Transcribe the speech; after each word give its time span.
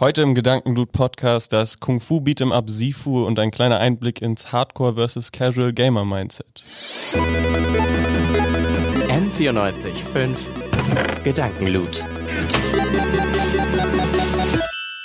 Heute 0.00 0.22
im 0.22 0.34
Gedankenblut 0.34 0.92
Podcast 0.92 1.52
das 1.52 1.78
Kung 1.78 2.00
Fu 2.00 2.20
Beat'em 2.20 2.52
Up 2.52 2.70
Sifu 2.70 3.26
und 3.26 3.38
ein 3.38 3.50
kleiner 3.50 3.80
Einblick 3.80 4.22
ins 4.22 4.50
Hardcore 4.50 4.94
vs 4.94 5.30
Casual 5.30 5.74
Gamer 5.74 6.06
Mindset. 6.06 6.62
N94.5 9.10 11.22
Gedankenloot. 11.22 12.06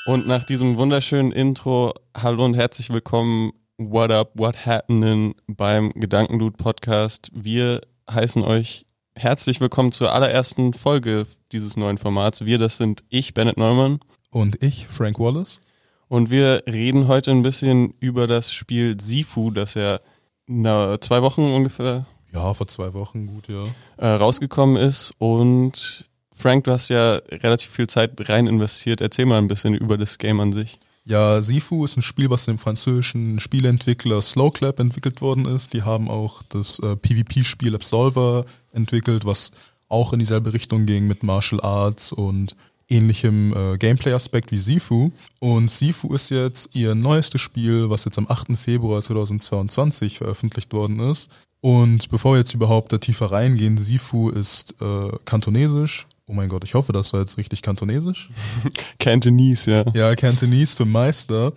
Und 0.05 0.27
nach 0.27 0.45
diesem 0.45 0.77
wunderschönen 0.77 1.33
Intro, 1.33 1.93
hallo 2.15 2.45
und 2.45 2.53
herzlich 2.53 2.89
willkommen, 2.89 3.51
what 3.77 4.11
up, 4.11 4.31
what 4.35 4.65
happening 4.65 5.35
beim 5.45 5.91
Gedankenloot 5.91 6.55
Podcast. 6.55 7.29
Wir 7.33 7.81
heißen 8.09 8.45
euch 8.45 8.85
herzlich 9.17 9.59
willkommen 9.59 9.91
zur 9.91 10.13
allerersten 10.13 10.73
Folge 10.73 11.27
dieses 11.51 11.75
neuen 11.75 11.97
Formats. 11.97 12.45
Wir, 12.45 12.57
das 12.57 12.77
sind 12.77 13.03
ich, 13.09 13.33
Bennett 13.33 13.57
Neumann. 13.57 13.99
Und 14.35 14.61
ich, 14.61 14.87
Frank 14.87 15.17
Wallace. 15.17 15.61
Und 16.09 16.29
wir 16.29 16.63
reden 16.67 17.07
heute 17.07 17.31
ein 17.31 17.41
bisschen 17.41 17.93
über 18.01 18.27
das 18.27 18.51
Spiel 18.51 18.99
Sifu, 18.99 19.49
das 19.49 19.75
ja 19.75 20.01
na, 20.45 20.99
zwei 20.99 21.21
Wochen 21.21 21.43
ungefähr 21.45 22.05
Ja, 22.33 22.53
vor 22.53 22.67
zwei 22.67 22.93
Wochen, 22.93 23.27
gut, 23.27 23.47
ja. 23.47 23.63
äh, 23.95 24.15
rausgekommen 24.15 24.75
ist. 24.75 25.13
Und 25.19 26.03
Frank, 26.35 26.65
du 26.65 26.71
hast 26.71 26.89
ja 26.89 27.21
relativ 27.31 27.71
viel 27.71 27.87
Zeit 27.87 28.11
rein 28.27 28.47
investiert. 28.47 28.99
Erzähl 28.99 29.25
mal 29.25 29.37
ein 29.37 29.47
bisschen 29.47 29.73
über 29.73 29.97
das 29.97 30.17
Game 30.17 30.41
an 30.41 30.51
sich. 30.51 30.79
Ja, 31.05 31.41
Sifu 31.41 31.85
ist 31.85 31.95
ein 31.95 32.03
Spiel, 32.03 32.29
was 32.29 32.43
dem 32.43 32.57
französischen 32.57 33.39
Spieleentwickler 33.39 34.19
Slowclap 34.19 34.81
entwickelt 34.81 35.21
worden 35.21 35.45
ist. 35.45 35.71
Die 35.71 35.83
haben 35.83 36.09
auch 36.09 36.43
das 36.49 36.79
äh, 36.79 36.97
PvP-Spiel 36.97 37.73
Absolver 37.73 38.43
entwickelt, 38.73 39.23
was 39.23 39.53
auch 39.87 40.11
in 40.11 40.19
dieselbe 40.19 40.51
Richtung 40.51 40.85
ging 40.85 41.07
mit 41.07 41.23
Martial 41.23 41.61
Arts 41.61 42.11
und 42.11 42.57
ähnlichem 42.89 43.53
äh, 43.53 43.77
Gameplay-Aspekt 43.77 44.51
wie 44.51 44.57
Sifu. 44.57 45.11
Und 45.39 45.71
Sifu 45.71 46.13
ist 46.13 46.29
jetzt 46.29 46.75
ihr 46.75 46.95
neuestes 46.95 47.41
Spiel, 47.41 47.89
was 47.89 48.05
jetzt 48.05 48.17
am 48.17 48.27
8. 48.29 48.55
Februar 48.57 49.01
2022 49.01 50.17
veröffentlicht 50.17 50.73
worden 50.73 50.99
ist. 50.99 51.29
Und 51.61 52.09
bevor 52.09 52.33
wir 52.33 52.39
jetzt 52.39 52.53
überhaupt 52.53 52.93
da 52.93 52.99
tiefer 52.99 53.31
reingehen, 53.31 53.77
Sifu 53.77 54.29
ist 54.29 54.75
äh, 54.81 55.09
kantonesisch. 55.25 56.07
Oh 56.27 56.33
mein 56.33 56.49
Gott, 56.49 56.63
ich 56.63 56.73
hoffe, 56.75 56.93
das 56.93 57.13
war 57.13 57.21
jetzt 57.21 57.37
richtig 57.37 57.61
kantonesisch. 57.61 58.29
Cantonese, 58.99 59.71
ja. 59.71 59.85
Ja, 59.93 60.15
Cantonese 60.15 60.75
für 60.75 60.85
Meister. 60.85 61.53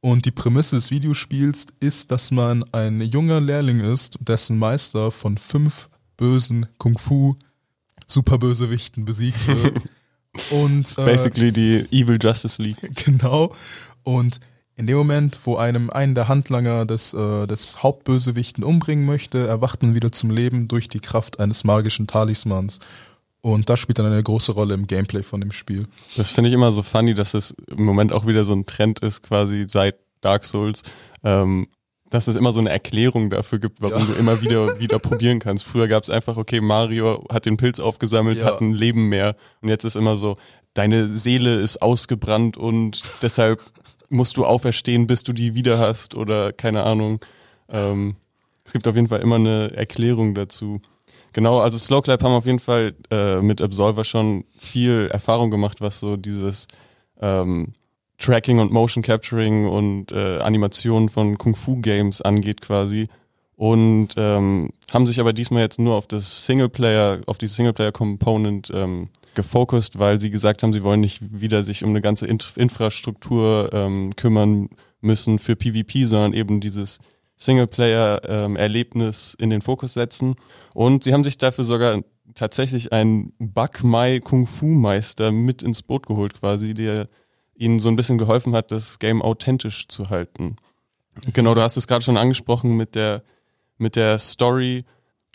Und 0.00 0.26
die 0.26 0.30
Prämisse 0.30 0.76
des 0.76 0.90
Videospiels 0.90 1.66
ist, 1.80 2.10
dass 2.10 2.30
man 2.30 2.62
ein 2.72 3.00
junger 3.00 3.40
Lehrling 3.40 3.80
ist, 3.80 4.18
dessen 4.20 4.58
Meister 4.58 5.10
von 5.10 5.38
fünf 5.38 5.88
bösen 6.16 6.66
Kung-Fu 6.78 7.34
Superbösewichten 8.06 9.04
besiegt 9.04 9.46
wird. 9.46 9.82
Und 10.50 10.96
äh, 10.98 11.04
Basically 11.04 11.52
die 11.52 11.86
Evil 11.90 12.18
Justice 12.20 12.62
League. 12.62 12.78
genau. 13.04 13.54
Und 14.02 14.40
in 14.76 14.86
dem 14.86 14.96
Moment, 14.96 15.38
wo 15.44 15.56
einem 15.56 15.90
einen 15.90 16.14
der 16.14 16.28
Handlanger 16.28 16.86
des, 16.86 17.12
äh, 17.12 17.46
des 17.46 17.82
Hauptbösewichten 17.82 18.62
umbringen 18.62 19.04
möchte, 19.06 19.46
erwacht 19.46 19.82
man 19.82 19.94
wieder 19.94 20.12
zum 20.12 20.30
Leben 20.30 20.68
durch 20.68 20.88
die 20.88 21.00
Kraft 21.00 21.40
eines 21.40 21.64
magischen 21.64 22.06
Talismans. 22.06 22.78
Und 23.40 23.68
das 23.68 23.80
spielt 23.80 23.98
dann 23.98 24.06
eine 24.06 24.22
große 24.22 24.52
Rolle 24.52 24.74
im 24.74 24.86
Gameplay 24.86 25.22
von 25.22 25.40
dem 25.40 25.52
Spiel. 25.52 25.86
Das 26.16 26.30
finde 26.30 26.50
ich 26.50 26.54
immer 26.54 26.70
so 26.70 26.82
funny, 26.82 27.14
dass 27.14 27.34
es 27.34 27.54
im 27.66 27.84
Moment 27.84 28.12
auch 28.12 28.26
wieder 28.26 28.44
so 28.44 28.52
ein 28.52 28.66
Trend 28.66 29.00
ist, 29.00 29.22
quasi 29.22 29.66
seit 29.68 29.96
Dark 30.20 30.44
Souls, 30.44 30.82
ähm, 31.24 31.68
dass 32.10 32.26
es 32.28 32.36
immer 32.36 32.52
so 32.52 32.60
eine 32.60 32.70
Erklärung 32.70 33.30
dafür 33.30 33.58
gibt, 33.58 33.82
warum 33.82 34.00
Ja. 34.00 34.04
du 34.06 34.12
immer 34.14 34.40
wieder 34.40 34.80
wieder 34.80 34.98
probieren 34.98 35.38
kannst. 35.40 35.64
Früher 35.64 35.88
gab 35.88 36.02
es 36.02 36.10
einfach, 36.10 36.36
okay, 36.36 36.60
Mario 36.60 37.24
hat 37.30 37.46
den 37.46 37.56
Pilz 37.56 37.80
aufgesammelt, 37.80 38.38
Ja. 38.38 38.46
hat 38.46 38.60
ein 38.60 38.72
Leben 38.74 39.08
mehr. 39.08 39.36
Und 39.60 39.68
jetzt 39.68 39.84
ist 39.84 39.96
immer 39.96 40.16
so, 40.16 40.36
deine 40.74 41.08
Seele 41.08 41.56
ist 41.60 41.82
ausgebrannt 41.82 42.56
und 42.56 43.02
deshalb 43.22 43.62
musst 44.08 44.36
du 44.36 44.46
auferstehen, 44.46 45.06
bis 45.06 45.22
du 45.22 45.32
die 45.32 45.54
wieder 45.54 45.78
hast 45.78 46.14
oder 46.14 46.52
keine 46.52 46.84
Ahnung. 46.84 47.20
Ähm, 47.70 48.16
es 48.64 48.72
gibt 48.72 48.86
auf 48.88 48.94
jeden 48.94 49.08
Fall 49.08 49.20
immer 49.20 49.36
eine 49.36 49.70
Erklärung 49.74 50.34
dazu. 50.34 50.80
Genau, 51.34 51.60
also 51.60 51.76
Slowclap 51.76 52.22
haben 52.22 52.32
auf 52.32 52.46
jeden 52.46 52.58
Fall 52.58 52.94
äh, 53.10 53.40
mit 53.42 53.60
Absolver 53.60 54.04
schon 54.04 54.44
viel 54.58 55.08
Erfahrung 55.12 55.50
gemacht, 55.50 55.80
was 55.82 55.98
so 55.98 56.16
dieses 56.16 56.66
ähm, 57.20 57.74
Tracking 58.18 58.58
und 58.58 58.72
Motion 58.72 59.02
Capturing 59.02 59.66
und 59.66 60.12
äh, 60.12 60.38
Animation 60.38 61.08
von 61.08 61.38
Kung 61.38 61.54
Fu 61.54 61.76
Games 61.76 62.20
angeht 62.20 62.60
quasi. 62.60 63.08
Und 63.56 64.10
ähm, 64.16 64.70
haben 64.92 65.06
sich 65.06 65.18
aber 65.18 65.32
diesmal 65.32 65.62
jetzt 65.62 65.80
nur 65.80 65.96
auf 65.96 66.06
das 66.06 66.46
Singleplayer, 66.46 67.22
auf 67.26 67.38
die 67.38 67.48
Singleplayer-Component 67.48 68.70
ähm, 68.72 69.08
gefokust, 69.34 69.98
weil 69.98 70.20
sie 70.20 70.30
gesagt 70.30 70.62
haben, 70.62 70.72
sie 70.72 70.84
wollen 70.84 71.00
nicht 71.00 71.40
wieder 71.40 71.62
sich 71.62 71.82
um 71.82 71.90
eine 71.90 72.00
ganze 72.00 72.26
Int 72.26 72.52
Infrastruktur 72.56 73.70
ähm, 73.72 74.14
kümmern 74.14 74.68
müssen 75.00 75.38
für 75.38 75.56
PvP, 75.56 76.04
sondern 76.04 76.34
eben 76.34 76.60
dieses 76.60 76.98
Singleplayer-Erlebnis 77.36 79.36
in 79.38 79.50
den 79.50 79.62
Fokus 79.62 79.94
setzen. 79.94 80.36
Und 80.74 81.04
sie 81.04 81.12
haben 81.12 81.24
sich 81.24 81.38
dafür 81.38 81.64
sogar 81.64 82.02
tatsächlich 82.34 82.92
einen 82.92 83.32
Bak 83.38 83.84
Mai 83.84 84.20
Kung 84.20 84.46
Fu 84.46 84.66
Meister 84.66 85.32
mit 85.32 85.62
ins 85.62 85.82
Boot 85.82 86.06
geholt, 86.06 86.40
quasi, 86.40 86.74
der 86.74 87.08
ihnen 87.58 87.80
so 87.80 87.88
ein 87.88 87.96
bisschen 87.96 88.18
geholfen 88.18 88.54
hat, 88.54 88.70
das 88.70 88.98
Game 88.98 89.20
authentisch 89.20 89.88
zu 89.88 90.10
halten. 90.10 90.56
Genau, 91.32 91.54
du 91.54 91.60
hast 91.60 91.76
es 91.76 91.86
gerade 91.86 92.04
schon 92.04 92.16
angesprochen 92.16 92.76
mit 92.76 92.94
der, 92.94 93.22
mit 93.76 93.96
der 93.96 94.18
Story. 94.18 94.84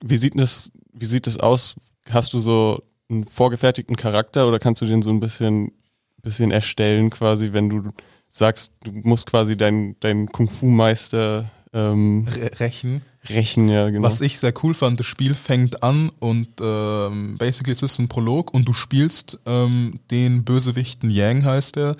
Wie 0.01 0.17
sieht 0.17 0.39
das, 0.39 0.71
wie 0.93 1.05
sieht 1.05 1.27
das 1.27 1.37
aus? 1.37 1.75
Hast 2.09 2.33
du 2.33 2.39
so 2.39 2.83
einen 3.09 3.25
vorgefertigten 3.25 3.97
Charakter 3.97 4.47
oder 4.47 4.59
kannst 4.59 4.81
du 4.81 4.85
den 4.85 5.01
so 5.01 5.09
ein 5.09 5.19
bisschen, 5.19 5.73
bisschen 6.21 6.51
erstellen 6.51 7.09
quasi, 7.09 7.51
wenn 7.51 7.69
du 7.69 7.89
sagst, 8.29 8.73
du 8.83 8.91
musst 8.91 9.27
quasi 9.27 9.57
deinen 9.57 9.99
dein 9.99 10.31
Kung 10.31 10.47
Fu 10.47 10.67
Meister 10.67 11.51
ähm, 11.73 12.27
Re 12.29 12.51
Rechen. 12.59 13.01
rächen, 13.29 13.67
ja, 13.67 13.89
genau. 13.89 14.03
Was 14.03 14.21
ich 14.21 14.39
sehr 14.39 14.53
cool 14.63 14.73
fand, 14.73 14.99
das 14.99 15.07
Spiel 15.07 15.33
fängt 15.33 15.81
an 15.81 16.09
und 16.19 16.47
ähm, 16.61 17.37
basically 17.37 17.71
es 17.71 17.81
ist 17.81 17.99
ein 17.99 18.07
Prolog 18.07 18.53
und 18.53 18.67
du 18.67 18.73
spielst 18.73 19.39
ähm, 19.45 19.99
den 20.11 20.43
Bösewichten 20.43 21.09
Yang 21.09 21.45
heißt 21.45 21.75
der, 21.75 21.95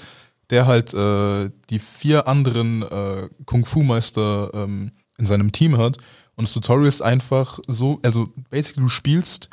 der 0.50 0.68
halt 0.68 0.94
äh, 0.94 1.50
die 1.70 1.80
vier 1.80 2.28
anderen 2.28 2.84
äh, 2.84 3.30
Kung-Fu-Meister 3.46 4.52
ähm, 4.54 4.92
in 5.18 5.26
seinem 5.26 5.52
Team 5.52 5.78
hat. 5.78 5.98
Und 6.36 6.48
das 6.48 6.54
Tutorial 6.54 6.88
ist 6.88 7.02
einfach 7.02 7.60
so, 7.68 8.00
also 8.04 8.30
basically 8.50 8.84
du 8.84 8.90
spielst 8.90 9.50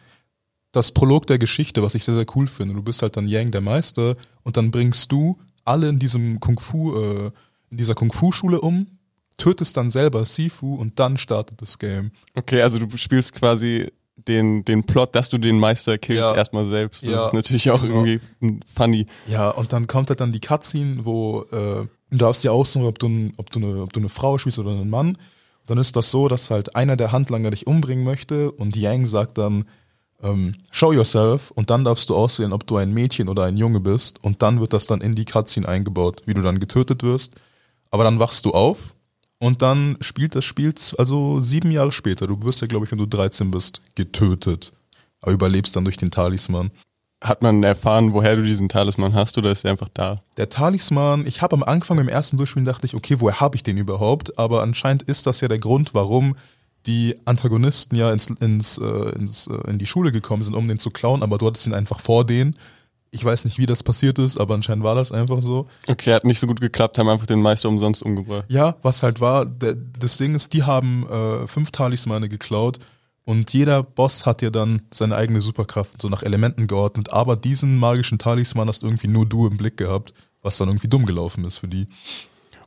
das 0.72 0.92
Prolog 0.92 1.26
der 1.26 1.38
Geschichte, 1.38 1.82
was 1.82 1.94
ich 1.94 2.04
sehr, 2.04 2.14
sehr 2.14 2.26
cool 2.34 2.46
finde. 2.46 2.74
Du 2.74 2.82
bist 2.82 3.02
halt 3.02 3.16
dann 3.16 3.28
Yang 3.28 3.52
der 3.52 3.60
Meister 3.60 4.16
und 4.42 4.56
dann 4.56 4.70
bringst 4.70 5.10
du 5.12 5.38
alle 5.64 5.88
in 5.88 5.98
diesem 5.98 6.40
Kung-Fu, 6.40 6.96
äh, 6.96 7.30
in 7.70 7.76
dieser 7.76 7.94
Kung-Fu-Schule 7.94 8.60
um, 8.60 8.86
tötest 9.40 9.76
dann 9.76 9.90
selber 9.90 10.24
Sifu 10.24 10.74
und 10.76 10.98
dann 10.98 11.18
startet 11.18 11.60
das 11.62 11.78
Game. 11.78 12.12
Okay, 12.34 12.62
also 12.62 12.78
du 12.78 12.96
spielst 12.96 13.34
quasi 13.34 13.90
den, 14.28 14.64
den 14.64 14.84
Plot, 14.84 15.14
dass 15.14 15.30
du 15.30 15.38
den 15.38 15.58
Meister 15.58 15.96
killst, 15.98 16.30
Ja. 16.30 16.36
erstmal 16.36 16.66
selbst. 16.66 17.02
Das 17.02 17.10
Ja, 17.10 17.24
ist 17.26 17.32
natürlich 17.32 17.70
auch 17.70 17.80
genau. 17.82 18.04
irgendwie 18.04 18.60
funny. 18.74 19.06
Ja, 19.26 19.50
und 19.50 19.72
dann 19.72 19.86
kommt 19.86 20.10
halt 20.10 20.20
dann 20.20 20.30
die 20.32 20.40
Cutscene, 20.40 21.04
wo 21.04 21.42
äh, 21.50 21.86
du 22.10 22.16
darfst 22.16 22.44
dir 22.44 22.52
aussuchen, 22.52 22.84
ob 22.86 22.98
du, 22.98 23.30
ob, 23.38 23.50
du 23.50 23.58
eine, 23.60 23.82
ob 23.82 23.92
du 23.92 24.00
eine 24.00 24.08
Frau 24.10 24.36
spielst 24.38 24.58
oder 24.58 24.70
einen 24.70 24.90
Mann. 24.90 25.16
Dann 25.66 25.78
ist 25.78 25.96
das 25.96 26.10
so, 26.10 26.28
dass 26.28 26.50
halt 26.50 26.76
einer 26.76 26.96
der 26.96 27.12
Handlanger 27.12 27.50
dich 27.50 27.66
umbringen 27.66 28.04
möchte 28.04 28.50
und 28.52 28.76
Yang 28.76 29.06
sagt 29.06 29.38
dann, 29.38 29.64
ähm, 30.22 30.54
show 30.70 30.92
yourself 30.92 31.50
und 31.52 31.70
dann 31.70 31.84
darfst 31.84 32.10
du 32.10 32.14
auswählen, 32.16 32.52
ob 32.52 32.66
du 32.66 32.76
ein 32.76 32.92
Mädchen 32.92 33.28
oder 33.30 33.44
ein 33.44 33.56
Junge 33.56 33.80
bist 33.80 34.22
und 34.22 34.42
dann 34.42 34.60
wird 34.60 34.74
das 34.74 34.86
dann 34.86 35.00
in 35.00 35.14
die 35.14 35.24
Cutscene 35.24 35.66
eingebaut, 35.66 36.22
wie 36.26 36.34
du 36.34 36.42
dann 36.42 36.60
getötet 36.60 37.02
wirst. 37.02 37.32
Aber 37.90 38.04
dann 38.04 38.18
wachst 38.18 38.44
du 38.44 38.50
auf 38.50 38.94
und 39.40 39.62
dann 39.62 39.96
spielt 40.00 40.34
das 40.34 40.44
Spiel 40.44 40.74
also 40.98 41.40
sieben 41.40 41.70
Jahre 41.70 41.92
später. 41.92 42.26
Du 42.26 42.40
wirst 42.42 42.60
ja, 42.60 42.66
glaube 42.66 42.84
ich, 42.84 42.92
wenn 42.92 42.98
du 42.98 43.06
13 43.06 43.50
bist, 43.50 43.80
getötet. 43.94 44.70
Aber 45.22 45.32
überlebst 45.32 45.74
dann 45.74 45.84
durch 45.84 45.96
den 45.96 46.10
Talisman. 46.10 46.70
Hat 47.22 47.42
man 47.42 47.62
erfahren, 47.62 48.12
woher 48.12 48.36
du 48.36 48.42
diesen 48.42 48.68
Talisman 48.68 49.14
hast 49.14 49.36
oder 49.38 49.50
ist 49.50 49.64
er 49.64 49.72
einfach 49.72 49.88
da? 49.92 50.22
Der 50.36 50.48
Talisman, 50.48 51.26
ich 51.26 51.42
habe 51.42 51.56
am 51.56 51.62
Anfang 51.62 51.96
beim 51.96 52.08
ersten 52.08 52.36
Durchspielen 52.36 52.64
dachte 52.64 52.86
ich, 52.86 52.94
okay, 52.94 53.16
woher 53.18 53.40
habe 53.40 53.56
ich 53.56 53.62
den 53.62 53.78
überhaupt? 53.78 54.38
Aber 54.38 54.62
anscheinend 54.62 55.02
ist 55.02 55.26
das 55.26 55.40
ja 55.40 55.48
der 55.48 55.58
Grund, 55.58 55.94
warum 55.94 56.36
die 56.86 57.16
Antagonisten 57.24 57.96
ja 57.96 58.12
ins, 58.12 58.28
ins, 58.28 58.78
äh, 58.78 59.10
ins, 59.18 59.46
äh, 59.46 59.70
in 59.70 59.78
die 59.78 59.86
Schule 59.86 60.12
gekommen 60.12 60.42
sind, 60.42 60.54
um 60.54 60.68
den 60.68 60.78
zu 60.78 60.90
klauen, 60.90 61.22
aber 61.22 61.38
du 61.38 61.46
hattest 61.46 61.66
ihn 61.66 61.74
einfach 61.74 62.00
vor 62.00 62.24
denen. 62.24 62.54
Ich 63.12 63.24
weiß 63.24 63.44
nicht, 63.44 63.58
wie 63.58 63.66
das 63.66 63.82
passiert 63.82 64.18
ist, 64.18 64.38
aber 64.38 64.54
anscheinend 64.54 64.84
war 64.84 64.94
das 64.94 65.10
einfach 65.10 65.42
so. 65.42 65.66
Okay, 65.88 66.14
hat 66.14 66.24
nicht 66.24 66.38
so 66.38 66.46
gut 66.46 66.60
geklappt, 66.60 66.98
haben 66.98 67.08
einfach 67.08 67.26
den 67.26 67.42
Meister 67.42 67.68
umsonst 67.68 68.02
umgebracht. 68.02 68.44
Ja, 68.48 68.76
was 68.82 69.02
halt 69.02 69.20
war, 69.20 69.46
der, 69.46 69.74
das 69.74 70.16
Ding 70.16 70.34
ist, 70.34 70.52
die 70.52 70.62
haben 70.62 71.08
äh, 71.08 71.46
fünf 71.46 71.72
Talismane 71.72 72.28
geklaut 72.28 72.78
und 73.24 73.52
jeder 73.52 73.82
Boss 73.82 74.26
hat 74.26 74.42
ja 74.42 74.50
dann 74.50 74.82
seine 74.92 75.16
eigene 75.16 75.40
Superkraft 75.40 76.00
so 76.00 76.08
nach 76.08 76.22
Elementen 76.22 76.66
geordnet, 76.66 77.12
aber 77.12 77.36
diesen 77.36 77.78
magischen 77.78 78.18
Talisman 78.18 78.68
hast 78.68 78.82
irgendwie 78.82 79.08
nur 79.08 79.26
du 79.26 79.46
im 79.46 79.56
Blick 79.56 79.76
gehabt, 79.76 80.14
was 80.42 80.56
dann 80.58 80.68
irgendwie 80.68 80.88
dumm 80.88 81.04
gelaufen 81.04 81.44
ist 81.44 81.58
für 81.58 81.68
die. 81.68 81.88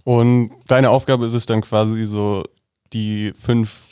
Und 0.04 0.52
deine 0.68 0.90
Aufgabe 0.90 1.26
ist 1.26 1.34
es 1.34 1.46
dann 1.46 1.62
quasi 1.62 2.06
so, 2.06 2.44
die 2.94 3.34
fünf 3.34 3.88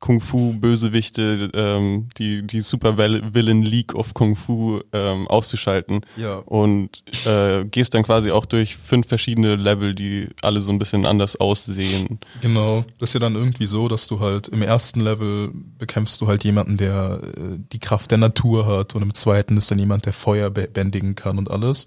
Kung-Fu-Bösewichte, 0.00 1.50
ähm, 1.54 2.08
die, 2.16 2.46
die 2.46 2.62
Super 2.62 2.96
Villain 2.96 3.62
League 3.62 3.94
of 3.94 4.14
Kung-Fu 4.14 4.80
ähm, 4.92 5.28
auszuschalten. 5.28 6.00
Ja. 6.16 6.36
Und 6.38 7.02
äh, 7.26 7.64
gehst 7.66 7.94
dann 7.94 8.02
quasi 8.02 8.30
auch 8.30 8.46
durch 8.46 8.76
fünf 8.76 9.06
verschiedene 9.06 9.56
Level, 9.56 9.94
die 9.94 10.28
alle 10.40 10.60
so 10.60 10.72
ein 10.72 10.78
bisschen 10.78 11.04
anders 11.04 11.36
aussehen. 11.36 12.18
Genau. 12.40 12.84
Das 12.98 13.10
ist 13.10 13.14
ja 13.14 13.20
dann 13.20 13.36
irgendwie 13.36 13.66
so, 13.66 13.88
dass 13.88 14.06
du 14.06 14.20
halt 14.20 14.48
im 14.48 14.62
ersten 14.62 15.00
Level 15.00 15.50
bekämpfst 15.78 16.18
du 16.20 16.26
halt 16.26 16.44
jemanden, 16.44 16.78
der 16.78 17.20
äh, 17.22 17.58
die 17.72 17.78
Kraft 17.78 18.10
der 18.10 18.18
Natur 18.18 18.66
hat 18.66 18.94
und 18.94 19.02
im 19.02 19.14
zweiten 19.14 19.58
ist 19.58 19.70
dann 19.70 19.78
jemand, 19.78 20.06
der 20.06 20.14
Feuer 20.14 20.50
bändigen 20.50 21.14
kann 21.14 21.36
und 21.36 21.50
alles. 21.50 21.84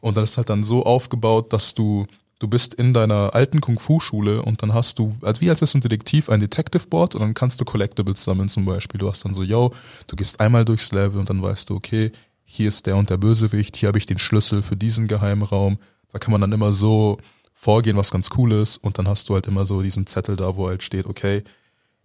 Und 0.00 0.16
dann 0.16 0.24
ist 0.24 0.38
halt 0.38 0.48
dann 0.48 0.64
so 0.64 0.84
aufgebaut, 0.84 1.52
dass 1.52 1.74
du 1.74 2.06
du 2.40 2.48
bist 2.48 2.74
in 2.74 2.92
deiner 2.92 3.34
alten 3.34 3.60
Kung-Fu-Schule 3.60 4.42
und 4.42 4.62
dann 4.62 4.74
hast 4.74 4.98
du, 4.98 5.14
als 5.22 5.40
wie 5.40 5.50
als 5.50 5.60
wärst 5.60 5.74
du 5.74 5.78
ein 5.78 5.82
Detektiv, 5.82 6.28
ein 6.28 6.40
Detective 6.40 6.88
Board 6.88 7.14
und 7.14 7.20
dann 7.20 7.34
kannst 7.34 7.60
du 7.60 7.64
Collectibles 7.64 8.24
sammeln 8.24 8.48
zum 8.48 8.64
Beispiel. 8.64 8.98
Du 8.98 9.08
hast 9.08 9.24
dann 9.24 9.34
so, 9.34 9.44
yo, 9.44 9.72
du 10.08 10.16
gehst 10.16 10.40
einmal 10.40 10.64
durchs 10.64 10.90
Level 10.90 11.20
und 11.20 11.30
dann 11.30 11.40
weißt 11.40 11.70
du, 11.70 11.76
okay, 11.76 12.10
hier 12.44 12.68
ist 12.68 12.86
der 12.86 12.96
und 12.96 13.10
der 13.10 13.18
Bösewicht, 13.18 13.76
hier 13.76 13.88
habe 13.88 13.98
ich 13.98 14.06
den 14.06 14.18
Schlüssel 14.18 14.62
für 14.62 14.76
diesen 14.76 15.06
Geheimraum. 15.06 15.78
Da 16.12 16.18
kann 16.18 16.32
man 16.32 16.40
dann 16.40 16.52
immer 16.52 16.72
so 16.72 17.18
vorgehen, 17.52 17.98
was 17.98 18.10
ganz 18.10 18.30
cool 18.36 18.52
ist 18.52 18.78
und 18.78 18.98
dann 18.98 19.06
hast 19.06 19.28
du 19.28 19.34
halt 19.34 19.46
immer 19.46 19.66
so 19.66 19.82
diesen 19.82 20.06
Zettel 20.06 20.36
da, 20.36 20.56
wo 20.56 20.66
halt 20.66 20.82
steht, 20.82 21.06
okay, 21.06 21.44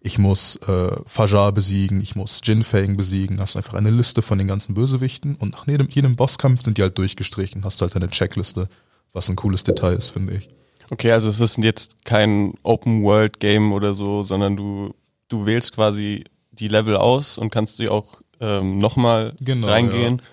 ich 0.02 0.20
muss 0.20 0.58
äh, 0.68 0.92
Fajar 1.08 1.52
besiegen, 1.54 2.02
ich 2.02 2.16
muss 2.16 2.42
Jin 2.44 2.64
Fang 2.64 2.98
besiegen, 2.98 3.40
hast 3.40 3.56
einfach 3.56 3.74
eine 3.74 3.90
Liste 3.90 4.22
von 4.22 4.38
den 4.38 4.48
ganzen 4.48 4.76
Bösewichten 4.76 5.36
und 5.36 5.54
nach 5.54 5.66
jedem, 5.66 5.88
jedem 5.90 6.18
Bosskampf 6.18 6.62
sind 6.62 6.78
die 6.78 6.84
halt 6.84 6.98
durchgestrichen, 6.98 7.64
hast 7.64 7.80
du 7.80 7.84
halt 7.84 7.96
eine 7.96 8.10
Checkliste 8.10 8.68
was 9.16 9.30
ein 9.30 9.36
cooles 9.36 9.64
Detail 9.64 9.94
ist, 9.94 10.10
finde 10.10 10.36
ich. 10.36 10.50
Okay, 10.92 11.12
also 11.12 11.30
es 11.30 11.40
ist 11.40 11.58
jetzt 11.58 12.06
kein 12.06 12.54
Open-World-Game 12.62 13.74
oder 13.74 13.94
so, 13.94 14.22
sondern 14.22 14.56
du, 14.56 14.94
du 15.30 15.46
wählst 15.46 15.74
quasi 15.74 16.26
die 16.52 16.68
Level 16.68 16.96
aus 16.96 17.38
und 17.38 17.50
kannst 17.50 17.80
die 17.80 17.90
auch 17.90 18.22
ähm, 18.40 18.78
nochmal 18.78 19.34
genau, 19.40 19.68
reingehen, 19.68 20.18
ja. 20.18 20.24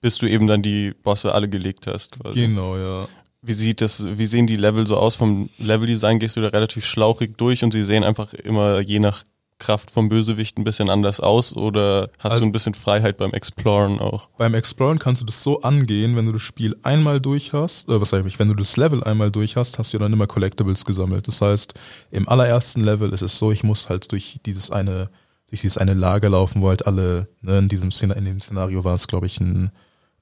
bis 0.00 0.18
du 0.18 0.26
eben 0.26 0.46
dann 0.46 0.62
die 0.62 0.92
Bosse 1.02 1.32
alle 1.32 1.48
gelegt 1.48 1.86
hast. 1.86 2.20
Quasi. 2.20 2.38
Genau, 2.38 2.76
ja. 2.76 3.08
Wie 3.42 3.52
sieht 3.52 3.80
das, 3.80 4.04
wie 4.06 4.26
sehen 4.26 4.46
die 4.46 4.56
Level 4.56 4.86
so 4.86 4.96
aus? 4.96 5.16
Vom 5.16 5.48
Leveldesign 5.58 6.18
gehst 6.18 6.36
du 6.36 6.40
da 6.40 6.48
relativ 6.48 6.84
schlauchig 6.84 7.36
durch 7.36 7.64
und 7.64 7.72
sie 7.72 7.84
sehen 7.84 8.04
einfach 8.04 8.32
immer 8.34 8.80
je 8.80 8.98
nach 8.98 9.24
Kraft 9.58 9.90
vom 9.90 10.08
Bösewicht 10.08 10.58
ein 10.58 10.64
bisschen 10.64 10.90
anders 10.90 11.18
aus 11.20 11.54
oder 11.54 12.10
hast 12.18 12.32
also, 12.32 12.40
du 12.40 12.46
ein 12.46 12.52
bisschen 12.52 12.74
Freiheit 12.74 13.16
beim 13.16 13.32
Exploren 13.32 13.98
auch? 14.00 14.28
Beim 14.36 14.54
Exploren 14.54 14.98
kannst 14.98 15.22
du 15.22 15.26
das 15.26 15.42
so 15.42 15.62
angehen, 15.62 16.14
wenn 16.14 16.26
du 16.26 16.32
das 16.32 16.42
Spiel 16.42 16.76
einmal 16.82 17.20
durch 17.20 17.52
hast, 17.54 17.88
äh, 17.88 18.00
was 18.00 18.10
sag 18.10 18.26
ich, 18.26 18.38
wenn 18.38 18.48
du 18.48 18.54
das 18.54 18.76
Level 18.76 19.02
einmal 19.02 19.30
durch 19.30 19.56
hast, 19.56 19.78
hast 19.78 19.94
du 19.94 19.98
dann 19.98 20.12
immer 20.12 20.26
Collectibles 20.26 20.84
gesammelt. 20.84 21.26
Das 21.26 21.40
heißt, 21.40 21.74
im 22.10 22.28
allerersten 22.28 22.82
Level 22.82 23.12
ist 23.12 23.22
es 23.22 23.38
so, 23.38 23.50
ich 23.50 23.64
muss 23.64 23.88
halt 23.88 24.12
durch 24.12 24.40
dieses 24.44 24.70
eine, 24.70 25.08
durch 25.48 25.62
dieses 25.62 25.78
eine 25.78 25.94
Lager 25.94 26.28
laufen, 26.28 26.60
wo 26.60 26.68
halt 26.68 26.86
alle, 26.86 27.28
ne, 27.40 27.58
in 27.58 27.68
diesem 27.68 27.90
Szenario, 27.90 28.18
in 28.18 28.26
dem 28.26 28.40
Szenario 28.42 28.84
war 28.84 28.94
es, 28.94 29.06
glaube 29.06 29.26
ich, 29.26 29.40
ein, 29.40 29.70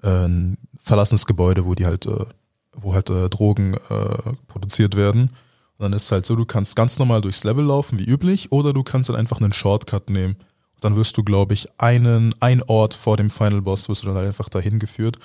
äh, 0.03 0.09
ein 0.09 0.59
verlassenes 0.79 1.27
Gebäude, 1.27 1.65
wo 1.65 1.75
die 1.75 1.87
halt, 1.87 2.07
äh, 2.07 2.25
wo 2.73 2.95
halt 2.95 3.11
äh, 3.11 3.29
Drogen 3.31 3.75
äh, 3.75 4.33
produziert 4.47 4.97
werden. 4.97 5.31
Und 5.79 5.85
dann 5.85 5.93
ist 5.93 6.05
es 6.05 6.13
halt 6.13 6.25
so, 6.25 6.37
du 6.37 6.45
kannst 6.45 6.77
ganz 6.77 6.99
normal 6.99 7.21
durchs 7.21 7.45
Level 7.45 7.65
laufen, 7.65 7.99
wie 7.99 8.05
üblich, 8.05 8.53
oder 8.53 8.73
du 8.73 8.83
kannst 8.83 9.09
dann 9.09 9.17
einfach 9.17 9.41
einen 9.41 9.53
Shortcut 9.53 10.09
nehmen. 10.09 10.37
Und 10.75 10.85
dann 10.85 10.97
wirst 10.97 11.17
du, 11.17 11.25
glaube 11.25 11.55
ich, 11.55 11.69
einen, 11.79 12.35
ein 12.41 12.63
Ort 12.63 12.95
vor 12.95 13.17
dem 13.17 13.31
Final 13.31 13.63
Boss 13.63 13.89
wirst 13.89 14.03
du 14.03 14.07
dann 14.07 14.17
halt 14.17 14.29
einfach 14.29 14.49
dahin 14.49 14.79
geführt. 14.79 15.19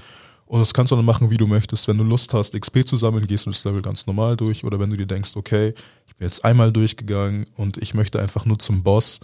Und 0.46 0.60
das 0.60 0.74
kannst 0.74 0.92
du 0.92 0.96
dann 0.96 1.06
machen, 1.06 1.30
wie 1.30 1.38
du 1.38 1.46
möchtest. 1.46 1.88
Wenn 1.88 2.00
du 2.00 2.04
Lust 2.04 2.34
hast, 2.34 2.60
XP 2.60 2.88
zu 2.88 2.98
sammeln, 2.98 3.28
gehst 3.28 3.46
du 3.46 3.52
das 3.52 3.64
Level 3.64 3.84
ganz 3.84 4.08
normal 4.08 4.36
durch. 4.36 4.64
Oder 4.64 4.80
wenn 4.80 4.90
du 4.90 4.98
dir 4.98 5.06
denkst, 5.06 5.36
okay, 5.36 5.76
ich 6.08 6.16
bin 6.16 6.26
jetzt 6.28 6.44
einmal 6.44 6.72
durchgegangen 6.72 7.46
und 7.56 7.78
ich 7.78 7.94
möchte 7.94 8.20
einfach 8.20 8.46
nur 8.46 8.58
zum 8.58 8.82
Boss, 8.82 9.20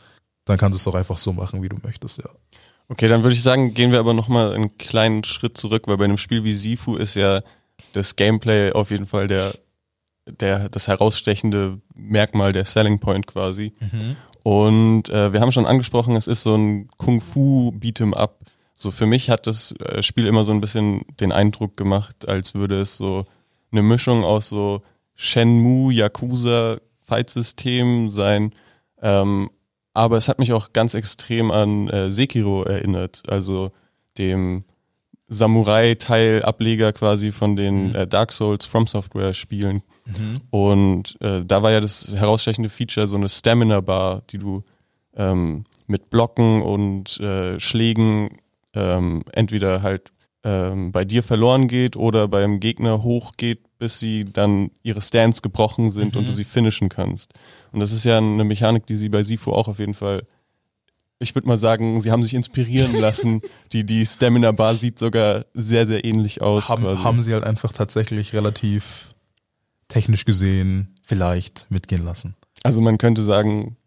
dann 0.45 0.57
kannst 0.57 0.77
du 0.77 0.81
es 0.89 0.94
auch 0.94 0.98
einfach 0.98 1.18
so 1.18 1.33
machen, 1.33 1.63
wie 1.63 1.69
du 1.69 1.77
möchtest, 1.83 2.19
ja. 2.19 2.30
Okay, 2.88 3.07
dann 3.07 3.24
würde 3.24 3.33
ich 3.33 3.42
sagen, 3.42 3.74
gehen 3.74 3.92
wir 3.92 3.98
aber 3.98 4.13
nochmal 4.13 4.54
einen 4.54 4.77
kleinen 4.77 5.24
Schritt 5.24 5.57
zurück, 5.57 5.88
weil 5.88 5.98
bei 5.98 6.06
einem 6.06 6.18
Spiel 6.18 6.44
wie 6.44 6.54
Sifu 6.54 6.95
ist 6.95 7.16
ja 7.16 7.42
das 7.94 8.16
Gameplay 8.16 8.72
auf 8.72 8.92
jeden 8.92 9.07
Fall 9.07 9.27
der 9.27 9.56
der, 10.25 10.69
das 10.69 10.88
herausstechende 10.88 11.80
Merkmal, 11.95 12.54
der 12.54 12.66
Selling 12.66 13.00
Point 13.00 13.27
quasi. 13.27 13.74
Mhm. 13.80 14.16
Und 14.44 15.10
äh, 15.10 15.33
wir 15.33 15.42
haben 15.42 15.51
schon 15.51 15.66
angesprochen, 15.66 16.16
es 16.16 16.27
ist 16.27 16.44
so 16.44 16.56
ein 16.56 16.88
Kung-Fu 16.98 17.72
Beat'em 17.72 18.13
Up. 18.13 18.39
So 18.74 18.92
für 18.92 19.06
mich 19.06 19.30
hat 19.30 19.48
das 19.48 19.72
äh, 19.74 20.04
Spiel 20.04 20.27
immer 20.27 20.44
so 20.44 20.51
ein 20.51 20.62
bisschen 20.62 21.01
den 21.19 21.31
Eindruck 21.31 21.77
gemacht, 21.77 22.27
als 22.27 22.54
würde 22.54 22.81
es 22.81 22.98
so 22.98 23.25
eine 23.72 23.81
Mischung 23.81 24.24
aus 24.24 24.50
so 24.50 24.81
Shenmue, 25.16 25.94
Yakuza, 25.94 26.77
Fight-System 27.06 28.10
sein. 28.10 28.54
Ähm, 29.01 29.50
aber 29.94 30.18
es 30.18 30.27
hat 30.27 30.39
mich 30.39 30.51
auch 30.51 30.74
ganz 30.74 30.94
extrem 30.94 31.51
an 31.51 31.88
äh, 31.88 32.12
Sekiro 32.12 32.63
erinnert, 32.63 33.24
also 33.27 33.72
dem 34.18 34.66
Samurai-Teil-Ableger 35.27 36.94
quasi 36.94 37.31
von 37.31 37.56
den 37.56 37.89
mhm. 37.89 37.95
äh, 37.95 38.07
Dark 38.07 38.31
Souls 38.31 38.66
From 38.66 38.88
Software 38.88 39.33
Spielen. 39.33 39.81
Mhm. 40.06 40.36
Und 40.51 41.22
äh, 41.22 41.44
da 41.44 41.63
war 41.63 41.72
ja 41.72 41.81
das 41.81 42.13
herausstechende 42.16 42.69
Feature 42.69 43.07
so 43.07 43.18
eine 43.18 43.30
Stamina-Bar, 43.30 44.22
die 44.30 44.38
du 44.38 44.63
ähm, 45.16 45.66
mit 45.88 46.10
Blocken 46.10 46.62
und 46.62 47.19
äh, 47.19 47.60
Schlägen 47.60 48.38
ähm, 48.74 49.24
entweder 49.31 49.81
halt 49.81 50.12
ähm, 50.44 50.92
bei 50.92 51.06
dir 51.06 51.24
verloren 51.24 51.68
geht 51.68 51.95
oder 51.95 52.27
beim 52.27 52.60
Gegner 52.60 53.01
hochgeht, 53.01 53.62
bis 53.80 54.00
sie 54.00 54.25
dann 54.25 54.72
ihre 54.83 55.01
Stands 55.01 55.42
gebrochen 55.42 55.89
sind 55.89 56.13
mhm. 56.13 56.19
und 56.19 56.27
du 56.27 56.33
sie 56.33 56.44
finishen 56.44 56.89
kannst. 56.89 57.33
Und 57.72 57.80
das 57.80 57.92
ist 57.92 58.06
ja 58.06 58.18
eine 58.19 58.44
Mechanik, 58.44 58.86
die 58.86 58.95
sie 58.95 59.10
bei 59.10 59.24
Sifu 59.24 59.51
auch 59.51 59.68
auf 59.68 59.80
jeden 59.80 59.95
Fall 59.95 60.24
ich 61.19 61.33
würde 61.33 61.47
mal 61.47 61.57
sagen, 61.57 62.01
sie 62.01 62.12
haben 62.12 62.23
sich 62.23 62.33
inspirieren 62.33 62.94
lassen. 63.00 63.41
die, 63.71 63.85
die 63.85 64.06
Stamina 64.06 64.51
Bar 64.51 64.75
sieht 64.75 65.00
sogar 65.00 65.45
sehr, 65.53 65.85
sehr 65.85 66.03
ähnlich 66.06 66.41
aus. 66.41 66.69
Haben, 66.69 67.03
haben 67.03 67.21
sie 67.21 67.33
halt 67.33 67.44
einfach 67.44 67.71
tatsächlich 67.71 68.33
relativ 68.33 69.09
technisch 69.88 70.25
gesehen 70.25 70.95
vielleicht 71.03 71.67
mitgehen 71.69 72.03
lassen. 72.03 72.35
Also 72.63 72.81
man 72.81 72.97
könnte 72.97 73.23
sagen, 73.23 73.77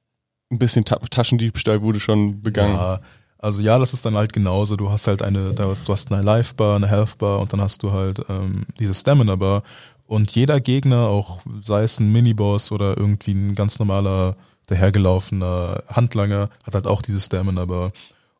ein 0.50 0.58
bisschen 0.58 0.84
Ta 0.84 0.96
Taschendiebstahl 0.96 1.82
wurde 1.82 2.00
schon 2.00 2.42
begangen. 2.42 2.74
Ja, 2.74 3.00
also 3.38 3.60
ja, 3.62 3.78
das 3.78 3.92
ist 3.92 4.04
dann 4.04 4.16
halt 4.16 4.32
genauso. 4.32 4.76
Du 4.76 4.90
hast 4.90 5.06
halt 5.06 5.22
eine, 5.22 5.52
du 5.54 5.74
hast 5.88 6.12
eine 6.12 6.22
Life 6.22 6.54
Bar, 6.54 6.76
eine 6.76 6.88
Health 6.88 7.18
Bar 7.18 7.40
und 7.40 7.52
dann 7.52 7.60
hast 7.60 7.82
du 7.82 7.92
halt 7.92 8.22
ähm, 8.28 8.66
diese 8.78 8.94
Stamina 8.94 9.36
Bar. 9.36 9.62
Und 10.06 10.30
jeder 10.34 10.60
Gegner, 10.60 11.08
auch 11.08 11.40
sei 11.60 11.82
es 11.82 12.00
ein 12.00 12.10
Miniboss 12.10 12.72
oder 12.72 12.96
irgendwie 12.96 13.32
ein 13.32 13.54
ganz 13.54 13.78
normaler 13.78 14.36
dahergelaufener 14.68 15.82
Handlanger 15.88 16.50
hat 16.64 16.74
halt 16.74 16.86
auch 16.86 17.02
dieses 17.02 17.26
Stamina 17.26 17.62
aber 17.62 17.92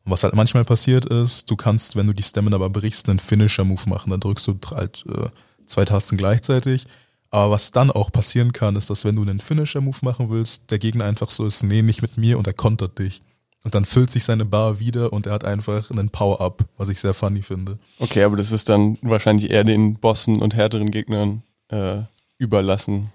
und 0.05 0.13
was 0.13 0.23
halt 0.23 0.33
manchmal 0.33 0.65
passiert 0.65 1.05
ist, 1.05 1.51
du 1.51 1.55
kannst, 1.55 1.95
wenn 1.95 2.07
du 2.07 2.13
die 2.13 2.23
Stamina 2.23 2.55
aber 2.55 2.69
brichst, 2.69 3.09
einen 3.09 3.19
Finisher-Move 3.19 3.89
machen, 3.89 4.09
dann 4.09 4.19
drückst 4.19 4.47
du 4.47 4.57
halt 4.71 5.03
äh, 5.07 5.27
zwei 5.65 5.85
Tasten 5.85 6.17
gleichzeitig. 6.17 6.87
Aber 7.31 7.51
was 7.51 7.71
dann 7.71 7.91
auch 7.91 8.11
passieren 8.11 8.53
kann, 8.53 8.75
ist, 8.75 8.89
dass 8.89 9.05
wenn 9.05 9.15
du 9.15 9.21
einen 9.21 9.39
Finisher-Move 9.39 9.99
machen 10.01 10.29
willst, 10.29 10.71
der 10.71 10.79
Gegner 10.79 11.05
einfach 11.05 11.29
so 11.29 11.45
ist, 11.45 11.63
nee, 11.63 11.81
nicht 11.81 12.01
mit 12.01 12.17
mir 12.17 12.37
und 12.37 12.47
er 12.47 12.53
kontert 12.53 12.97
dich. 12.97 13.21
Und 13.63 13.75
dann 13.75 13.85
füllt 13.85 14.09
sich 14.09 14.23
seine 14.23 14.45
Bar 14.45 14.79
wieder 14.79 15.11
und 15.13 15.27
er 15.27 15.33
hat 15.33 15.43
einfach 15.43 15.91
einen 15.91 16.09
Power-Up, 16.09 16.65
was 16.77 16.89
ich 16.89 16.99
sehr 16.99 17.13
funny 17.13 17.43
finde. 17.43 17.77
Okay, 17.99 18.23
aber 18.23 18.37
das 18.37 18.51
ist 18.51 18.69
dann 18.69 18.97
wahrscheinlich 19.01 19.51
eher 19.51 19.65
den 19.65 19.95
Bossen 19.95 20.41
und 20.41 20.55
härteren 20.55 20.91
Gegnern 20.91 21.43
äh, 21.67 22.03
überlassen. 22.37 23.09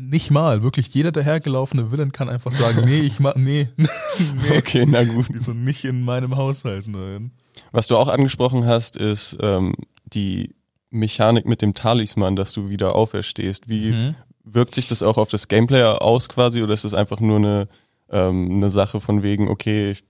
Nicht 0.00 0.30
mal, 0.30 0.62
wirklich 0.62 0.94
jeder 0.94 1.10
dahergelaufene 1.10 1.90
Villain 1.90 2.12
kann 2.12 2.28
einfach 2.28 2.52
sagen, 2.52 2.84
nee, 2.84 3.00
ich 3.00 3.18
mach, 3.18 3.34
nee, 3.34 3.68
nee. 3.76 4.56
Okay, 4.56 4.86
na 4.86 5.02
gut. 5.02 5.26
So 5.34 5.52
nicht 5.52 5.84
in 5.84 6.04
meinem 6.04 6.36
Haushalt, 6.36 6.86
nein. 6.86 7.32
Was 7.72 7.88
du 7.88 7.96
auch 7.96 8.06
angesprochen 8.06 8.64
hast, 8.64 8.96
ist 8.96 9.36
ähm, 9.40 9.74
die 10.04 10.54
Mechanik 10.90 11.48
mit 11.48 11.62
dem 11.62 11.74
Talisman, 11.74 12.36
dass 12.36 12.52
du 12.52 12.70
wieder 12.70 12.94
auferstehst. 12.94 13.68
Wie 13.68 13.90
mhm. 13.90 14.14
wirkt 14.44 14.76
sich 14.76 14.86
das 14.86 15.02
auch 15.02 15.18
auf 15.18 15.30
das 15.30 15.48
Gameplay 15.48 15.82
aus 15.82 16.28
quasi 16.28 16.62
oder 16.62 16.74
ist 16.74 16.84
das 16.84 16.94
einfach 16.94 17.18
nur 17.18 17.38
eine, 17.38 17.68
ähm, 18.08 18.52
eine 18.52 18.70
Sache 18.70 19.00
von 19.00 19.24
wegen, 19.24 19.48
okay, 19.48 19.90
ich, 19.90 20.04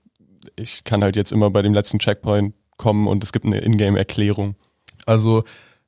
ich 0.55 0.83
kann 0.83 1.01
halt 1.01 1.15
jetzt 1.15 1.31
immer 1.31 1.49
bei 1.49 1.63
dem 1.63 1.73
letzten 1.73 1.97
Checkpoint 1.97 2.53
kommen 2.77 3.07
und 3.07 3.23
es 3.23 3.31
gibt 3.31 3.45
eine 3.45 3.57
Ingame-Erklärung? 3.61 4.53
Also 5.07 5.43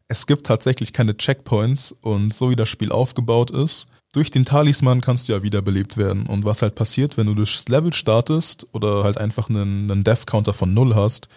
es 0.08 0.26
gibt 0.26 0.48
tatsächlich 0.48 0.92
keine 0.92 1.16
Checkpoints 1.16 1.96
und 2.02 2.34
so 2.34 2.50
wie 2.50 2.56
das 2.56 2.68
Spiel 2.68 2.92
aufgebaut 2.92 3.52
ist, 3.52 3.86
durch 4.12 4.32
den 4.32 4.46
Talisman 4.46 5.02
kannst 5.02 5.28
du 5.28 5.34
ja 5.34 5.44
wiederbelebt 5.44 5.98
werden. 5.98 6.26
Und 6.26 6.44
was 6.44 6.62
halt 6.62 6.76
passiert, 6.76 7.18
wenn 7.18 7.28
du 7.28 7.36
das 7.36 7.68
Level 7.70 7.94
startest 7.94 8.68
oder 8.74 9.04
halt 9.04 9.18
einfach 9.18 9.50
einen, 9.50 9.90
einen 9.90 10.04
Death-Counter 10.04 10.54
von 10.54 10.74
0 10.74 10.96
hast, 10.96 11.30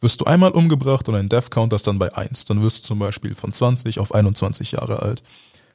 wirst 0.00 0.20
du 0.20 0.24
einmal 0.24 0.50
umgebracht 0.52 1.08
und 1.08 1.14
ein 1.14 1.28
Death-Counter 1.28 1.76
ist 1.76 1.86
dann 1.86 1.98
bei 1.98 2.14
1. 2.14 2.46
Dann 2.46 2.62
wirst 2.62 2.78
du 2.78 2.82
zum 2.82 2.98
Beispiel 2.98 3.34
von 3.34 3.52
20 3.52 3.98
auf 3.98 4.14
21 4.14 4.72
Jahre 4.72 5.00
alt. 5.00 5.22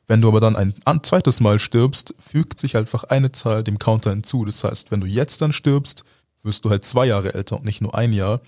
Wenn 0.08 0.22
du 0.22 0.30
aber 0.30 0.40
dann 0.40 0.56
ein, 0.56 0.74
ein 0.86 1.04
zweites 1.04 1.42
Mal 1.42 1.60
stirbst, 1.60 2.16
fügt 2.18 2.60
sich 2.60 2.76
einfach 2.78 3.04
eine 3.04 3.32
Zahl 3.32 3.64
dem 3.64 3.78
Counter 3.78 4.12
hinzu. 4.12 4.46
Das 4.46 4.64
heißt, 4.64 4.90
wenn 4.90 5.02
du 5.02 5.08
jetzt 5.08 5.42
dann 5.42 5.54
stirbst, 5.54 6.06
wirst 6.44 6.66
du 6.66 6.70
halt 6.70 6.86
zwei 6.86 7.06
Jahre 7.06 7.34
älter 7.34 7.58
und 7.58 7.66
nicht 7.66 7.82
nur 7.82 7.94
ein 7.94 8.14
Jahr. 8.14 8.42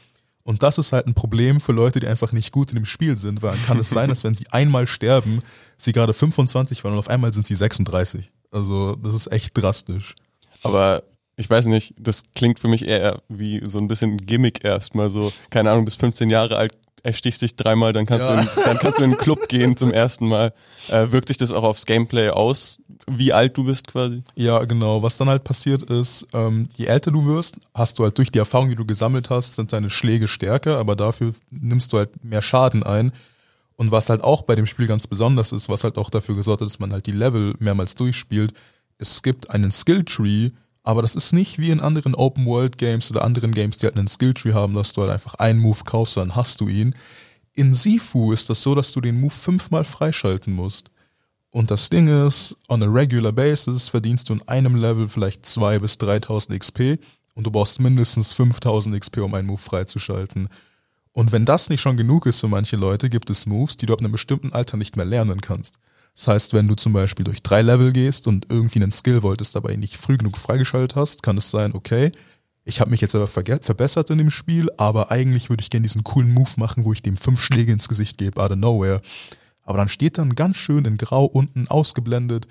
Und 0.43 0.63
das 0.63 0.77
ist 0.77 0.93
halt 0.93 1.05
ein 1.05 1.13
Problem 1.13 1.59
für 1.59 1.73
Leute, 1.73 1.99
die 1.99 2.07
einfach 2.07 2.31
nicht 2.31 2.51
gut 2.51 2.69
in 2.71 2.75
dem 2.75 2.85
Spiel 2.85 3.17
sind, 3.17 3.41
weil 3.43 3.51
dann 3.51 3.65
kann 3.65 3.79
es 3.79 3.89
sein, 3.89 4.09
dass 4.09 4.23
wenn 4.23 4.35
sie 4.35 4.47
einmal 4.51 4.87
sterben, 4.87 5.41
sie 5.77 5.91
gerade 5.91 6.13
25 6.13 6.83
waren 6.83 6.93
und 6.93 6.99
auf 6.99 7.09
einmal 7.09 7.33
sind 7.33 7.45
sie 7.45 7.55
36. 7.55 8.31
Also 8.51 8.95
das 8.95 9.13
ist 9.13 9.31
echt 9.31 9.55
drastisch. 9.55 10.15
Aber 10.63 11.03
ich 11.35 11.49
weiß 11.49 11.65
nicht, 11.67 11.93
das 11.99 12.23
klingt 12.35 12.59
für 12.59 12.67
mich 12.67 12.85
eher 12.85 13.21
wie 13.29 13.61
so 13.67 13.77
ein 13.77 13.87
bisschen 13.87 14.17
Gimmick 14.17 14.63
erstmal 14.65 15.09
so, 15.09 15.31
keine 15.49 15.71
Ahnung, 15.71 15.85
bis 15.85 15.95
15 15.95 16.29
Jahre 16.29 16.57
alt 16.57 16.73
erstichst 17.01 17.41
dich 17.41 17.55
dreimal, 17.55 17.93
dann 17.93 18.05
kannst, 18.05 18.25
Ja. 18.25 18.35
du 18.35 18.41
in, 18.41 18.47
dann 18.65 18.77
kannst 18.77 18.99
du 18.99 19.03
in 19.03 19.11
den 19.11 19.17
Club 19.19 19.47
gehen 19.47 19.77
zum 19.77 19.93
ersten 19.93 20.27
Mal. 20.27 20.53
Äh, 20.89 21.11
wirkt 21.11 21.29
sich 21.29 21.37
das 21.37 21.51
auch 21.53 21.63
aufs 21.63 21.85
Gameplay 21.85 22.29
aus, 22.29 22.79
wie 23.07 23.33
alt 23.33 23.57
du 23.57 23.63
bist 23.63 23.87
quasi? 23.87 24.21
Ja, 24.35 24.63
genau. 24.65 25.01
Was 25.01 25.17
dann 25.17 25.29
halt 25.29 25.43
passiert 25.43 25.83
ist, 25.83 26.27
ähm, 26.33 26.69
je 26.75 26.85
älter 26.85 27.11
du 27.11 27.25
wirst, 27.25 27.57
hast 27.73 27.99
du 27.99 28.03
halt 28.03 28.17
durch 28.17 28.31
die 28.31 28.39
Erfahrung, 28.39 28.69
die 28.69 28.75
du 28.75 28.85
gesammelt 28.85 29.29
hast, 29.29 29.55
sind 29.55 29.73
deine 29.73 29.89
Schläge 29.89 30.27
stärker, 30.27 30.77
aber 30.77 30.95
dafür 30.95 31.33
nimmst 31.51 31.93
du 31.93 31.97
halt 31.97 32.23
mehr 32.23 32.41
Schaden 32.41 32.83
ein. 32.83 33.11
Und 33.75 33.91
was 33.91 34.09
halt 34.09 34.23
auch 34.23 34.41
bei 34.41 34.55
dem 34.55 34.65
Spiel 34.65 34.87
ganz 34.87 35.07
besonders 35.07 35.51
ist, 35.51 35.69
was 35.69 35.83
halt 35.83 35.97
auch 35.97 36.09
dafür 36.09 36.35
gesorgt 36.35 36.61
hat, 36.61 36.67
dass 36.67 36.79
man 36.79 36.91
halt 36.91 37.05
die 37.05 37.13
Level 37.13 37.55
mehrmals 37.59 37.95
durchspielt, 37.95 38.53
es 38.97 39.23
gibt 39.23 39.49
einen 39.49 39.71
Skilltree, 39.71 40.51
aber 40.83 41.01
das 41.01 41.15
ist 41.15 41.31
nicht 41.31 41.59
wie 41.59 41.69
in 41.69 41.79
anderen 41.79 42.13
Open-World-Games 42.13 43.09
oder 43.11 43.23
anderen 43.23 43.53
Games, 43.53 43.77
die 43.77 43.85
halt 43.85 43.97
einen 43.97 44.07
Skilltree 44.07 44.53
haben, 44.53 44.75
dass 44.75 44.93
du 44.93 45.01
halt 45.01 45.11
einfach 45.11 45.35
einen 45.35 45.59
Move 45.59 45.79
kaufst, 45.85 46.17
dann 46.17 46.35
hast 46.35 46.59
du 46.61 46.67
ihn. 46.67 46.93
In 47.53 47.73
Sifu 47.73 48.33
ist 48.33 48.49
das 48.49 48.61
so, 48.61 48.75
dass 48.75 48.91
du 48.91 48.99
den 49.01 49.19
Move 49.19 49.33
fünfmal 49.33 49.85
freischalten 49.85 50.53
musst. 50.53 50.88
Und 51.51 51.71
das 51.71 51.89
Ding 51.89 52.07
ist, 52.07 52.55
on 52.67 52.83
a 52.83 52.85
regular 52.85 53.31
basis 53.31 53.89
verdienst 53.89 54.29
du 54.29 54.33
in 54.33 54.47
einem 54.47 54.75
Level 54.75 55.07
vielleicht 55.07 55.45
2 55.45 55.79
bis 55.79 55.97
3000 55.97 56.59
XP 56.59 56.99
und 57.33 57.45
du 57.45 57.51
brauchst 57.51 57.79
mindestens 57.79 58.33
5000 58.33 58.99
XP, 58.99 59.17
um 59.19 59.33
einen 59.33 59.47
Move 59.47 59.57
freizuschalten. 59.57 60.47
Und 61.11 61.31
wenn 61.31 61.45
das 61.45 61.69
nicht 61.69 61.81
schon 61.81 61.97
genug 61.97 62.27
ist 62.27 62.39
für 62.39 62.47
manche 62.47 62.75
Leute, 62.75 63.09
gibt 63.09 63.29
es 63.29 63.47
Moves, 63.47 63.77
die 63.77 63.87
du 63.87 63.93
ab 63.93 63.99
einem 63.99 64.11
bestimmten 64.11 64.53
Alter 64.53 64.77
nicht 64.77 64.95
mehr 64.95 65.05
lernen 65.05 65.41
kannst. 65.41 65.79
Das 66.15 66.27
heißt, 66.27 66.53
wenn 66.53 66.67
du 66.67 66.75
zum 66.75 66.93
Beispiel 66.93 67.23
durch 67.23 67.41
drei 67.41 67.61
Level 67.61 67.91
gehst 67.91 68.27
und 68.27 68.47
irgendwie 68.49 68.81
einen 68.81 68.91
Skill 68.91 69.23
wolltest, 69.23 69.55
dabei 69.55 69.75
nicht 69.75 69.97
früh 69.97 70.17
genug 70.17 70.37
freigeschaltet 70.37 70.95
hast, 70.95 71.23
kann 71.23 71.37
es 71.37 71.49
sein, 71.49 71.73
okay, 71.73 72.11
ich 72.65 72.81
habe 72.81 72.91
mich 72.91 73.01
jetzt 73.01 73.15
aber 73.15 73.25
verbessert 73.25 74.09
in 74.11 74.19
dem 74.19 74.29
Spiel, 74.29 74.69
aber 74.77 75.11
eigentlich 75.11 75.49
würde 75.49 75.61
ich 75.61 75.69
gerne 75.69 75.87
diesen 75.87 76.03
coolen 76.03 76.31
Move 76.31 76.51
machen, 76.57 76.85
wo 76.85 76.93
ich 76.93 77.01
dem 77.01 77.17
fünf 77.17 77.41
Schläge 77.41 77.71
ins 77.71 77.87
Gesicht 77.87 78.17
gebe, 78.17 78.39
out 78.41 78.51
of 78.51 78.57
nowhere. 78.57 79.01
Aber 79.69 79.77
dann 79.77 79.87
steht 79.87 80.17
dann 80.17 80.33
ganz 80.33 80.57
schön 80.57 80.83
in 80.85 80.97
Grau 80.97 81.25
unten 81.25 81.67
ausgeblendet, 81.67 82.47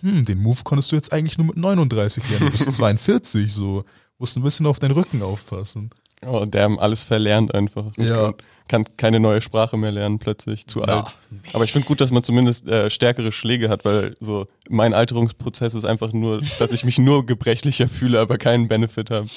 hm, 0.00 0.24
den 0.24 0.40
Move 0.40 0.60
konntest 0.64 0.90
du 0.90 0.96
jetzt 0.96 1.12
eigentlich 1.12 1.36
nur 1.36 1.48
mit 1.48 1.58
39 1.58 2.30
lernen, 2.30 2.46
du 2.46 2.50
bist 2.50 2.72
42, 2.72 3.52
so. 3.52 3.84
Musst 4.16 4.38
ein 4.38 4.42
bisschen 4.42 4.64
auf 4.64 4.78
deinen 4.78 4.92
Rücken 4.92 5.20
aufpassen. 5.20 5.90
Oh, 6.24 6.46
der 6.46 6.62
haben 6.62 6.80
alles 6.80 7.02
verlernt 7.02 7.54
einfach. 7.54 7.94
Ja. 7.98 8.28
Und 8.28 8.42
kann 8.68 8.86
keine 8.96 9.20
neue 9.20 9.42
Sprache 9.42 9.76
mehr 9.76 9.92
lernen 9.92 10.18
plötzlich, 10.18 10.66
zu 10.66 10.82
alt. 10.82 11.12
Aber 11.52 11.64
ich 11.64 11.72
finde 11.72 11.86
gut, 11.86 12.00
dass 12.00 12.10
man 12.10 12.24
zumindest 12.24 12.66
äh, 12.66 12.88
stärkere 12.88 13.32
Schläge 13.32 13.68
hat, 13.68 13.84
weil 13.84 14.16
so 14.20 14.46
mein 14.70 14.94
Alterungsprozess 14.94 15.74
ist 15.74 15.84
einfach 15.84 16.14
nur, 16.14 16.40
dass 16.58 16.72
ich 16.72 16.84
mich 16.84 16.98
nur 16.98 17.26
gebrechlicher 17.26 17.86
fühle, 17.86 18.18
aber 18.18 18.38
keinen 18.38 18.68
Benefit 18.68 19.10
habe. 19.10 19.28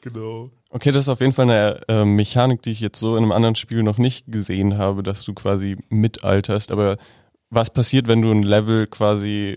Genau. 0.00 0.50
Okay, 0.70 0.92
das 0.92 1.04
ist 1.04 1.08
auf 1.08 1.20
jeden 1.20 1.32
Fall 1.32 1.50
eine 1.50 1.80
äh, 1.88 2.04
Mechanik, 2.04 2.62
die 2.62 2.70
ich 2.70 2.80
jetzt 2.80 3.00
so 3.00 3.16
in 3.16 3.22
einem 3.22 3.32
anderen 3.32 3.54
Spiel 3.54 3.82
noch 3.82 3.98
nicht 3.98 4.26
gesehen 4.30 4.78
habe, 4.78 5.02
dass 5.02 5.24
du 5.24 5.34
quasi 5.34 5.76
mitalterst. 5.88 6.70
Aber 6.70 6.98
was 7.50 7.70
passiert, 7.70 8.06
wenn 8.08 8.22
du 8.22 8.30
ein 8.30 8.42
Level 8.42 8.86
quasi 8.86 9.56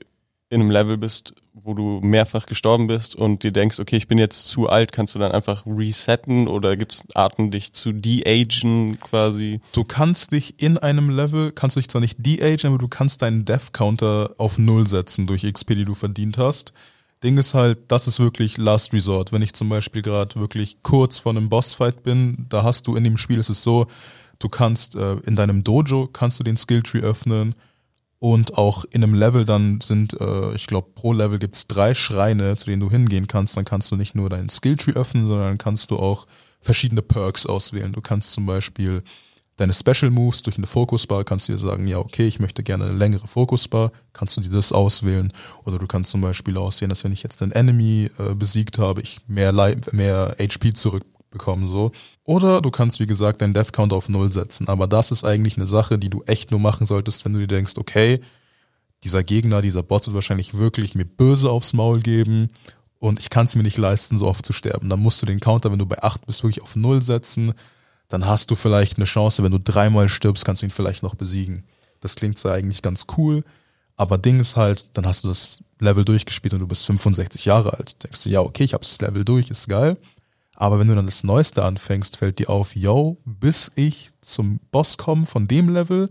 in 0.49 0.61
einem 0.61 0.71
Level 0.71 0.97
bist, 0.97 1.33
wo 1.53 1.73
du 1.73 2.01
mehrfach 2.03 2.45
gestorben 2.45 2.87
bist 2.87 3.15
und 3.15 3.43
dir 3.43 3.51
denkst, 3.51 3.79
okay, 3.79 3.95
ich 3.95 4.07
bin 4.07 4.17
jetzt 4.17 4.47
zu 4.47 4.67
alt, 4.67 4.91
kannst 4.91 5.15
du 5.15 5.19
dann 5.19 5.31
einfach 5.31 5.65
resetten 5.65 6.47
oder 6.47 6.75
gibt 6.75 6.93
es 6.93 7.03
Arten, 7.13 7.51
dich 7.51 7.73
zu 7.73 7.93
de-agen 7.93 8.99
quasi? 8.99 9.61
Du 9.73 9.83
kannst 9.85 10.33
dich 10.33 10.61
in 10.61 10.77
einem 10.77 11.09
Level, 11.09 11.51
kannst 11.53 11.75
du 11.75 11.79
dich 11.79 11.89
zwar 11.89 12.01
nicht 12.01 12.25
de-agen, 12.25 12.67
aber 12.67 12.77
du 12.77 12.89
kannst 12.89 13.21
deinen 13.21 13.45
Death-Counter 13.45 14.35
auf 14.37 14.57
Null 14.57 14.87
setzen 14.87 15.25
durch 15.25 15.43
XP, 15.43 15.75
die 15.75 15.85
du 15.85 15.95
verdient 15.95 16.37
hast. 16.37 16.73
Ding 17.23 17.37
ist 17.37 17.53
halt, 17.53 17.91
das 17.91 18.07
ist 18.07 18.19
wirklich 18.19 18.57
Last 18.57 18.93
Resort. 18.93 19.31
Wenn 19.31 19.41
ich 19.41 19.53
zum 19.53 19.69
Beispiel 19.69 20.01
gerade 20.01 20.35
wirklich 20.39 20.81
kurz 20.81 21.19
vor 21.19 21.31
einem 21.31 21.49
Bossfight 21.49 22.03
bin, 22.03 22.47
da 22.49 22.63
hast 22.63 22.87
du 22.87 22.95
in 22.95 23.03
dem 23.03 23.17
Spiel, 23.17 23.39
ist 23.39 23.49
es 23.49 23.61
so, 23.61 23.87
du 24.39 24.49
kannst 24.49 24.95
äh, 24.95 25.17
in 25.17 25.35
deinem 25.35 25.63
Dojo 25.63 26.07
kannst 26.07 26.39
du 26.39 26.43
den 26.43 26.57
Skilltree 26.57 27.01
öffnen 27.01 27.55
und 28.17 28.57
auch 28.57 28.85
in 28.85 29.03
einem 29.03 29.13
Level 29.13 29.45
dann 29.45 29.81
sind, 29.81 30.19
äh, 30.19 30.53
ich 30.53 30.67
glaube, 30.67 30.89
pro 30.93 31.13
Level 31.13 31.39
gibt's 31.39 31.67
drei 31.67 31.93
Schreine, 31.93 32.55
zu 32.55 32.65
denen 32.65 32.79
du 32.79 32.89
hingehen 32.89 33.27
kannst. 33.27 33.57
Dann 33.57 33.65
kannst 33.65 33.91
du 33.91 33.95
nicht 33.95 34.15
nur 34.15 34.29
deinen 34.29 34.49
Skilltree 34.49 34.93
öffnen, 34.93 35.27
sondern 35.27 35.57
kannst 35.57 35.91
du 35.91 35.97
auch 35.97 36.27
verschiedene 36.59 37.01
Perks 37.01 37.45
auswählen. 37.45 37.93
Du 37.93 38.01
kannst 38.01 38.33
zum 38.33 38.45
Beispiel 38.45 39.03
deine 39.61 39.73
Special 39.73 40.11
Moves 40.11 40.41
durch 40.41 40.57
eine 40.57 40.65
Focusbar, 40.65 41.23
kannst 41.23 41.47
du 41.47 41.53
dir 41.53 41.59
sagen, 41.59 41.87
ja, 41.87 41.99
okay, 41.99 42.27
ich 42.27 42.39
möchte 42.39 42.63
gerne 42.63 42.85
eine 42.85 42.93
längere 42.93 43.27
Focusbar, 43.27 43.91
kannst 44.11 44.35
du 44.35 44.41
dir 44.41 44.49
das 44.49 44.71
auswählen. 44.71 45.31
Oder 45.65 45.77
du 45.77 45.85
kannst 45.85 46.11
zum 46.11 46.21
Beispiel 46.21 46.57
auswählen, 46.57 46.89
dass 46.89 47.03
wenn 47.03 47.11
ich 47.11 47.21
jetzt 47.23 47.41
einen 47.43 47.51
Enemy 47.51 48.09
äh, 48.17 48.33
besiegt 48.33 48.79
habe, 48.79 49.01
ich 49.01 49.19
mehr, 49.27 49.53
mehr 49.91 50.35
HP 50.39 50.73
zurückbekomme, 50.73 51.67
so. 51.67 51.91
Oder 52.23 52.61
du 52.61 52.71
kannst, 52.71 52.99
wie 52.99 53.05
gesagt, 53.05 53.41
deinen 53.41 53.53
Death 53.53 53.71
Count 53.71 53.93
auf 53.93 54.09
Null 54.09 54.31
setzen. 54.31 54.67
Aber 54.67 54.87
das 54.87 55.11
ist 55.11 55.23
eigentlich 55.23 55.57
eine 55.57 55.67
Sache, 55.67 55.99
die 55.99 56.09
du 56.09 56.23
echt 56.23 56.49
nur 56.49 56.59
machen 56.59 56.87
solltest, 56.87 57.23
wenn 57.23 57.33
du 57.33 57.39
dir 57.39 57.47
denkst, 57.47 57.73
okay, 57.77 58.19
dieser 59.03 59.23
Gegner, 59.23 59.61
dieser 59.61 59.83
Boss 59.83 60.07
wird 60.07 60.15
wahrscheinlich 60.15 60.55
wirklich 60.55 60.95
mir 60.95 61.05
böse 61.05 61.49
aufs 61.49 61.73
Maul 61.73 61.99
geben 61.99 62.49
und 62.99 63.19
ich 63.19 63.29
kann 63.29 63.45
es 63.45 63.55
mir 63.55 63.63
nicht 63.63 63.77
leisten, 63.77 64.17
so 64.17 64.27
oft 64.27 64.45
zu 64.45 64.53
sterben. 64.53 64.89
Dann 64.89 64.99
musst 64.99 65.21
du 65.21 65.25
den 65.25 65.39
Counter, 65.39 65.71
wenn 65.71 65.79
du 65.79 65.87
bei 65.87 66.01
8 66.01 66.25
bist, 66.25 66.43
wirklich 66.43 66.61
auf 66.61 66.75
Null 66.75 67.01
setzen. 67.01 67.53
Dann 68.11 68.25
hast 68.25 68.51
du 68.51 68.55
vielleicht 68.55 68.97
eine 68.97 69.05
Chance, 69.05 69.41
wenn 69.41 69.53
du 69.53 69.59
dreimal 69.59 70.09
stirbst, 70.09 70.43
kannst 70.43 70.61
du 70.61 70.65
ihn 70.65 70.71
vielleicht 70.71 71.01
noch 71.01 71.15
besiegen. 71.15 71.63
Das 72.01 72.15
klingt 72.15 72.37
zwar 72.37 72.53
eigentlich 72.53 72.81
ganz 72.81 73.07
cool, 73.17 73.45
aber 73.95 74.17
Ding 74.17 74.41
ist 74.41 74.57
halt, 74.57 74.87
dann 74.93 75.05
hast 75.05 75.23
du 75.23 75.29
das 75.29 75.63
Level 75.79 76.03
durchgespielt 76.03 76.53
und 76.53 76.59
du 76.59 76.67
bist 76.67 76.85
65 76.85 77.45
Jahre 77.45 77.71
alt. 77.77 78.03
Denkst 78.03 78.23
du, 78.23 78.29
ja, 78.29 78.41
okay, 78.41 78.65
ich 78.65 78.73
habe 78.73 78.83
das 78.83 78.99
Level 78.99 79.23
durch, 79.23 79.49
ist 79.49 79.69
geil. 79.69 79.95
Aber 80.55 80.77
wenn 80.77 80.89
du 80.89 80.95
dann 80.95 81.05
das 81.05 81.23
Neueste 81.23 81.63
anfängst, 81.63 82.17
fällt 82.17 82.39
dir 82.39 82.49
auf, 82.49 82.75
yo, 82.75 83.17
bis 83.23 83.71
ich 83.75 84.09
zum 84.19 84.59
Boss 84.71 84.97
komme 84.97 85.25
von 85.25 85.47
dem 85.47 85.69
Level, 85.69 86.09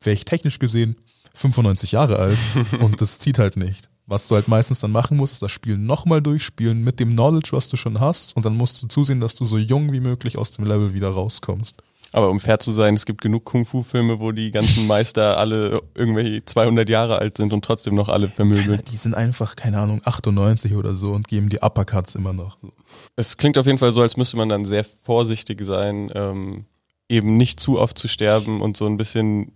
wäre 0.00 0.14
ich 0.14 0.24
technisch 0.24 0.58
gesehen 0.58 0.96
95 1.34 1.92
Jahre 1.92 2.18
alt 2.18 2.38
und 2.80 3.02
das 3.02 3.18
zieht 3.18 3.38
halt 3.38 3.58
nicht. 3.58 3.90
Was 4.06 4.28
du 4.28 4.34
halt 4.34 4.48
meistens 4.48 4.80
dann 4.80 4.92
machen 4.92 5.16
musst, 5.16 5.32
ist 5.32 5.42
das 5.42 5.52
Spiel 5.52 5.78
nochmal 5.78 6.20
durchspielen 6.20 6.84
mit 6.84 7.00
dem 7.00 7.12
Knowledge, 7.12 7.50
was 7.52 7.68
du 7.70 7.76
schon 7.76 8.00
hast 8.00 8.36
und 8.36 8.44
dann 8.44 8.56
musst 8.56 8.82
du 8.82 8.86
zusehen, 8.86 9.20
dass 9.20 9.34
du 9.34 9.44
so 9.44 9.56
jung 9.56 9.92
wie 9.92 10.00
möglich 10.00 10.36
aus 10.36 10.50
dem 10.50 10.66
Level 10.66 10.92
wieder 10.92 11.08
rauskommst. 11.08 11.82
Aber 12.14 12.30
um 12.30 12.38
fair 12.38 12.60
zu 12.60 12.70
sein, 12.70 12.94
es 12.94 13.06
gibt 13.06 13.22
genug 13.22 13.44
Kung-Fu-Filme, 13.44 14.20
wo 14.20 14.30
die 14.30 14.52
ganzen 14.52 14.86
Meister 14.86 15.36
alle 15.36 15.82
irgendwelche 15.96 16.44
200 16.44 16.88
Jahre 16.88 17.18
alt 17.18 17.36
sind 17.38 17.52
und 17.52 17.64
trotzdem 17.64 17.96
noch 17.96 18.08
alle 18.08 18.28
vermöbeln. 18.28 18.82
Die 18.88 18.96
sind 18.96 19.16
einfach, 19.16 19.56
keine 19.56 19.80
Ahnung, 19.80 20.00
98 20.04 20.76
oder 20.76 20.94
so 20.94 21.10
und 21.10 21.26
geben 21.26 21.48
die 21.48 21.58
Uppercuts 21.60 22.14
immer 22.14 22.32
noch. 22.32 22.58
Es 23.16 23.36
klingt 23.36 23.58
auf 23.58 23.66
jeden 23.66 23.78
Fall 23.78 23.90
so, 23.90 24.00
als 24.00 24.16
müsste 24.16 24.36
man 24.36 24.48
dann 24.48 24.64
sehr 24.64 24.84
vorsichtig 24.84 25.64
sein, 25.64 26.08
ähm, 26.14 26.66
eben 27.08 27.36
nicht 27.36 27.58
zu 27.58 27.80
oft 27.80 27.98
zu 27.98 28.06
sterben 28.06 28.62
und 28.62 28.76
so 28.76 28.86
ein 28.86 28.96
bisschen 28.96 29.50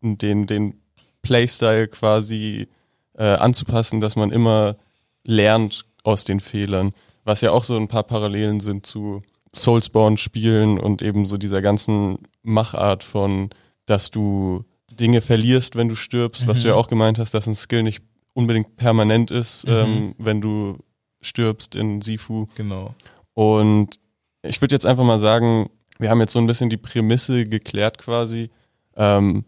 den, 0.00 0.46
den 0.46 0.80
Playstyle 1.20 1.88
quasi 1.88 2.68
äh, 3.18 3.24
anzupassen, 3.24 4.00
dass 4.00 4.16
man 4.16 4.30
immer 4.30 4.76
lernt 5.24 5.84
aus 6.04 6.24
den 6.24 6.40
Fehlern. 6.40 6.92
Was 7.24 7.40
ja 7.42 7.50
auch 7.50 7.64
so 7.64 7.76
ein 7.76 7.88
paar 7.88 8.04
Parallelen 8.04 8.60
sind 8.60 8.86
zu 8.86 9.22
Soulspawn-Spielen 9.54 10.78
und 10.78 11.02
eben 11.02 11.26
so 11.26 11.36
dieser 11.36 11.60
ganzen 11.60 12.18
Machart 12.42 13.04
von, 13.04 13.50
dass 13.86 14.10
du 14.10 14.64
Dinge 14.90 15.20
verlierst, 15.20 15.76
wenn 15.76 15.88
du 15.88 15.94
stirbst, 15.94 16.46
was 16.46 16.62
du 16.62 16.68
ja 16.68 16.74
auch 16.74 16.88
gemeint 16.88 17.18
hast, 17.18 17.34
dass 17.34 17.46
ein 17.46 17.56
Skill 17.56 17.82
nicht 17.82 18.02
unbedingt 18.34 18.76
permanent 18.76 19.30
ist, 19.30 19.64
ähm, 19.66 20.14
wenn 20.18 20.40
du 20.40 20.78
stirbst 21.20 21.74
in 21.74 22.00
Sifu. 22.02 22.46
Genau. 22.54 22.94
Und 23.34 23.98
ich 24.42 24.60
würde 24.60 24.74
jetzt 24.74 24.86
einfach 24.86 25.04
mal 25.04 25.18
sagen, 25.18 25.70
wir 25.98 26.10
haben 26.10 26.20
jetzt 26.20 26.32
so 26.32 26.38
ein 26.38 26.46
bisschen 26.46 26.70
die 26.70 26.76
Prämisse 26.76 27.44
geklärt 27.44 27.98
quasi. 27.98 28.50
Ähm, 28.96 29.44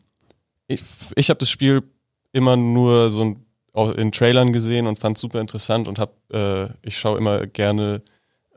ich 0.66 0.82
ich 1.14 1.30
habe 1.30 1.38
das 1.38 1.50
Spiel 1.50 1.82
immer 2.32 2.56
nur 2.56 3.10
so 3.10 3.22
ein, 3.22 3.46
in 3.74 4.12
Trailern 4.12 4.52
gesehen 4.52 4.86
und 4.86 4.98
fand 4.98 5.16
es 5.16 5.20
super 5.20 5.40
interessant 5.40 5.88
und 5.88 5.98
habe, 5.98 6.12
äh, 6.32 6.86
ich 6.86 6.98
schaue 6.98 7.18
immer 7.18 7.46
gerne 7.46 8.02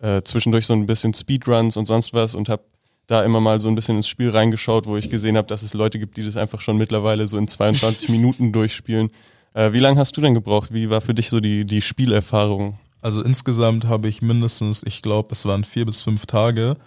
äh, 0.01 0.21
zwischendurch 0.23 0.65
so 0.65 0.73
ein 0.73 0.85
bisschen 0.85 1.13
Speedruns 1.13 1.77
und 1.77 1.85
sonst 1.85 2.13
was 2.13 2.35
und 2.35 2.49
habe 2.49 2.63
da 3.07 3.23
immer 3.23 3.41
mal 3.41 3.61
so 3.61 3.69
ein 3.69 3.75
bisschen 3.75 3.97
ins 3.97 4.07
Spiel 4.07 4.29
reingeschaut, 4.29 4.85
wo 4.85 4.97
ich 4.97 5.09
gesehen 5.09 5.37
habe, 5.37 5.47
dass 5.47 5.61
es 5.61 5.73
Leute 5.73 5.99
gibt, 5.99 6.17
die 6.17 6.23
das 6.23 6.37
einfach 6.37 6.61
schon 6.61 6.77
mittlerweile 6.77 7.27
so 7.27 7.37
in 7.37 7.47
22 7.47 8.09
Minuten 8.09 8.51
durchspielen. 8.51 9.09
Äh, 9.53 9.73
wie 9.73 9.79
lange 9.79 9.99
hast 9.99 10.15
du 10.17 10.21
denn 10.21 10.33
gebraucht? 10.33 10.73
Wie 10.73 10.89
war 10.89 11.01
für 11.01 11.13
dich 11.13 11.29
so 11.29 11.39
die, 11.39 11.65
die 11.65 11.81
Spielerfahrung? 11.81 12.79
Also 13.01 13.21
insgesamt 13.21 13.85
habe 13.85 14.07
ich 14.07 14.21
mindestens, 14.21 14.83
ich 14.83 15.01
glaube, 15.01 15.29
es 15.31 15.45
waren 15.45 15.63
vier 15.63 15.85
bis 15.85 16.01
fünf 16.01 16.25
Tage. 16.25 16.77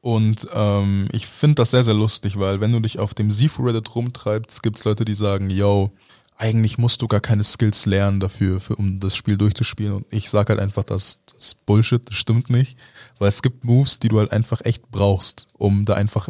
Und 0.00 0.46
ähm, 0.54 1.08
ich 1.10 1.26
finde 1.26 1.56
das 1.56 1.72
sehr, 1.72 1.82
sehr 1.82 1.94
lustig, 1.94 2.38
weil 2.38 2.60
wenn 2.60 2.70
du 2.70 2.78
dich 2.78 3.00
auf 3.00 3.12
dem 3.12 3.32
Sifu 3.32 3.64
Reddit 3.64 3.92
rumtreibst, 3.96 4.62
gibt 4.62 4.78
es 4.78 4.84
Leute, 4.84 5.04
die 5.04 5.16
sagen, 5.16 5.50
yo, 5.50 5.90
eigentlich 6.38 6.78
musst 6.78 7.00
du 7.02 7.08
gar 7.08 7.20
keine 7.20 7.44
Skills 7.44 7.86
lernen 7.86 8.20
dafür, 8.20 8.60
für, 8.60 8.76
um 8.76 9.00
das 9.00 9.16
Spiel 9.16 9.36
durchzuspielen. 9.36 9.94
Und 9.94 10.06
ich 10.10 10.28
sage 10.28 10.50
halt 10.50 10.60
einfach, 10.60 10.84
das, 10.84 11.20
das 11.26 11.44
ist 11.44 11.66
Bullshit, 11.66 12.08
das 12.08 12.16
stimmt 12.16 12.50
nicht. 12.50 12.76
Weil 13.18 13.28
es 13.28 13.42
gibt 13.42 13.64
Moves, 13.64 13.98
die 13.98 14.08
du 14.08 14.18
halt 14.18 14.32
einfach 14.32 14.60
echt 14.64 14.90
brauchst, 14.90 15.48
um 15.54 15.84
da 15.84 15.94
einfach 15.94 16.28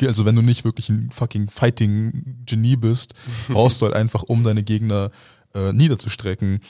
also 0.00 0.24
wenn 0.24 0.34
du 0.34 0.42
nicht 0.42 0.64
wirklich 0.64 0.88
ein 0.88 1.10
fucking 1.12 1.48
Fighting-Genie 1.48 2.76
bist, 2.76 3.14
brauchst 3.48 3.80
du 3.80 3.86
halt 3.86 3.94
einfach, 3.94 4.24
um 4.24 4.42
deine 4.42 4.64
Gegner 4.64 5.12
äh, 5.54 5.72
niederzustrecken. 5.72 6.60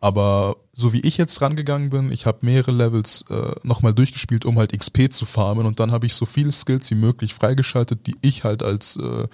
Aber 0.00 0.56
so 0.72 0.92
wie 0.92 1.00
ich 1.00 1.16
jetzt 1.16 1.40
rangegangen 1.40 1.90
bin, 1.90 2.10
ich 2.10 2.26
habe 2.26 2.38
mehrere 2.42 2.72
Levels 2.72 3.24
äh, 3.30 3.52
nochmal 3.62 3.94
durchgespielt, 3.94 4.44
um 4.44 4.58
halt 4.58 4.76
XP 4.76 5.12
zu 5.12 5.26
farmen 5.26 5.64
und 5.64 5.78
dann 5.78 5.92
habe 5.92 6.06
ich 6.06 6.14
so 6.14 6.26
viele 6.26 6.50
Skills 6.50 6.90
wie 6.90 6.96
möglich 6.96 7.34
freigeschaltet, 7.34 8.06
die 8.06 8.16
ich 8.20 8.42
halt 8.42 8.62
als 8.64 8.96
äh, 8.96 9.28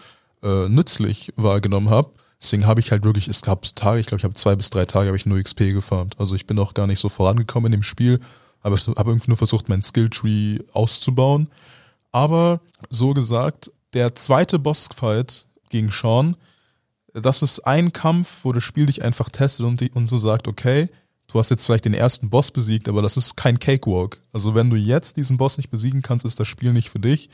äh, 0.47 0.69
nützlich 0.69 1.33
wahrgenommen 1.37 1.89
habe. 1.89 2.11
Deswegen 2.41 2.67
habe 2.67 2.81
ich 2.81 2.93
halt 2.93 3.05
wirklich, 3.05 3.29
es 3.29 3.43
gab 3.43 3.65
Tage, 3.75 4.01
ich 4.01 4.07
glaube, 4.07 4.21
ich 4.21 4.25
habe 4.25 4.35
zwei 4.35 4.55
bis 4.55 4.71
drei 4.71 4.85
Tage 4.85 5.09
habe 5.09 5.17
ich 5.17 5.27
nur 5.27 5.43
XP 5.43 5.73
gefarmt. 5.73 6.15
Also 6.19 6.35
ich 6.35 6.47
bin 6.47 6.59
auch 6.59 6.75
gar 6.75 6.87
nicht 6.87 7.01
so 7.01 7.09
vorangekommen 7.09 7.73
in 7.73 7.81
dem 7.81 7.83
Spiel, 7.83 8.21
aber 8.63 8.77
ich 8.77 8.87
habe 8.87 9.11
irgendwie 9.11 9.31
nur 9.31 9.37
versucht, 9.37 9.69
mein 9.69 9.83
Skilltree 9.83 10.61
auszubauen. 10.73 11.49
Aber 12.13 12.61
so 12.91 13.13
gesagt, 13.13 13.71
der 13.93 14.15
zweite 14.15 14.59
Bossfight 14.59 15.47
gegen 15.71 15.91
Sean, 15.91 16.37
das 17.13 17.43
ist 17.43 17.61
ein 17.61 17.93
Kampf, 17.93 18.41
wo 18.45 18.53
das 18.53 18.63
Spiel 18.63 18.87
dich 18.87 19.03
einfach 19.03 19.31
testet 19.31 19.67
und, 19.67 19.81
die, 19.81 19.91
und 19.91 20.09
so 20.09 20.19
sagt, 20.19 20.47
okay, 20.47 20.89
du 21.27 21.39
hast 21.39 21.51
jetzt 21.51 21.67
vielleicht 21.67 21.85
den 21.85 21.95
ersten 21.95 22.31
Boss 22.31 22.51
besiegt, 22.51 22.89
aber 22.89 23.03
das 23.03 23.17
ist 23.17 23.37
kein 23.37 23.59
Cakewalk. 23.59 24.21
Also 24.33 24.55
wenn 24.55 24.71
du 24.71 24.77
jetzt 24.77 25.17
diesen 25.17 25.37
Boss 25.37 25.57
nicht 25.57 25.71
besiegen 25.71 26.03
kannst, 26.03 26.25
ist 26.25 26.39
das 26.39 26.49
Spiel 26.49 26.73
nicht 26.73 26.91
für 26.91 27.01
dich. 27.01 27.31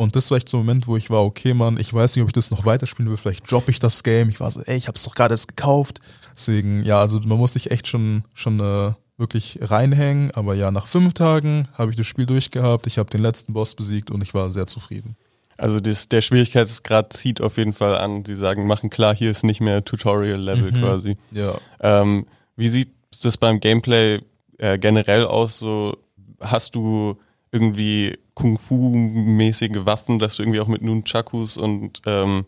Und 0.00 0.16
das 0.16 0.30
war 0.30 0.38
echt 0.38 0.48
so 0.48 0.56
ein 0.56 0.60
Moment, 0.64 0.86
wo 0.88 0.96
ich 0.96 1.10
war, 1.10 1.22
okay, 1.24 1.52
Mann, 1.52 1.78
ich 1.78 1.92
weiß 1.92 2.16
nicht, 2.16 2.22
ob 2.22 2.30
ich 2.30 2.32
das 2.32 2.50
noch 2.50 2.64
weiterspielen 2.64 3.10
will, 3.10 3.18
vielleicht 3.18 3.50
droppe 3.50 3.70
ich 3.70 3.80
das 3.80 4.02
Game. 4.02 4.30
Ich 4.30 4.40
war 4.40 4.50
so, 4.50 4.62
ey, 4.62 4.78
ich 4.78 4.88
hab's 4.88 5.02
doch 5.02 5.14
gerade 5.14 5.34
erst 5.34 5.48
gekauft. 5.48 6.00
Deswegen, 6.34 6.82
ja, 6.84 6.98
also 7.00 7.20
man 7.20 7.36
muss 7.36 7.52
sich 7.52 7.70
echt 7.70 7.86
schon, 7.86 8.24
schon 8.32 8.60
äh, 8.60 8.92
wirklich 9.18 9.58
reinhängen. 9.60 10.30
Aber 10.30 10.54
ja, 10.54 10.70
nach 10.70 10.86
fünf 10.86 11.12
Tagen 11.12 11.68
habe 11.76 11.90
ich 11.90 11.98
das 11.98 12.06
Spiel 12.06 12.24
durchgehabt, 12.24 12.86
ich 12.86 12.96
habe 12.96 13.10
den 13.10 13.20
letzten 13.20 13.52
Boss 13.52 13.74
besiegt 13.74 14.10
und 14.10 14.22
ich 14.22 14.32
war 14.32 14.50
sehr 14.50 14.66
zufrieden. 14.66 15.16
Also 15.58 15.80
das, 15.80 16.08
der 16.08 16.22
Schwierigkeitsgrad 16.22 17.12
zieht 17.12 17.42
auf 17.42 17.58
jeden 17.58 17.74
Fall 17.74 17.94
an. 17.98 18.24
Sie 18.24 18.36
sagen, 18.36 18.66
machen 18.66 18.88
klar, 18.88 19.14
hier 19.14 19.30
ist 19.30 19.44
nicht 19.44 19.60
mehr 19.60 19.84
Tutorial-Level 19.84 20.72
Mhm. 20.72 20.80
quasi. 20.80 21.16
Ja. 21.32 21.58
Ähm, 21.80 22.24
wie 22.56 22.68
sieht 22.68 22.88
das 23.22 23.36
beim 23.36 23.60
Gameplay 23.60 24.20
äh, 24.56 24.78
generell 24.78 25.26
aus? 25.26 25.58
So 25.58 25.98
hast 26.40 26.74
du 26.74 27.18
irgendwie 27.52 28.18
Kung-Fu-mäßige 28.40 29.84
Waffen, 29.84 30.18
dass 30.18 30.36
du 30.36 30.42
irgendwie 30.42 30.60
auch 30.60 30.68
mit 30.68 30.82
Nunchakus 30.82 31.56
und 31.56 32.00
ähm, 32.06 32.46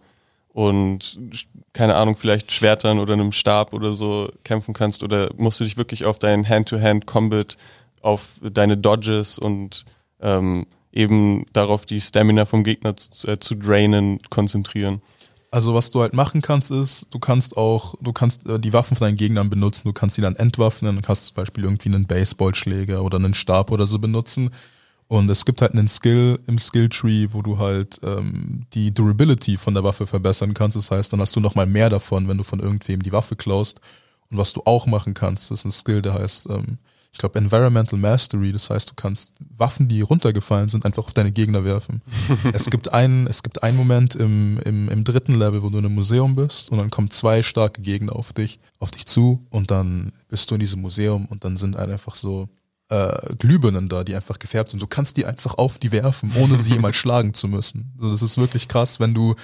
und 0.55 1.19
keine 1.73 1.95
Ahnung, 1.95 2.15
vielleicht 2.17 2.53
Schwertern 2.53 2.99
oder 2.99 3.15
einem 3.15 3.33
Stab 3.33 3.73
oder 3.73 3.95
so 3.95 4.31
kämpfen 4.45 4.75
kannst? 4.75 5.03
Oder 5.03 5.31
musst 5.37 5.61
du 5.61 5.65
dich 5.65 5.79
wirklich 5.79 6.05
auf 6.05 6.19
dein 6.19 6.47
Hand-to-Hand-Combat, 6.47 7.57
auf 8.03 8.29
deine 8.43 8.77
Dodges 8.77 9.39
und 9.39 9.87
ähm, 10.21 10.67
eben 10.93 11.47
darauf, 11.55 11.87
die 11.87 12.01
Stamina 12.01 12.45
vom 12.45 12.65
Gegner 12.65 12.97
zu, 12.97 13.29
äh, 13.29 13.39
zu 13.39 13.55
drainen, 13.55 14.21
konzentrieren? 14.29 15.01
Also 15.51 15.75
was 15.75 15.91
du 15.91 16.01
halt 16.01 16.15
machen 16.15 16.43
kannst 16.43 16.71
ist, 16.71 17.07
du 17.11 17.19
kannst 17.19 17.57
auch, 17.57 17.95
du 18.01 18.13
kannst 18.13 18.47
äh, 18.47 18.59
die 18.59 18.73
Waffen 18.73 18.97
von 18.97 19.07
deinen 19.07 19.17
Gegnern 19.17 19.51
benutzen, 19.51 19.89
du 19.89 19.93
kannst 19.93 20.17
sie 20.17 20.23
dann 20.23 20.37
entwaffnen, 20.37 20.97
du 20.97 21.03
kannst 21.03 21.27
zum 21.27 21.35
Beispiel 21.35 21.65
irgendwie 21.65 21.89
einen 21.89 22.07
Baseballschläger 22.07 23.03
oder 23.03 23.17
einen 23.17 23.35
Stab 23.35 23.71
oder 23.71 23.87
so 23.87 23.99
benutzen. 23.99 24.51
Und 25.13 25.29
es 25.29 25.45
gibt 25.45 25.61
halt 25.61 25.73
einen 25.73 25.89
Skill 25.89 26.39
im 26.47 26.59
Skilltree, 26.59 27.29
wo 27.33 27.43
du 27.43 27.59
halt 27.59 28.01
ähm, 28.03 28.63
die 28.73 28.95
Durability 28.95 29.59
von 29.59 29.75
der 29.75 29.85
Waffe 29.85 30.07
verbessern 30.07 30.55
kannst. 30.55 30.75
Das 30.75 30.91
heißt, 30.91 31.13
dann 31.13 31.21
hast 31.21 31.37
du 31.37 31.41
nochmal 31.41 31.67
mehr 31.67 31.91
davon, 31.91 32.29
wenn 32.29 32.39
du 32.39 32.45
von 32.45 32.61
irgendwem 32.61 33.03
die 33.03 33.13
Waffe 33.13 33.37
klaust. 33.37 33.79
Und 34.31 34.39
was 34.39 34.55
du 34.55 34.63
auch 34.65 34.87
machen 34.87 35.13
kannst, 35.13 35.51
ist 35.51 35.67
ein 35.67 35.71
Skill, 35.71 36.01
der 36.01 36.15
heißt, 36.15 36.49
ähm, 36.49 36.79
ich 37.13 37.19
glaube, 37.19 37.39
Environmental 37.39 37.99
Mastery. 37.99 38.53
Das 38.53 38.71
heißt, 38.71 38.89
du 38.89 38.95
kannst 38.95 39.35
Waffen, 39.55 39.87
die 39.87 40.01
runtergefallen 40.01 40.71
sind, 40.71 40.87
einfach 40.87 41.05
auf 41.05 41.13
deine 41.13 41.31
Gegner 41.31 41.63
werfen. 41.63 42.01
es 42.55 42.71
gibt 42.71 42.95
einen, 42.95 43.27
es 43.27 43.43
gibt 43.43 43.63
einen 43.63 43.77
Moment 43.77 44.15
im, 44.15 44.61
im, 44.65 44.89
im 44.89 45.05
dritten 45.05 45.33
Level, 45.33 45.63
wo 45.63 45.69
du 45.69 45.77
in 45.77 45.85
einem 45.85 45.95
Museum 45.95 46.37
bist 46.37 46.71
und 46.71 46.79
dann 46.79 46.89
kommen 46.89 47.11
zwei 47.11 47.43
starke 47.43 47.83
Gegner 47.83 48.17
auf 48.17 48.33
dich, 48.33 48.61
auf 48.79 48.91
dich 48.91 49.05
zu 49.05 49.45
und 49.51 49.71
dann 49.71 50.13
bist 50.31 50.51
du 50.51 50.55
in 50.55 50.61
diesem 50.61 50.81
Museum 50.81 51.27
und 51.27 51.45
dann 51.45 51.59
sind 51.59 51.77
einfach 51.77 52.15
so 52.15 52.49
äh, 52.93 53.35
Glühbirnen 53.37 53.89
da, 53.89 54.05
die 54.05 54.15
einfach 54.15 54.39
gefärbt 54.39 54.71
sind. 54.71 54.83
Du 54.83 54.87
kannst 54.87 55.17
die 55.17 55.25
einfach 55.25 55.55
auf 55.57 55.79
die 55.79 55.93
werfen, 55.93 56.33
ohne 56.37 56.59
sie 56.59 56.75
jemals 56.75 56.97
schlagen 57.03 57.33
zu 57.33 57.49
müssen. 57.49 57.93
Also 57.97 58.11
das 58.11 58.23
ist 58.23 58.37
wirklich 58.37 58.69
krass, 58.69 59.01
wenn 59.01 59.15
du, 59.15 59.35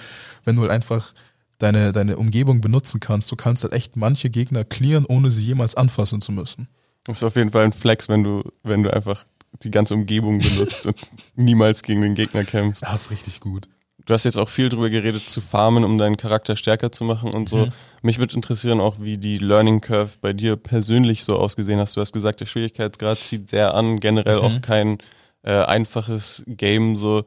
wenn 0.45 0.57
du 0.57 0.63
halt 0.63 0.71
einfach 0.71 1.15
deine, 1.59 1.93
deine 1.93 2.19
Umgebung 2.19 2.61
benutzen 2.61 3.01
kannst. 3.01 3.33
Du 3.33 3.37
kannst 3.37 3.63
halt 3.63 3.73
echt 3.73 3.97
manche 3.97 4.29
Gegner 4.29 4.65
clearen, 4.65 5.07
ohne 5.07 5.31
sie 5.31 5.43
jemals 5.43 5.75
anfassen 5.75 6.21
zu 6.21 6.31
müssen. 6.31 6.69
Das 7.05 7.19
ist 7.19 7.23
auf 7.23 7.37
jeden 7.37 7.51
Fall 7.51 7.65
ein 7.65 7.73
Flex, 7.73 8.09
wenn 8.11 8.23
du, 8.23 8.43
wenn 8.63 8.83
du 8.83 8.93
einfach 8.93 9.25
die 9.63 9.71
ganze 9.71 9.95
Umgebung 9.95 10.41
benutzt 10.41 10.87
und 10.87 10.97
niemals 11.35 11.83
gegen 11.83 12.03
den 12.03 12.15
Gegner 12.15 12.45
kämpfst. 12.45 12.83
Ja, 12.83 12.95
ist 12.95 13.11
richtig 13.11 13.41
gut. 13.41 13.67
Du 14.09 14.15
hast 14.15 14.25
jetzt 14.25 14.39
auch 14.39 14.49
viel 14.49 14.71
drüber 14.71 14.89
geredet, 14.89 15.29
zu 15.29 15.43
farmen, 15.43 15.85
um 15.85 15.99
deinen 15.99 16.17
Charakter 16.17 16.57
stärker 16.57 16.91
zu 16.91 17.05
machen 17.05 17.31
und 17.35 17.47
so. 17.47 17.67
Mhm. 17.67 17.73
Mich 18.01 18.19
würde 18.19 18.35
interessieren 18.37 18.81
auch, 18.81 18.97
wie 19.01 19.19
die 19.19 19.37
Learning 19.37 19.83
Curve 19.83 20.13
bei 20.23 20.33
dir 20.33 20.57
persönlich 20.57 21.25
so 21.25 21.37
ausgesehen 21.37 21.79
hast. 21.79 21.95
Du 21.95 22.01
hast 22.01 22.15
gesagt, 22.15 22.41
der 22.41 22.47
Schwierigkeitsgrad 22.47 23.19
zieht 23.19 23.51
sehr 23.51 23.75
an, 23.75 24.01
generell 24.01 24.39
Mhm. 24.39 24.43
auch 24.43 24.61
kein 24.63 24.97
äh, 25.43 25.53
einfaches 25.63 26.43
Game. 26.47 26.97
So, 26.97 27.25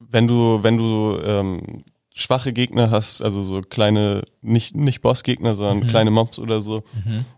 wenn 0.00 0.26
du, 0.26 0.58
wenn 0.64 0.76
du 0.76 1.20
ähm, 1.24 1.84
schwache 2.12 2.52
Gegner 2.52 2.90
hast, 2.90 3.22
also 3.22 3.40
so 3.40 3.60
kleine, 3.60 4.24
nicht, 4.42 4.74
nicht 4.74 5.02
Bossgegner, 5.02 5.54
sondern 5.54 5.78
Mhm. 5.86 5.86
kleine 5.86 6.10
Mobs 6.10 6.40
oder 6.40 6.62
so, 6.62 6.82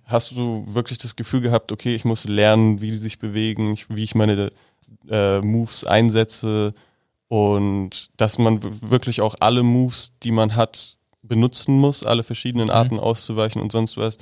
hast 0.06 0.30
du 0.30 0.64
wirklich 0.66 0.96
das 0.96 1.16
Gefühl 1.16 1.42
gehabt, 1.42 1.70
okay, 1.70 1.94
ich 1.94 2.06
muss 2.06 2.24
lernen, 2.24 2.80
wie 2.80 2.92
die 2.92 2.96
sich 2.96 3.18
bewegen, 3.18 3.76
wie 3.90 4.04
ich 4.04 4.14
meine 4.14 4.52
äh, 5.10 5.40
Moves 5.42 5.84
einsetze 5.84 6.72
und 7.28 8.10
dass 8.16 8.38
man 8.38 8.60
wirklich 8.90 9.20
auch 9.20 9.34
alle 9.40 9.62
Moves, 9.62 10.12
die 10.22 10.32
man 10.32 10.54
hat, 10.54 10.96
benutzen 11.22 11.78
muss, 11.78 12.04
alle 12.04 12.22
verschiedenen 12.22 12.70
Arten 12.70 13.00
auszuweichen 13.00 13.60
und 13.60 13.72
sonst 13.72 13.96
was? 13.96 14.18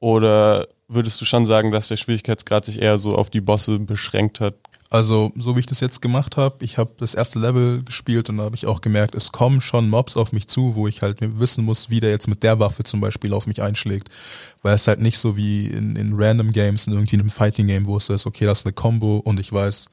Oder 0.00 0.68
würdest 0.86 1.20
du 1.20 1.24
schon 1.24 1.44
sagen, 1.44 1.72
dass 1.72 1.88
der 1.88 1.96
Schwierigkeitsgrad 1.96 2.64
sich 2.64 2.80
eher 2.80 2.98
so 2.98 3.14
auf 3.14 3.30
die 3.30 3.40
Bosse 3.40 3.78
beschränkt 3.78 4.40
hat? 4.40 4.54
Also, 4.90 5.32
so 5.36 5.54
wie 5.54 5.60
ich 5.60 5.66
das 5.66 5.80
jetzt 5.80 6.00
gemacht 6.00 6.38
habe, 6.38 6.64
ich 6.64 6.78
habe 6.78 6.92
das 6.96 7.12
erste 7.12 7.38
Level 7.38 7.82
gespielt 7.82 8.30
und 8.30 8.38
da 8.38 8.44
habe 8.44 8.56
ich 8.56 8.64
auch 8.64 8.80
gemerkt, 8.80 9.14
es 9.14 9.32
kommen 9.32 9.60
schon 9.60 9.90
Mobs 9.90 10.16
auf 10.16 10.32
mich 10.32 10.48
zu, 10.48 10.76
wo 10.76 10.88
ich 10.88 11.02
halt 11.02 11.18
wissen 11.20 11.64
muss, 11.64 11.90
wie 11.90 12.00
der 12.00 12.08
jetzt 12.08 12.26
mit 12.26 12.42
der 12.42 12.58
Waffe 12.58 12.84
zum 12.84 13.02
Beispiel 13.02 13.34
auf 13.34 13.46
mich 13.46 13.60
einschlägt. 13.60 14.08
Weil 14.62 14.74
es 14.74 14.88
halt 14.88 15.00
nicht 15.00 15.18
so 15.18 15.36
wie 15.36 15.66
in, 15.66 15.94
in 15.96 16.14
Random 16.14 16.52
Games, 16.52 16.86
in 16.86 16.94
irgendwie 16.94 17.18
einem 17.18 17.28
Fighting 17.28 17.66
Game, 17.66 17.86
wo 17.86 17.98
es 17.98 18.06
so 18.06 18.14
ist, 18.14 18.26
okay, 18.26 18.46
das 18.46 18.60
ist 18.60 18.66
eine 18.66 18.72
Combo 18.72 19.18
und 19.18 19.38
ich 19.38 19.52
weiß, 19.52 19.90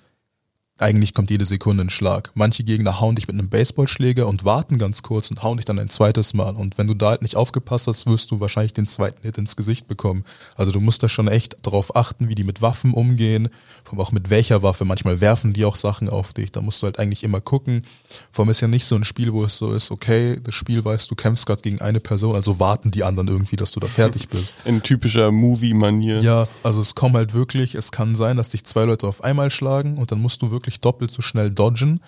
eigentlich 0.78 1.14
kommt 1.14 1.30
jede 1.32 1.46
Sekunde 1.46 1.86
ein 1.86 1.90
Schlag. 1.90 2.32
Manche 2.34 2.66
Gegner 2.66 3.00
hauen 3.00 3.16
dich 3.16 3.28
mit 3.28 3.36
einem 3.36 3.48
Baseballschläger 3.48 4.28
und 4.28 4.44
warten 4.44 4.78
ganz 4.78 5.04
kurz 5.04 5.30
und 5.30 5.42
hauen 5.42 5.56
dich 5.56 5.66
dann 5.66 5.80
ein 5.80 5.90
zweites 5.90 6.34
Mal. 6.34 6.54
Und 6.56 6.78
wenn 6.78 6.88
du 6.88 6.94
da 6.94 7.12
halt 7.12 7.22
nicht 7.22 7.38
aufgepasst 7.38 7.88
hast, 7.88 8.08
wirst 8.08 8.30
du 8.32 8.42
wahrscheinlich 8.42 8.74
den 8.74 8.86
zweiten 8.86 9.22
Hit 9.22 9.38
ins 9.38 9.56
Gesicht 9.56 9.88
bekommen. 9.88 10.26
Also 10.58 10.74
du 10.74 10.82
musst 10.82 11.02
da 11.02 11.08
schon 11.08 11.30
echt 11.30 11.56
darauf 11.62 11.96
achten, 11.96 12.28
wie 12.28 12.36
die 12.36 12.44
mit 12.44 12.62
Waffen 12.62 12.94
umgehen, 12.94 13.48
vor 13.86 13.94
allem 13.94 14.02
auch 14.02 14.12
mit 14.12 14.30
welcher 14.30 14.64
Waffe. 14.64 14.84
Manchmal 14.84 15.22
werfen 15.22 15.54
die 15.54 15.64
auch 15.64 15.78
Sachen 15.78 16.10
auf 16.10 16.34
dich. 16.34 16.52
Da 16.52 16.62
musst 16.62 16.82
du 16.82 16.88
halt 16.88 17.00
eigentlich 17.00 17.24
immer 17.24 17.40
gucken. 17.40 17.84
Vor 18.32 18.44
allem 18.44 18.50
ist 18.52 18.60
ja 18.60 18.68
nicht 18.68 18.86
so 18.86 18.96
ein 18.96 19.06
Spiel, 19.06 19.32
wo 19.32 19.46
es 19.46 19.58
so 19.58 19.72
ist, 19.72 19.92
okay, 19.92 20.42
das 20.44 20.56
Spiel 20.56 20.84
weißt, 20.84 21.10
du 21.10 21.16
kämpfst 21.16 21.46
gerade 21.46 21.62
gegen 21.62 21.80
eine 21.80 22.02
Person, 22.02 22.36
also 22.36 22.60
warten 22.60 22.92
die 22.92 23.06
anderen 23.06 23.30
irgendwie, 23.30 23.56
dass 23.56 23.72
du 23.72 23.80
da 23.80 23.88
fertig 23.88 24.28
bist. 24.28 24.56
In 24.66 24.84
typischer 24.84 25.32
Movie-Manier. 25.32 26.20
Ja, 26.20 26.50
also 26.64 26.82
es 26.82 26.96
kommen 26.96 27.16
halt 27.16 27.34
wirklich, 27.34 27.76
es 27.76 27.94
kann 27.94 28.16
sein, 28.16 28.36
dass 28.36 28.50
dich 28.50 28.66
zwei 28.66 28.84
Leute 28.84 29.08
auf 29.08 29.24
einmal 29.24 29.50
schlagen 29.52 29.98
und 29.98 30.12
dann 30.12 30.22
musst 30.22 30.42
du 30.42 30.52
wirklich 30.52 30.65
doppelt 30.74 31.12
so 31.12 31.22
schnell 31.22 31.52
dodgen. 31.52 32.02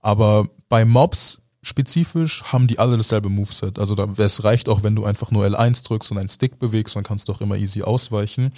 Aber 0.00 0.48
bei 0.68 0.84
Mobs 0.84 1.40
spezifisch 1.62 2.44
haben 2.44 2.68
die 2.68 2.78
alle 2.78 2.96
dasselbe 2.96 3.28
Moveset. 3.28 3.78
Also 3.78 3.94
da, 3.94 4.06
es 4.16 4.44
reicht 4.44 4.68
auch, 4.68 4.82
wenn 4.82 4.94
du 4.94 5.04
einfach 5.04 5.32
nur 5.32 5.44
L1 5.44 5.84
drückst 5.84 6.12
und 6.12 6.18
einen 6.18 6.28
Stick 6.28 6.58
bewegst, 6.58 6.94
dann 6.94 7.02
kannst 7.02 7.28
du 7.28 7.32
auch 7.32 7.40
immer 7.40 7.56
easy 7.56 7.82
ausweichen. 7.82 8.52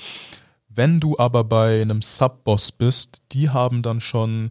Wenn 0.68 1.00
du 1.00 1.18
aber 1.18 1.44
bei 1.44 1.80
einem 1.80 2.02
Sub-Boss 2.02 2.72
bist, 2.72 3.22
die 3.32 3.48
haben 3.48 3.80
dann 3.82 4.00
schon, 4.02 4.50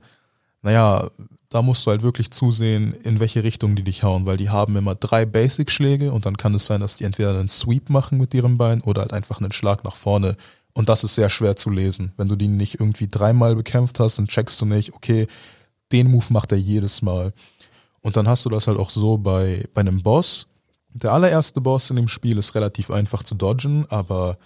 naja, 0.63 1.11
da 1.49 1.61
musst 1.61 1.85
du 1.85 1.91
halt 1.91 2.01
wirklich 2.01 2.31
zusehen, 2.31 2.93
in 3.03 3.19
welche 3.19 3.43
Richtung 3.43 3.75
die 3.75 3.83
dich 3.83 4.03
hauen, 4.03 4.25
weil 4.25 4.37
die 4.37 4.49
haben 4.49 4.75
immer 4.75 4.95
drei 4.95 5.25
Basic-Schläge 5.25 6.11
und 6.11 6.25
dann 6.25 6.35
kann 6.35 6.55
es 6.55 6.65
sein, 6.65 6.81
dass 6.81 6.97
die 6.97 7.03
entweder 7.03 7.37
einen 7.37 7.49
Sweep 7.49 7.89
machen 7.89 8.17
mit 8.17 8.33
ihrem 8.33 8.57
Bein 8.57 8.81
oder 8.81 9.01
halt 9.01 9.13
einfach 9.13 9.39
einen 9.39 9.51
Schlag 9.51 9.83
nach 9.83 9.95
vorne. 9.95 10.35
Und 10.77 10.89
das 10.89 11.03
ist 11.03 11.15
sehr 11.15 11.31
schwer 11.31 11.55
zu 11.55 11.71
lesen. 11.71 12.13
Wenn 12.17 12.27
du 12.27 12.35
die 12.35 12.47
nicht 12.47 12.75
irgendwie 12.75 13.07
dreimal 13.07 13.55
bekämpft 13.55 13.99
hast, 13.99 14.19
dann 14.19 14.27
checkst 14.27 14.61
du 14.61 14.67
nicht, 14.67 14.93
okay, 14.93 15.25
den 15.91 16.11
Move 16.11 16.27
macht 16.29 16.51
er 16.51 16.59
jedes 16.59 17.01
Mal. 17.01 17.33
Und 18.01 18.15
dann 18.15 18.27
hast 18.27 18.45
du 18.45 18.49
das 18.51 18.67
halt 18.67 18.77
auch 18.77 18.91
so 18.91 19.17
bei, 19.17 19.67
bei 19.73 19.81
einem 19.81 20.03
Boss. 20.03 20.45
Der 20.93 21.13
allererste 21.13 21.61
Boss 21.61 21.89
in 21.89 21.95
dem 21.95 22.07
Spiel 22.07 22.37
ist 22.37 22.53
relativ 22.53 22.91
einfach 22.91 23.23
zu 23.23 23.33
dodgen, 23.33 23.87
aber 23.89 24.37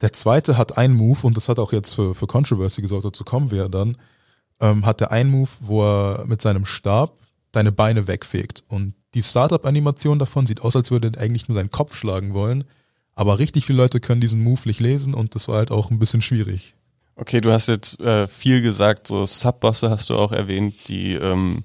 der 0.00 0.12
zweite 0.12 0.58
hat 0.58 0.76
einen 0.76 0.96
Move 0.96 1.24
und 1.24 1.36
das 1.36 1.48
hat 1.48 1.60
auch 1.60 1.72
jetzt 1.72 1.94
für, 1.94 2.16
für 2.16 2.26
Controversy 2.26 2.82
gesorgt, 2.82 3.04
dazu 3.04 3.22
kommen 3.22 3.52
wir 3.52 3.58
ja 3.58 3.68
dann, 3.68 3.96
ähm, 4.58 4.84
hat 4.84 5.00
der 5.00 5.12
einen 5.12 5.30
Move, 5.30 5.50
wo 5.60 5.84
er 5.84 6.24
mit 6.26 6.42
seinem 6.42 6.66
Stab 6.66 7.16
deine 7.52 7.70
Beine 7.70 8.08
wegfegt. 8.08 8.64
Und 8.66 8.94
die 9.14 9.22
Startup-Animation 9.22 10.18
davon 10.18 10.46
sieht 10.46 10.62
aus, 10.62 10.74
als 10.74 10.90
würde 10.90 11.12
er 11.14 11.20
eigentlich 11.22 11.46
nur 11.46 11.56
deinen 11.56 11.70
Kopf 11.70 11.94
schlagen 11.94 12.34
wollen. 12.34 12.64
Aber 13.16 13.38
richtig 13.40 13.64
viele 13.66 13.78
Leute 13.78 13.98
können 13.98 14.20
diesen 14.20 14.42
Move 14.44 14.60
nicht 14.66 14.78
lesen 14.78 15.14
und 15.14 15.34
das 15.34 15.48
war 15.48 15.56
halt 15.56 15.70
auch 15.72 15.90
ein 15.90 15.98
bisschen 15.98 16.22
schwierig. 16.22 16.74
Okay, 17.16 17.40
du 17.40 17.50
hast 17.50 17.66
jetzt 17.66 17.98
äh, 18.00 18.28
viel 18.28 18.60
gesagt, 18.60 19.06
so 19.08 19.24
Sub-Bosse 19.26 19.88
hast 19.90 20.10
du 20.10 20.16
auch 20.18 20.32
erwähnt, 20.32 20.74
die, 20.88 21.14
ähm, 21.14 21.64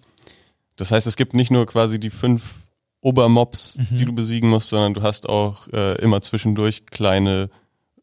das 0.78 0.92
heißt, 0.92 1.06
es 1.08 1.18
gibt 1.18 1.34
nicht 1.34 1.52
nur 1.52 1.66
quasi 1.68 2.00
die 2.00 2.10
fünf 2.10 2.56
Obermobs, 3.02 3.78
Mhm. 3.78 3.96
die 3.98 4.06
du 4.06 4.14
besiegen 4.14 4.50
musst, 4.50 4.70
sondern 4.70 4.94
du 4.94 5.02
hast 5.02 5.28
auch 5.28 5.68
äh, 5.74 5.96
immer 6.02 6.22
zwischendurch 6.22 6.86
kleine 6.86 7.50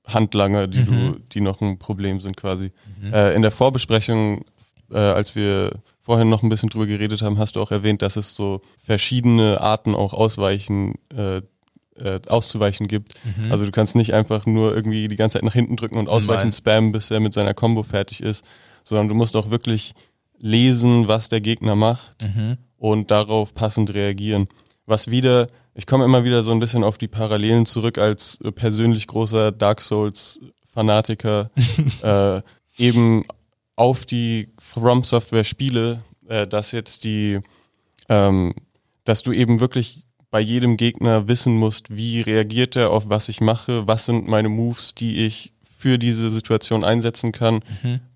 Handlanger, 0.05 0.67
die 0.67 0.85
du, 0.85 1.19
die 1.33 1.41
noch 1.41 1.61
ein 1.61 1.79
Problem 1.79 2.21
sind 2.21 2.37
quasi. 2.37 2.73
Äh, 3.13 3.35
in 3.37 3.43
der 3.43 3.51
Vorbesprechung, 3.51 4.45
äh, 4.91 4.97
als 4.99 5.35
wir 5.37 5.81
vorhin 6.01 6.29
noch 6.31 6.43
ein 6.43 6.49
bisschen 6.49 6.69
drüber 6.71 6.87
geredet 6.87 7.23
haben, 7.23 7.39
hast 7.39 7.57
du 7.57 7.61
auch 7.61 7.71
erwähnt, 7.71 8.03
dass 8.03 8.17
es 8.17 8.35
so 8.35 8.61
verschiedene 8.79 9.61
Arten 9.61 9.95
auch 9.95 10.15
ausweichen, 10.15 10.95
äh, 11.99 12.21
auszuweichen 12.29 12.89
gibt. 12.89 13.15
Also 13.51 13.65
du 13.65 13.71
kannst 13.71 13.97
nicht 13.97 14.15
einfach 14.15 14.47
nur 14.47 14.75
irgendwie 14.75 15.09
die 15.09 15.17
ganze 15.17 15.35
Zeit 15.35 15.45
nach 15.45 15.53
hinten 15.53 15.77
drücken 15.77 15.99
und 15.99 16.09
ausweichen 16.09 16.49
Nein. 16.49 16.53
spammen, 16.53 16.93
bis 16.93 17.11
er 17.11 17.21
mit 17.21 17.35
seiner 17.35 17.55
Combo 17.55 17.83
fertig 17.83 18.23
ist, 18.23 18.45
sondern 18.85 19.09
du 19.09 19.15
musst 19.15 19.37
auch 19.37 19.51
wirklich 19.51 19.95
lesen, 20.39 21.09
was 21.09 21.29
der 21.29 21.41
Gegner 21.41 21.75
macht 21.75 22.17
und 22.77 23.11
darauf 23.11 23.55
passend 23.55 23.93
reagieren. 23.93 24.49
Was 24.87 25.11
wieder, 25.11 25.49
ich 25.75 25.87
komme 25.87 26.05
immer 26.05 26.25
wieder 26.25 26.43
so 26.43 26.53
ein 26.53 26.61
bisschen 26.61 26.85
auf 26.85 26.97
die 26.97 27.09
Parallelen 27.09 27.67
zurück 27.67 27.99
als 27.99 28.39
persönlich 28.55 29.07
großer 29.07 29.53
Dark 29.53 29.83
Souls 29.83 30.41
Fanatiker, 30.65 31.51
äh, 32.03 32.41
eben 32.77 33.25
auf 33.77 34.07
die 34.07 34.49
From 34.59 35.05
Software 35.05 35.45
Spiele, 35.45 36.03
äh, 36.29 36.47
dass 36.47 36.73
jetzt 36.73 37.05
die, 37.05 37.41
ähm, 38.09 38.55
dass 39.05 39.23
du 39.23 39.33
eben 39.33 39.61
wirklich 39.61 40.08
bei 40.31 40.41
jedem 40.41 40.77
Gegner 40.77 41.29
wissen 41.29 41.57
musst, 41.57 41.95
wie 41.95 42.21
reagiert 42.21 42.77
er 42.77 42.91
auf 42.91 43.09
was 43.09 43.29
ich 43.29 43.41
mache, 43.41 43.87
was 43.87 44.05
sind 44.07 44.29
meine 44.29 44.49
Moves, 44.49 44.95
die 44.95 45.25
ich 45.25 45.53
für 45.63 45.99
diese 45.99 46.29
Situation 46.29 46.83
einsetzen 46.85 47.31
kann. 47.33 47.61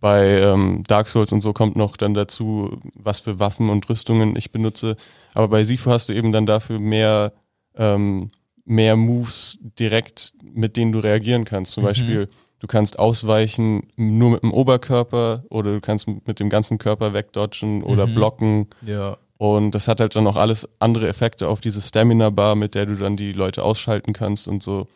Bei 0.01 0.41
ähm, 0.41 0.83
Dark 0.89 1.09
Souls 1.09 1.33
und 1.33 1.43
so 1.43 1.53
kommt 1.53 1.77
noch 1.77 1.97
dann 1.97 2.13
dazu, 2.13 2.81
was 2.95 3.21
für 3.21 3.39
Waffen 3.39 3.71
und 3.71 3.89
Rüstungen 3.89 4.35
ich 4.37 4.51
benutze. 4.51 4.97
Aber 5.33 5.49
bei 5.49 5.63
Sifu 5.63 5.91
hast 5.91 6.09
du 6.09 6.13
eben 6.13 6.33
dann 6.33 6.45
dafür 6.45 6.81
mehr, 6.81 7.33
ähm, 7.77 8.31
mehr 8.65 8.97
Moves 8.97 9.59
direkt, 9.79 10.33
mit 10.43 10.77
denen 10.77 10.91
du 10.93 10.99
reagieren 10.99 11.45
kannst. 11.45 11.73
Zum 11.73 11.85
Beispiel, 11.85 12.29
du 12.59 12.67
kannst 12.67 12.99
ausweichen 12.99 13.85
nur 13.97 14.31
mit 14.31 14.43
dem 14.43 14.53
Oberkörper 14.53 15.45
oder 15.49 15.73
du 15.73 15.81
kannst 15.81 16.09
mit 16.09 16.41
dem 16.41 16.51
ganzen 16.51 16.79
Körper 16.79 17.15
wegdodgen 17.15 17.85
oder 17.85 18.07
blocken. 18.09 18.67
Ja. 18.85 19.19
Und 19.43 19.73
das 19.73 19.89
hat 19.89 19.99
halt 19.99 20.15
dann 20.15 20.29
auch 20.29 20.37
alles 20.37 20.69
andere 20.79 21.09
Effekte 21.09 21.49
auf 21.49 21.61
diese 21.61 21.81
Stamina-Bar, 21.81 22.55
mit 22.55 22.77
der 22.77 22.87
du 22.87 22.95
dann 22.95 23.17
die 23.17 23.33
Leute 23.33 23.65
ausschalten 23.65 24.13
kannst 24.13 24.47
und 24.47 24.63
so. 24.63 24.87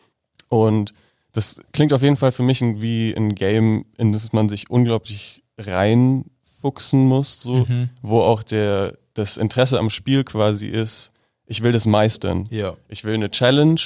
Und 0.47 0.93
das 1.33 1.59
klingt 1.73 1.91
auf 1.91 2.01
jeden 2.01 2.15
Fall 2.15 2.31
für 2.31 2.43
mich 2.43 2.61
wie 2.61 3.13
ein 3.13 3.35
Game, 3.35 3.83
in 3.97 4.13
das 4.13 4.31
man 4.31 4.47
sich 4.47 4.69
unglaublich 4.69 5.43
reinfuchsen 5.57 7.05
muss, 7.07 7.41
so, 7.41 7.67
wo 8.01 8.21
auch 8.21 8.41
der, 8.41 8.97
das 9.13 9.35
Interesse 9.35 9.79
am 9.79 9.89
Spiel 9.89 10.23
quasi 10.23 10.67
ist, 10.67 11.11
ich 11.45 11.61
will 11.61 11.73
das 11.73 11.85
meistern. 11.85 12.47
Ja. 12.49 12.77
Ich 12.87 13.03
will 13.03 13.15
eine 13.15 13.29
Challenge, 13.29 13.81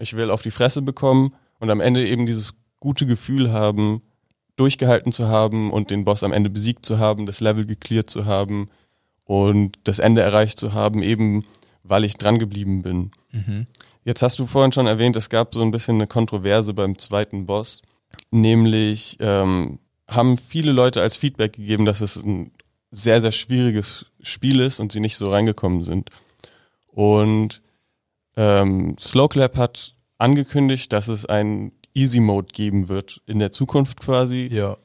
ich 0.00 0.16
will 0.16 0.32
auf 0.32 0.42
die 0.42 0.50
Fresse 0.50 0.82
bekommen 0.82 1.32
und 1.60 1.70
am 1.70 1.80
Ende 1.80 2.04
eben 2.04 2.26
dieses 2.26 2.54
gute 2.80 3.06
Gefühl 3.06 3.52
haben, 3.52 4.02
durchgehalten 4.56 5.12
zu 5.12 5.28
haben 5.28 5.70
und 5.70 5.90
den 5.90 6.04
Boss 6.04 6.24
am 6.24 6.32
Ende 6.32 6.50
besiegt 6.50 6.84
zu 6.84 6.98
haben, 6.98 7.26
das 7.26 7.38
Level 7.38 7.64
geklärt 7.64 8.10
zu 8.10 8.26
haben 8.26 8.68
und 9.30 9.78
das 9.84 10.00
Ende 10.00 10.22
erreicht 10.22 10.58
zu 10.58 10.74
haben, 10.74 11.04
eben 11.04 11.44
weil 11.84 12.04
ich 12.04 12.16
dran 12.16 12.40
geblieben 12.40 12.82
bin. 12.82 13.12
Jetzt 14.02 14.22
hast 14.22 14.40
du 14.40 14.46
vorhin 14.46 14.72
schon 14.72 14.88
erwähnt, 14.88 15.14
es 15.14 15.30
gab 15.30 15.54
so 15.54 15.62
ein 15.62 15.70
bisschen 15.70 15.94
eine 15.98 16.08
Kontroverse 16.08 16.74
beim 16.74 16.98
zweiten 16.98 17.46
Boss, 17.46 17.80
nämlich 18.32 19.18
ähm, 19.20 19.78
haben 20.08 20.36
viele 20.36 20.72
Leute 20.72 21.00
als 21.00 21.14
Feedback 21.14 21.52
gegeben, 21.52 21.84
dass 21.84 22.00
es 22.00 22.16
ein 22.16 22.50
sehr, 22.90 23.20
sehr 23.20 23.30
schwieriges 23.30 24.06
Spiel 24.20 24.58
ist 24.58 24.80
und 24.80 24.90
sie 24.90 24.98
nicht 24.98 25.16
so 25.16 25.30
reingekommen 25.30 25.84
sind. 25.84 26.10
Und 26.88 27.62
ähm, 28.36 28.96
Slowclap 28.98 29.56
hat 29.56 29.94
angekündigt, 30.18 30.92
dass 30.92 31.06
es 31.06 31.24
einen 31.24 31.70
Easy 31.94 32.18
Mode 32.18 32.48
geben 32.52 32.88
wird 32.88 33.20
in 33.26 33.38
der 33.38 33.52
Zukunft 33.52 34.00
quasi, 34.00 34.48
Ja. 34.52 34.76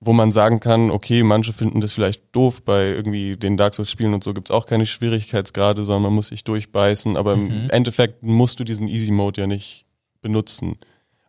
Wo 0.00 0.12
man 0.12 0.30
sagen 0.30 0.60
kann, 0.60 0.90
okay, 0.90 1.22
manche 1.22 1.52
finden 1.52 1.80
das 1.80 1.92
vielleicht 1.92 2.22
doof, 2.32 2.62
bei 2.62 2.88
irgendwie 2.88 3.36
den 3.36 3.56
Dark 3.56 3.74
Souls 3.74 3.90
Spielen 3.90 4.14
und 4.14 4.22
so 4.22 4.34
gibt's 4.34 4.50
auch 4.50 4.66
keine 4.66 4.86
Schwierigkeitsgrade, 4.86 5.84
sondern 5.84 6.04
man 6.04 6.12
muss 6.14 6.28
sich 6.28 6.44
durchbeißen, 6.44 7.16
aber 7.16 7.34
im 7.34 7.70
Endeffekt 7.70 8.22
musst 8.22 8.60
du 8.60 8.64
diesen 8.64 8.88
Easy 8.88 9.10
Mode 9.10 9.40
ja 9.40 9.46
nicht 9.46 9.86
benutzen. 10.20 10.76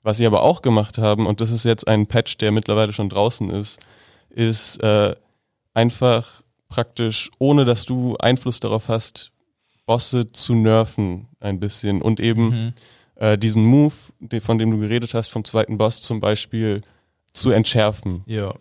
Was 0.03 0.17
sie 0.17 0.25
aber 0.25 0.43
auch 0.43 0.61
gemacht 0.61 0.97
haben, 0.97 1.27
und 1.27 1.41
das 1.41 1.51
ist 1.51 1.63
jetzt 1.63 1.87
ein 1.87 2.07
Patch, 2.07 2.37
der 2.37 2.51
mittlerweile 2.51 2.93
schon 2.93 3.09
draußen 3.09 3.49
ist, 3.49 3.79
ist 4.29 4.81
äh, 4.83 5.15
einfach 5.73 6.43
praktisch, 6.69 7.29
ohne 7.39 7.65
dass 7.65 7.85
du 7.85 8.17
Einfluss 8.17 8.59
darauf 8.59 8.89
hast, 8.89 9.31
Bosse 9.85 10.27
zu 10.27 10.53
nerven 10.53 11.27
ein 11.39 11.59
bisschen 11.59 12.01
und 12.01 12.19
eben 12.19 12.73
äh, 13.15 13.37
diesen 13.37 13.65
Move, 13.65 13.93
von 14.41 14.57
dem 14.57 14.71
du 14.71 14.77
geredet 14.79 15.13
hast, 15.13 15.29
vom 15.29 15.45
zweiten 15.45 15.77
Boss 15.77 16.01
zum 16.01 16.19
Beispiel, 16.19 16.81
zu 17.37 17.51
entschärfen. 17.51 18.23
Ja. 18.25 18.53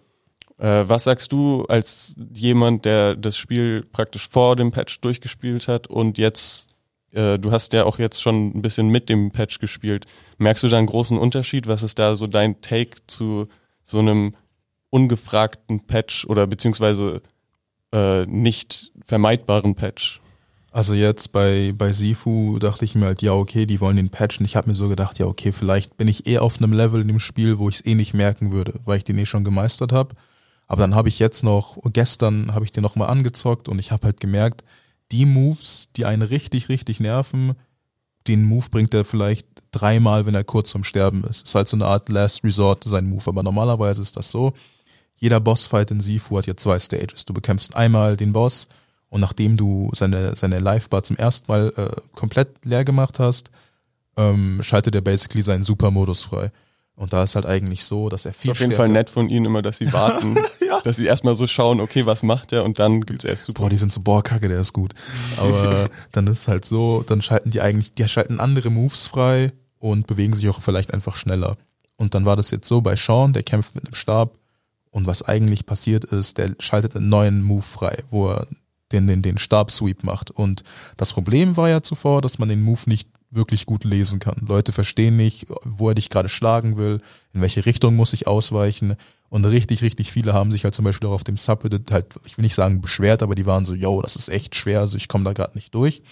Äh, 0.59 0.89
was 0.89 1.05
sagst 1.05 1.33
du 1.33 1.65
als 1.65 2.15
jemand, 2.33 2.85
der 2.85 3.15
das 3.15 3.37
Spiel 3.37 3.85
praktisch 3.93 4.29
vor 4.29 4.57
dem 4.57 4.73
Patch 4.73 5.01
durchgespielt 5.01 5.69
hat 5.69 5.87
und 5.87 6.19
jetzt, 6.19 6.69
äh, 7.13 7.39
du 7.39 7.53
hast 7.53 7.73
ja 7.73 7.85
auch 7.85 7.99
jetzt 7.99 8.23
schon 8.23 8.57
ein 8.57 8.63
bisschen 8.63 8.89
mit 8.89 9.09
dem 9.09 9.31
Patch 9.33 9.59
gespielt, 9.59 10.07
merkst 10.39 10.63
du 10.63 10.69
da 10.69 10.79
einen 10.79 10.87
großen 10.87 11.19
Unterschied? 11.19 11.67
Was 11.67 11.83
ist 11.83 11.99
da 11.99 12.17
so 12.17 12.27
dein 12.27 12.61
Take 12.61 12.99
zu 13.07 13.49
so 13.83 13.99
einem 13.99 14.35
ungefragten 14.91 15.81
Patch 15.87 16.25
oder 16.27 16.47
beziehungsweise 16.47 17.21
äh, 17.93 18.25
nicht 18.27 18.93
vermeidbaren 19.05 19.75
Patch? 19.75 20.21
Also 20.77 20.93
jetzt 20.93 21.33
bei, 21.33 21.73
bei 21.75 21.95
Sifu 21.95 22.59
dachte 22.59 22.85
ich 22.85 22.95
mir 22.95 23.07
halt, 23.07 23.23
ja, 23.23 23.33
okay, 23.33 23.65
die 23.65 23.81
wollen 23.81 23.97
den 23.97 24.11
patchen. 24.11 24.45
Ich 24.45 24.57
habe 24.57 24.69
mir 24.69 24.75
so 24.75 24.91
gedacht, 24.91 25.19
ja, 25.19 25.25
okay, 25.25 25.51
vielleicht 25.51 25.97
bin 25.97 26.07
ich 26.07 26.27
eh 26.27 26.37
auf 26.37 26.59
einem 26.59 26.75
Level 26.75 27.01
in 27.01 27.09
dem 27.09 27.19
Spiel, 27.19 27.57
wo 27.57 27.71
ich 27.71 27.77
es 27.77 27.87
eh 27.87 27.95
nicht 27.95 28.13
merken 28.13 28.53
würde, 28.53 28.75
weil 28.85 28.99
ich 28.99 29.05
den 29.05 29.17
eh 29.17 29.25
schon 29.25 29.43
gemeistert 29.43 29.93
habe. 29.93 30.15
Aber 30.67 30.83
dann 30.83 30.95
habe 30.95 31.09
ich 31.09 31.19
jetzt 31.19 31.45
noch, 31.45 31.79
gestern 31.95 32.55
habe 32.55 32.67
ich 32.67 32.73
den 32.73 32.83
nochmal 32.83 33.09
angezockt 33.09 33.71
und 33.71 33.79
ich 33.79 33.91
habe 33.91 34.05
halt 34.05 34.21
gemerkt, 34.21 34.65
die 35.13 35.25
Moves, 35.25 35.89
die 35.97 36.05
einen 36.05 36.21
richtig, 36.21 36.69
richtig 36.69 37.01
nerven, 37.01 37.55
den 38.27 38.45
Move 38.45 38.67
bringt 38.71 38.93
er 38.93 39.05
vielleicht 39.05 39.47
dreimal, 39.71 40.27
wenn 40.27 40.35
er 40.35 40.45
kurz 40.45 40.73
vorm 40.73 40.85
Sterben 40.85 41.25
ist. 41.25 41.47
Ist 41.47 41.55
halt 41.55 41.69
so 41.69 41.79
eine 41.79 41.87
Art 41.87 42.11
Last 42.11 42.45
Resort, 42.45 42.85
sein 42.85 43.09
Move. 43.09 43.25
Aber 43.29 43.43
normalerweise 43.43 44.03
ist 44.03 44.19
das 44.19 44.31
so, 44.31 44.53
jeder 45.15 45.41
Bossfight 45.41 45.91
in 45.91 46.03
Sifu 46.03 46.37
hat 46.37 46.47
ja 46.47 46.55
zwei 46.55 46.79
Stages. 46.79 47.25
Du 47.25 47.33
bekämpfst 47.33 47.75
einmal 47.75 48.19
den 48.19 48.35
Boss 48.35 48.67
und 49.17 49.23
nachdem 49.23 49.57
du 49.57 49.91
seine, 49.95 50.37
seine 50.37 50.59
Life-Bar 50.59 51.03
zum 51.03 51.17
ersten 51.17 51.51
Mal 51.51 51.73
äh, 51.75 52.01
komplett 52.15 52.67
leer 52.67 52.85
gemacht 52.85 53.19
hast, 53.19 53.51
ähm, 54.19 54.61
schaltet 54.63 54.95
er 54.95 55.01
basically 55.01 55.41
seinen 55.41 55.63
Super-Modus 55.63 56.25
frei. 56.25 56.51
Und 56.97 57.15
da 57.15 57.23
ist 57.23 57.35
halt 57.35 57.47
eigentlich 57.47 57.85
so, 57.85 58.11
dass 58.11 58.27
er 58.27 58.33
Ist 58.33 58.43
viel 58.43 58.51
auf 58.51 58.61
jeden 58.61 58.73
Fall 58.73 58.91
nett 58.91 59.09
von 59.09 59.31
ihnen 59.31 59.47
immer, 59.47 59.63
dass 59.63 59.79
sie 59.79 59.91
warten, 59.91 60.37
dass 60.85 60.99
sie 60.99 61.07
erstmal 61.07 61.35
so 61.35 61.47
schauen, 61.47 61.81
okay, 61.81 62.05
was 62.05 62.23
macht 62.23 62.53
er 62.53 62.63
und 62.63 62.79
dann 62.79 63.01
gibt's 63.01 63.25
erst 63.25 63.47
super. 63.47 63.63
Boah, 63.63 63.71
die 63.71 63.79
sind 63.79 63.91
so, 63.91 64.03
boah, 64.03 64.23
kacke, 64.23 64.49
der 64.49 64.61
ist 64.61 64.75
gut. 64.75 64.93
Aber 65.39 65.89
dann 66.13 66.27
ist 66.27 66.47
halt 66.47 66.67
so, 66.67 67.03
dann 67.07 67.23
schalten 67.23 67.51
die 67.51 67.63
eigentlich, 67.63 67.95
die 67.95 68.07
schalten 68.07 68.39
andere 68.39 68.69
Moves 68.69 69.07
frei 69.07 69.51
und 69.79 70.07
bewegen 70.07 70.35
sich 70.35 70.47
auch 70.51 70.61
vielleicht 70.61 70.93
einfach 70.93 71.17
schneller. 71.17 71.57
Und 71.97 72.15
dann 72.15 72.27
war 72.27 72.37
das 72.37 72.51
jetzt 72.51 72.69
so 72.69 72.83
bei 72.83 72.97
Sean, 72.97 73.33
der 73.33 73.45
kämpft 73.45 73.77
mit 73.77 73.87
einem 73.87 73.95
Stab 73.95 74.37
und 74.91 75.07
was 75.07 75.23
eigentlich 75.23 75.65
passiert 75.65 76.05
ist, 76.05 76.37
der 76.37 76.55
schaltet 76.59 76.97
einen 76.97 77.09
neuen 77.09 77.43
Move 77.43 77.63
frei, 77.63 78.05
wo 78.11 78.29
er 78.29 78.47
den, 78.93 79.07
den, 79.07 79.23
den 79.23 79.39
Stabsweep 79.39 80.05
macht. 80.05 80.31
Und 80.31 80.63
das 80.97 81.13
Problem 81.13 81.57
war 81.57 81.69
ja 81.69 81.83
zuvor, 81.83 82.23
dass 82.23 82.39
man 82.39 82.49
den 82.49 82.63
Move 82.63 82.83
nicht 82.87 83.09
wirklich 83.31 83.67
gut 83.67 83.85
lesen 83.85 84.19
kann. 84.19 84.47
Leute 84.47 84.73
verstehen 84.73 85.17
nicht, 85.17 85.47
wo 85.65 85.89
er 85.89 85.95
dich 85.95 86.09
gerade 86.09 86.29
schlagen 86.29 86.77
will, 86.77 87.01
in 87.33 87.41
welche 87.41 87.67
Richtung 87.67 87.97
muss 87.97 88.13
ich 88.13 88.27
ausweichen. 88.27 88.97
Und 89.29 89.45
richtig, 89.45 89.83
richtig 89.83 90.13
viele 90.13 90.33
haben 90.33 90.53
sich 90.53 90.65
halt 90.65 90.75
zum 90.75 90.85
Beispiel 90.85 91.09
auch 91.09 91.15
auf 91.15 91.25
dem 91.25 91.37
Subreddit 91.37 91.91
halt, 91.91 92.07
ich 92.25 92.39
will 92.39 92.45
nicht 92.45 92.55
sagen 92.55 92.81
beschwert, 92.81 93.23
aber 93.23 93.35
die 93.35 93.47
waren 93.47 93.65
so, 93.65 93.75
yo, 93.75 94.01
das 94.01 94.17
ist 94.17 94.29
echt 94.29 94.55
schwer, 94.55 94.81
also 94.81 94.97
ich 94.97 95.09
komme 95.09 95.25
da 95.25 95.33
gerade 95.33 95.55
nicht 95.55 95.75
durch. 95.75 96.03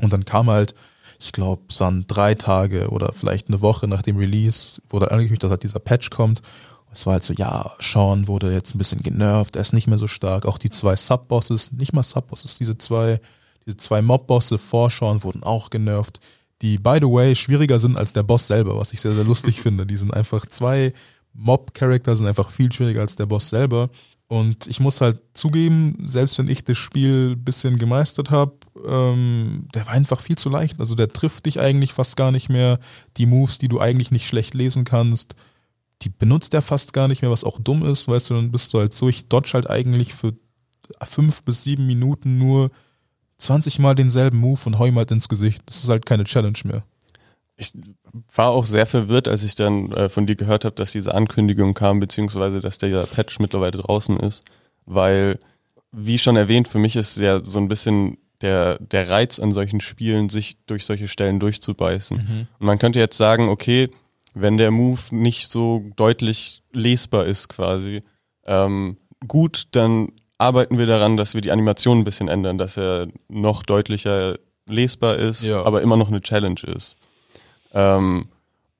Und 0.00 0.12
dann 0.12 0.24
kam 0.24 0.50
halt, 0.50 0.74
ich 1.20 1.32
glaube, 1.32 1.62
es 1.68 1.78
waren 1.78 2.06
drei 2.08 2.34
Tage 2.34 2.88
oder 2.88 3.12
vielleicht 3.12 3.48
eine 3.48 3.60
Woche 3.60 3.86
nach 3.86 4.02
dem 4.02 4.16
Release, 4.16 4.82
wurde 4.88 5.10
angekündigt, 5.10 5.44
dass 5.44 5.50
halt 5.50 5.62
dieser 5.62 5.78
Patch 5.78 6.10
kommt. 6.10 6.42
Es 6.92 7.06
war 7.06 7.14
halt 7.14 7.22
so, 7.22 7.32
ja, 7.32 7.72
Sean 7.80 8.28
wurde 8.28 8.52
jetzt 8.52 8.74
ein 8.74 8.78
bisschen 8.78 9.02
genervt, 9.02 9.56
er 9.56 9.62
ist 9.62 9.72
nicht 9.72 9.86
mehr 9.86 9.98
so 9.98 10.06
stark. 10.06 10.46
Auch 10.46 10.58
die 10.58 10.70
zwei 10.70 10.96
Subbosses, 10.96 11.72
nicht 11.72 11.92
mal 11.92 12.02
Subbosses, 12.02 12.58
diese 12.58 12.76
zwei, 12.76 13.20
diese 13.66 13.76
zwei 13.76 14.02
Mobbosse 14.02 14.58
vor 14.58 14.90
Sean 14.90 15.22
wurden 15.22 15.42
auch 15.42 15.70
genervt. 15.70 16.20
Die, 16.60 16.78
by 16.78 16.98
the 17.00 17.08
way, 17.08 17.34
schwieriger 17.34 17.78
sind 17.78 17.96
als 17.96 18.12
der 18.12 18.22
Boss 18.22 18.46
selber, 18.46 18.76
was 18.78 18.92
ich 18.92 19.00
sehr, 19.00 19.14
sehr 19.14 19.24
lustig 19.24 19.60
finde. 19.62 19.86
Die 19.86 19.96
sind 19.96 20.12
einfach 20.12 20.46
zwei 20.46 20.92
Mob-Charakter 21.34 22.14
sind 22.14 22.26
einfach 22.26 22.50
viel 22.50 22.72
schwieriger 22.72 23.00
als 23.00 23.16
der 23.16 23.26
Boss 23.26 23.48
selber. 23.48 23.90
Und 24.28 24.66
ich 24.66 24.80
muss 24.80 25.00
halt 25.02 25.20
zugeben, 25.34 26.04
selbst 26.06 26.38
wenn 26.38 26.48
ich 26.48 26.64
das 26.64 26.78
Spiel 26.78 27.32
ein 27.32 27.44
bisschen 27.44 27.78
gemeistert 27.78 28.30
habe, 28.30 28.54
ähm, 28.86 29.68
der 29.74 29.86
war 29.86 29.92
einfach 29.92 30.20
viel 30.20 30.36
zu 30.36 30.48
leicht. 30.48 30.80
Also 30.80 30.94
der 30.94 31.12
trifft 31.12 31.44
dich 31.44 31.60
eigentlich 31.60 31.92
fast 31.92 32.16
gar 32.16 32.30
nicht 32.30 32.48
mehr. 32.48 32.78
Die 33.18 33.26
Moves, 33.26 33.58
die 33.58 33.68
du 33.68 33.78
eigentlich 33.78 34.10
nicht 34.10 34.26
schlecht 34.26 34.54
lesen 34.54 34.84
kannst, 34.84 35.34
die 36.04 36.08
benutzt 36.08 36.54
er 36.54 36.62
fast 36.62 36.92
gar 36.92 37.08
nicht 37.08 37.22
mehr, 37.22 37.30
was 37.30 37.44
auch 37.44 37.58
dumm 37.60 37.84
ist, 37.84 38.08
weißt 38.08 38.30
du, 38.30 38.34
dann 38.34 38.50
bist 38.50 38.72
du 38.72 38.78
halt 38.78 38.92
so, 38.92 39.08
ich 39.08 39.28
dodge 39.28 39.52
halt 39.54 39.68
eigentlich 39.68 40.14
für 40.14 40.34
fünf 41.08 41.42
bis 41.42 41.62
sieben 41.62 41.86
Minuten 41.86 42.38
nur 42.38 42.70
20 43.38 43.78
Mal 43.78 43.94
denselben 43.94 44.38
Move 44.38 44.60
und 44.66 44.78
hau 44.78 44.86
ihm 44.86 44.96
halt 44.96 45.10
ins 45.10 45.28
Gesicht. 45.28 45.62
Das 45.66 45.82
ist 45.82 45.88
halt 45.88 46.06
keine 46.06 46.24
Challenge 46.24 46.58
mehr. 46.64 46.84
ich 47.56 47.72
war 48.34 48.50
auch 48.50 48.66
sehr 48.66 48.86
verwirrt, 48.86 49.28
als 49.28 49.42
ich 49.42 49.54
dann 49.54 49.92
äh, 49.92 50.08
von 50.08 50.26
dir 50.26 50.36
gehört 50.36 50.64
habe, 50.64 50.74
dass 50.74 50.92
diese 50.92 51.14
Ankündigung 51.14 51.74
kam, 51.74 52.00
beziehungsweise 52.00 52.60
dass 52.60 52.78
der 52.78 53.06
Patch 53.06 53.38
mittlerweile 53.40 53.78
draußen 53.78 54.18
ist, 54.20 54.44
weil, 54.84 55.38
wie 55.92 56.18
schon 56.18 56.36
erwähnt, 56.36 56.68
für 56.68 56.78
mich 56.78 56.96
ist 56.96 57.16
ja 57.16 57.44
so 57.44 57.58
ein 57.58 57.68
bisschen 57.68 58.18
der, 58.42 58.78
der 58.80 59.08
Reiz 59.08 59.38
an 59.38 59.52
solchen 59.52 59.80
Spielen, 59.80 60.28
sich 60.28 60.56
durch 60.66 60.84
solche 60.84 61.08
Stellen 61.08 61.40
durchzubeißen. 61.40 62.16
Mhm. 62.16 62.46
Und 62.58 62.66
man 62.66 62.78
könnte 62.78 62.98
jetzt 62.98 63.16
sagen, 63.16 63.48
okay, 63.48 63.90
wenn 64.34 64.56
der 64.56 64.70
Move 64.70 65.00
nicht 65.10 65.50
so 65.50 65.84
deutlich 65.96 66.62
lesbar 66.72 67.26
ist 67.26 67.48
quasi, 67.48 68.00
ähm, 68.46 68.96
gut, 69.28 69.64
dann 69.72 70.08
arbeiten 70.38 70.78
wir 70.78 70.86
daran, 70.86 71.16
dass 71.16 71.34
wir 71.34 71.40
die 71.40 71.50
Animation 71.52 71.98
ein 71.98 72.04
bisschen 72.04 72.28
ändern, 72.28 72.58
dass 72.58 72.76
er 72.76 73.08
noch 73.28 73.62
deutlicher 73.62 74.38
lesbar 74.68 75.16
ist, 75.16 75.42
Ja. 75.44 75.62
aber 75.64 75.82
immer 75.82 75.96
noch 75.96 76.08
eine 76.08 76.20
Challenge 76.20 76.60
ist. 76.74 76.96
Ähm, 77.72 78.26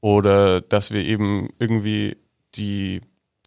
oder 0.00 0.60
dass 0.60 0.90
wir 0.90 1.04
eben 1.04 1.48
irgendwie 1.58 2.16
die 2.56 3.00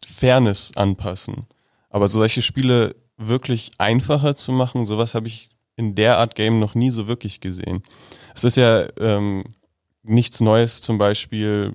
Fairness 0.06 0.72
anpassen. 0.76 1.46
Aber 1.90 2.08
solche 2.08 2.40
Spiele 2.42 2.96
wirklich 3.18 3.72
einfacher 3.78 4.36
zu 4.36 4.52
machen, 4.52 4.86
sowas 4.86 5.14
habe 5.14 5.26
ich 5.28 5.50
in 5.76 5.94
der 5.94 6.18
Art 6.18 6.34
Game 6.34 6.58
noch 6.58 6.74
nie 6.74 6.90
so 6.90 7.06
wirklich 7.06 7.40
gesehen. 7.40 7.82
Es 8.34 8.44
ist 8.44 8.56
ja 8.56 8.86
ähm, 8.98 9.44
nichts 10.02 10.40
Neues, 10.40 10.80
zum 10.80 10.96
Beispiel 10.98 11.74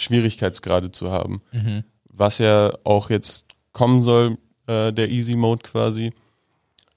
Schwierigkeitsgrade 0.00 0.90
zu 0.92 1.10
haben, 1.10 1.42
Mhm. 1.52 1.84
was 2.12 2.38
ja 2.38 2.72
auch 2.84 3.10
jetzt 3.10 3.46
kommen 3.72 4.02
soll, 4.02 4.38
äh, 4.66 4.92
der 4.92 5.10
Easy 5.10 5.36
Mode 5.36 5.62
quasi. 5.62 6.12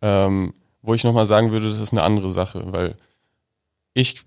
Ähm, 0.02 0.54
wo 0.82 0.94
ich 0.94 1.04
nochmal 1.06 1.26
sagen 1.26 1.52
würde, 1.52 1.70
das 1.70 1.80
ist 1.80 1.94
eine 1.94 2.04
andere 2.04 2.34
Sache, 2.34 2.62
weil 2.74 2.96
ich, 3.94 4.24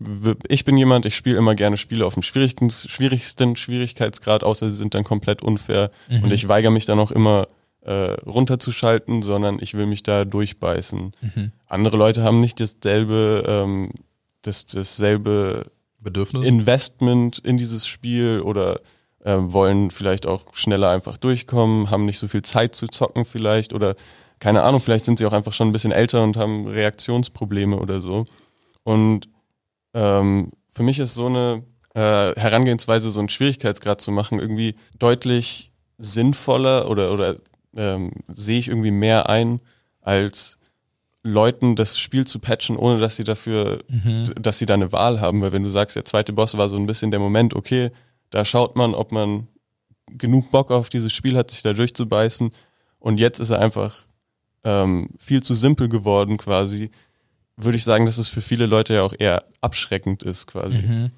ich 0.48 0.64
bin 0.64 0.78
jemand, 0.78 1.04
ich 1.06 1.16
spiele 1.16 1.36
immer 1.36 1.54
gerne 1.54 1.76
Spiele 1.76 2.06
auf 2.06 2.14
dem 2.14 2.22
schwierigsten, 2.22 2.70
schwierigsten 2.70 3.56
Schwierigkeitsgrad, 3.56 4.42
außer 4.44 4.70
sie 4.70 4.76
sind 4.76 4.94
dann 4.94 5.04
komplett 5.04 5.42
unfair. 5.42 5.90
Mhm. 6.08 6.22
Und 6.24 6.32
ich 6.32 6.48
weigere 6.48 6.70
mich 6.70 6.86
dann 6.86 7.00
auch 7.00 7.10
immer 7.10 7.48
äh, 7.82 8.12
runterzuschalten, 8.24 9.22
sondern 9.22 9.58
ich 9.60 9.74
will 9.74 9.86
mich 9.86 10.02
da 10.02 10.24
durchbeißen. 10.24 11.12
Mhm. 11.20 11.52
Andere 11.66 11.96
Leute 11.96 12.22
haben 12.22 12.40
nicht 12.40 12.58
dasselbe, 12.60 13.44
ähm, 13.46 13.90
das, 14.42 14.66
dasselbe 14.66 15.66
Bedürfnis? 16.06 16.46
Investment 16.46 17.38
in 17.40 17.58
dieses 17.58 17.86
Spiel 17.86 18.40
oder 18.40 18.80
ähm, 19.24 19.52
wollen 19.52 19.90
vielleicht 19.90 20.24
auch 20.24 20.54
schneller 20.54 20.90
einfach 20.90 21.16
durchkommen, 21.16 21.90
haben 21.90 22.06
nicht 22.06 22.18
so 22.18 22.28
viel 22.28 22.42
Zeit 22.42 22.74
zu 22.74 22.86
zocken 22.86 23.24
vielleicht 23.24 23.72
oder 23.72 23.96
keine 24.38 24.62
Ahnung, 24.62 24.80
vielleicht 24.80 25.04
sind 25.04 25.18
sie 25.18 25.26
auch 25.26 25.32
einfach 25.32 25.52
schon 25.52 25.68
ein 25.68 25.72
bisschen 25.72 25.92
älter 25.92 26.22
und 26.22 26.36
haben 26.36 26.66
Reaktionsprobleme 26.66 27.78
oder 27.78 28.00
so. 28.00 28.26
Und 28.84 29.28
ähm, 29.94 30.52
für 30.68 30.82
mich 30.82 30.98
ist 30.98 31.14
so 31.14 31.26
eine 31.26 31.64
äh, 31.94 32.38
Herangehensweise, 32.38 33.10
so 33.10 33.18
einen 33.18 33.30
Schwierigkeitsgrad 33.30 34.00
zu 34.00 34.12
machen, 34.12 34.38
irgendwie 34.38 34.76
deutlich 34.98 35.72
sinnvoller 35.98 36.88
oder, 36.88 37.12
oder 37.12 37.36
ähm, 37.74 38.12
sehe 38.28 38.58
ich 38.58 38.68
irgendwie 38.68 38.90
mehr 38.90 39.28
ein, 39.28 39.60
als 40.02 40.58
Leuten 41.26 41.76
das 41.76 41.98
Spiel 41.98 42.26
zu 42.26 42.38
patchen, 42.38 42.76
ohne 42.76 42.98
dass 42.98 43.16
sie 43.16 43.24
dafür 43.24 43.80
Mhm. 43.88 44.32
dass 44.40 44.58
sie 44.58 44.66
da 44.66 44.74
eine 44.74 44.92
Wahl 44.92 45.20
haben, 45.20 45.40
weil 45.40 45.52
wenn 45.52 45.62
du 45.64 45.70
sagst, 45.70 45.96
der 45.96 46.04
zweite 46.04 46.32
Boss 46.32 46.56
war 46.56 46.68
so 46.68 46.76
ein 46.76 46.86
bisschen 46.86 47.10
der 47.10 47.20
Moment, 47.20 47.54
okay, 47.54 47.90
da 48.30 48.44
schaut 48.44 48.76
man, 48.76 48.94
ob 48.94 49.12
man 49.12 49.48
genug 50.08 50.50
Bock 50.50 50.70
auf 50.70 50.88
dieses 50.88 51.12
Spiel 51.12 51.36
hat, 51.36 51.50
sich 51.50 51.62
da 51.62 51.72
durchzubeißen 51.72 52.50
und 52.98 53.18
jetzt 53.20 53.40
ist 53.40 53.50
er 53.50 53.60
einfach 53.60 54.06
ähm, 54.64 55.10
viel 55.18 55.42
zu 55.42 55.54
simpel 55.54 55.88
geworden 55.88 56.36
quasi, 56.38 56.90
würde 57.56 57.76
ich 57.76 57.84
sagen, 57.84 58.06
dass 58.06 58.18
es 58.18 58.28
für 58.28 58.42
viele 58.42 58.66
Leute 58.66 58.94
ja 58.94 59.02
auch 59.02 59.14
eher 59.18 59.44
abschreckend 59.60 60.22
ist 60.22 60.46
quasi. 60.46 60.76
Mhm. 60.76 61.10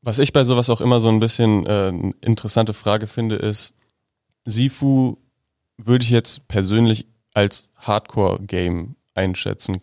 Was 0.00 0.18
ich 0.18 0.32
bei 0.32 0.44
sowas 0.44 0.70
auch 0.70 0.80
immer 0.80 0.98
so 1.00 1.08
ein 1.08 1.20
bisschen 1.20 1.66
äh, 1.66 1.88
eine 1.88 2.14
interessante 2.22 2.72
Frage 2.72 3.06
finde, 3.06 3.36
ist, 3.36 3.74
Sifu 4.44 5.18
würde 5.76 6.04
ich 6.04 6.10
jetzt 6.10 6.48
persönlich 6.48 7.06
als 7.34 7.70
Hardcore-Game 7.76 8.96
einschätzen. 9.14 9.78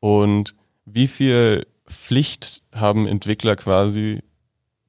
Und 0.00 0.54
wie 0.84 1.08
viel 1.08 1.66
Pflicht 1.86 2.62
haben 2.74 3.06
Entwickler 3.06 3.56
quasi 3.56 4.20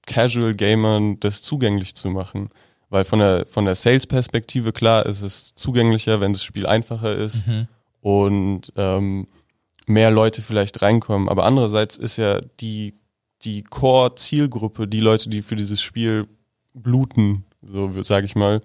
Casual 0.05 0.53
Gamern 0.55 1.19
das 1.19 1.41
zugänglich 1.41 1.95
zu 1.95 2.09
machen? 2.09 2.49
Weil 2.89 3.05
von 3.05 3.19
der, 3.19 3.45
von 3.47 3.65
der 3.65 3.75
Sales-Perspektive 3.75 4.71
klar 4.71 5.05
ist 5.05 5.21
es 5.21 5.53
zugänglicher, 5.55 6.19
wenn 6.21 6.33
das 6.33 6.43
Spiel 6.43 6.65
einfacher 6.67 7.15
ist 7.15 7.47
Mhm. 7.47 7.67
und 8.01 8.73
ähm, 8.75 9.27
mehr 9.88 10.12
Leute 10.12 10.41
vielleicht 10.41 10.81
reinkommen. 10.81 11.27
Aber 11.29 11.45
andererseits 11.45 11.97
ist 11.97 12.17
ja 12.17 12.39
die, 12.59 12.93
die 13.41 13.63
Core-Zielgruppe, 13.63 14.88
die 14.88 14.99
Leute, 14.99 15.29
die 15.29 15.41
für 15.41 15.55
dieses 15.55 15.81
Spiel 15.81 16.27
bluten, 16.73 17.45
so 17.62 18.03
sage 18.03 18.25
ich 18.25 18.36
mal, 18.36 18.62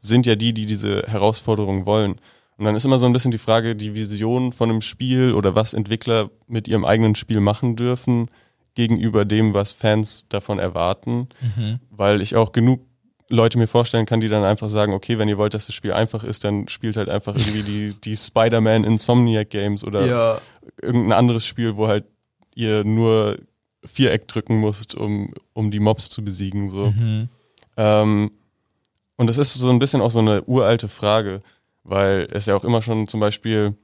sind 0.00 0.26
ja 0.26 0.34
die, 0.36 0.52
die 0.52 0.66
diese 0.66 1.02
Herausforderung 1.02 1.86
wollen. 1.86 2.16
Und 2.58 2.64
dann 2.64 2.74
ist 2.74 2.84
immer 2.84 2.98
so 2.98 3.06
ein 3.06 3.12
bisschen 3.12 3.30
die 3.30 3.38
Frage, 3.38 3.76
die 3.76 3.94
Vision 3.94 4.52
von 4.52 4.68
einem 4.68 4.82
Spiel 4.82 5.32
oder 5.32 5.54
was 5.54 5.74
Entwickler 5.74 6.30
mit 6.48 6.66
ihrem 6.66 6.84
eigenen 6.84 7.14
Spiel 7.14 7.40
machen 7.40 7.76
dürfen 7.76 8.28
gegenüber 8.74 9.24
dem, 9.24 9.54
was 9.54 9.70
Fans 9.70 10.26
davon 10.28 10.58
erwarten. 10.58 11.28
Mhm. 11.40 11.78
Weil 11.90 12.20
ich 12.20 12.34
auch 12.34 12.50
genug 12.50 12.80
Leute 13.30 13.58
mir 13.58 13.68
vorstellen 13.68 14.06
kann, 14.06 14.20
die 14.20 14.28
dann 14.28 14.42
einfach 14.42 14.68
sagen, 14.68 14.92
okay, 14.92 15.18
wenn 15.18 15.28
ihr 15.28 15.38
wollt, 15.38 15.54
dass 15.54 15.66
das 15.66 15.74
Spiel 15.74 15.92
einfach 15.92 16.24
ist, 16.24 16.44
dann 16.44 16.66
spielt 16.66 16.96
halt 16.96 17.08
einfach 17.08 17.36
irgendwie 17.36 17.62
die, 17.62 17.94
die 18.04 18.16
Spider-Man 18.16 18.84
Insomniac 18.84 19.50
Games 19.50 19.86
oder 19.86 20.04
Ja, 20.04 20.40
irgendein 20.82 21.12
anderes 21.12 21.46
Spiel, 21.46 21.76
wo 21.76 21.86
halt 21.86 22.06
ihr 22.54 22.84
nur 22.84 23.36
Viereck 23.84 24.26
drücken 24.26 24.60
müsst, 24.60 24.96
um, 24.96 25.32
um 25.52 25.70
die 25.70 25.80
Mobs 25.80 26.10
zu 26.10 26.24
besiegen. 26.24 26.68
So. 26.68 26.86
mhm. 26.86 27.28
Ähm, 27.76 28.30
und 29.16 29.26
das 29.26 29.38
ist 29.38 29.54
so 29.54 29.70
ein 29.70 29.78
bisschen 29.78 30.00
auch 30.00 30.10
so 30.10 30.20
eine 30.20 30.44
uralte 30.44 30.88
Frage, 30.88 31.42
weil 31.88 32.28
es 32.32 32.46
ja 32.46 32.54
auch 32.56 32.64
immer 32.64 32.82
schon 32.82 33.08
zum 33.08 33.20
Beispiel 33.20 33.74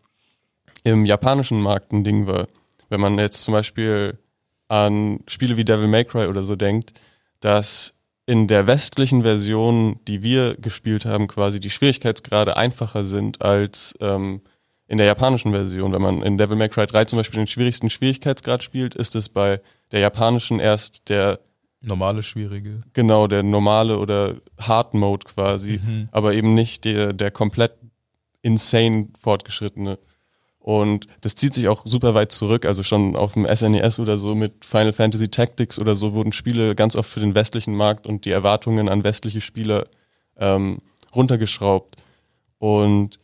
im 0.82 1.06
japanischen 1.06 1.60
Markt 1.60 1.92
ein 1.92 2.04
Ding 2.04 2.26
war. 2.26 2.46
Wenn 2.88 3.00
man 3.00 3.18
jetzt 3.18 3.42
zum 3.42 3.52
Beispiel 3.52 4.18
an 4.68 5.20
Spiele 5.26 5.56
wie 5.56 5.64
Devil 5.64 5.88
May 5.88 6.04
Cry 6.04 6.26
oder 6.26 6.42
so 6.42 6.56
denkt, 6.56 6.92
dass 7.40 7.94
in 8.26 8.46
der 8.48 8.66
westlichen 8.66 9.22
Version, 9.22 10.00
die 10.08 10.22
wir 10.22 10.54
gespielt 10.56 11.04
haben, 11.04 11.26
quasi 11.26 11.60
die 11.60 11.70
Schwierigkeitsgrade 11.70 12.56
einfacher 12.56 13.04
sind 13.04 13.42
als 13.42 13.94
ähm, 14.00 14.40
in 14.88 14.96
der 14.98 15.06
japanischen 15.06 15.52
Version. 15.52 15.92
Wenn 15.92 16.02
man 16.02 16.22
in 16.22 16.38
Devil 16.38 16.56
May 16.56 16.68
Cry 16.68 16.86
3 16.86 17.04
zum 17.06 17.18
Beispiel 17.18 17.38
den 17.38 17.46
schwierigsten 17.46 17.90
Schwierigkeitsgrad 17.90 18.62
spielt, 18.62 18.94
ist 18.94 19.14
es 19.14 19.28
bei 19.28 19.60
der 19.92 20.00
japanischen 20.00 20.58
erst 20.60 21.08
der 21.10 21.40
normale, 21.82 22.22
schwierige. 22.22 22.82
Genau, 22.94 23.26
der 23.26 23.42
normale 23.42 23.98
oder 23.98 24.36
Hard 24.58 24.94
Mode 24.94 25.26
quasi, 25.26 25.80
Mhm. 25.84 26.08
aber 26.12 26.32
eben 26.34 26.54
nicht 26.54 26.84
der, 26.86 27.12
der 27.12 27.30
komplett 27.30 27.72
insane 28.44 29.08
fortgeschrittene. 29.18 29.98
Und 30.58 31.08
das 31.20 31.34
zieht 31.34 31.52
sich 31.52 31.68
auch 31.68 31.82
super 31.84 32.14
weit 32.14 32.32
zurück, 32.32 32.64
also 32.64 32.82
schon 32.82 33.16
auf 33.16 33.34
dem 33.34 33.46
SNES 33.46 34.00
oder 34.00 34.16
so 34.16 34.34
mit 34.34 34.64
Final 34.64 34.92
Fantasy 34.92 35.28
Tactics 35.28 35.78
oder 35.78 35.94
so 35.94 36.14
wurden 36.14 36.32
Spiele 36.32 36.74
ganz 36.74 36.96
oft 36.96 37.10
für 37.10 37.20
den 37.20 37.34
westlichen 37.34 37.74
Markt 37.74 38.06
und 38.06 38.24
die 38.24 38.30
Erwartungen 38.30 38.88
an 38.88 39.04
westliche 39.04 39.42
Spieler 39.42 39.86
ähm, 40.38 40.78
runtergeschraubt. 41.14 41.96
Und 42.58 43.18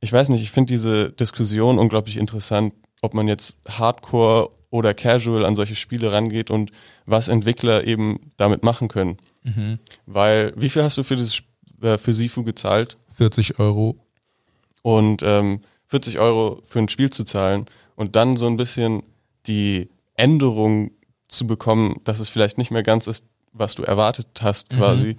ich 0.00 0.12
weiß 0.12 0.28
nicht, 0.28 0.42
ich 0.42 0.50
finde 0.50 0.72
diese 0.72 1.10
Diskussion 1.10 1.78
unglaublich 1.78 2.16
interessant, 2.16 2.74
ob 3.00 3.14
man 3.14 3.26
jetzt 3.26 3.58
Hardcore 3.68 4.50
oder 4.70 4.94
Casual 4.94 5.44
an 5.44 5.56
solche 5.56 5.74
Spiele 5.74 6.12
rangeht 6.12 6.50
und 6.50 6.70
was 7.06 7.28
Entwickler 7.28 7.84
eben 7.84 8.32
damit 8.36 8.62
machen 8.62 8.88
können. 8.88 9.18
Mhm. 9.42 9.78
Weil, 10.06 10.52
wie 10.56 10.68
viel 10.68 10.82
hast 10.82 10.98
du 10.98 11.02
für, 11.02 11.16
das, 11.16 11.42
äh, 11.82 11.98
für 11.98 12.14
Sifu 12.14 12.44
gezahlt? 12.44 12.98
40 13.14 13.58
Euro. 13.58 14.03
Und 14.84 15.22
ähm, 15.22 15.60
40 15.86 16.18
Euro 16.18 16.60
für 16.62 16.78
ein 16.78 16.90
Spiel 16.90 17.08
zu 17.08 17.24
zahlen 17.24 17.64
und 17.96 18.16
dann 18.16 18.36
so 18.36 18.46
ein 18.46 18.58
bisschen 18.58 19.02
die 19.46 19.88
Änderung 20.14 20.90
zu 21.28 21.46
bekommen, 21.46 22.00
dass 22.04 22.20
es 22.20 22.28
vielleicht 22.28 22.58
nicht 22.58 22.70
mehr 22.70 22.82
ganz 22.82 23.06
ist, 23.06 23.24
was 23.52 23.74
du 23.74 23.82
erwartet 23.82 24.28
hast 24.42 24.68
quasi. 24.70 25.16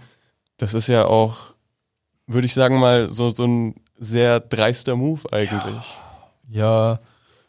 Das 0.58 0.74
ist 0.74 0.88
ja 0.88 1.06
auch, 1.06 1.56
würde 2.28 2.46
ich 2.46 2.54
sagen 2.54 2.80
mal, 2.80 3.10
so, 3.10 3.30
so 3.32 3.46
ein 3.46 3.76
sehr 3.98 4.40
dreister 4.40 4.96
Move 4.96 5.22
eigentlich. 5.32 5.98
Ja, 6.48 7.00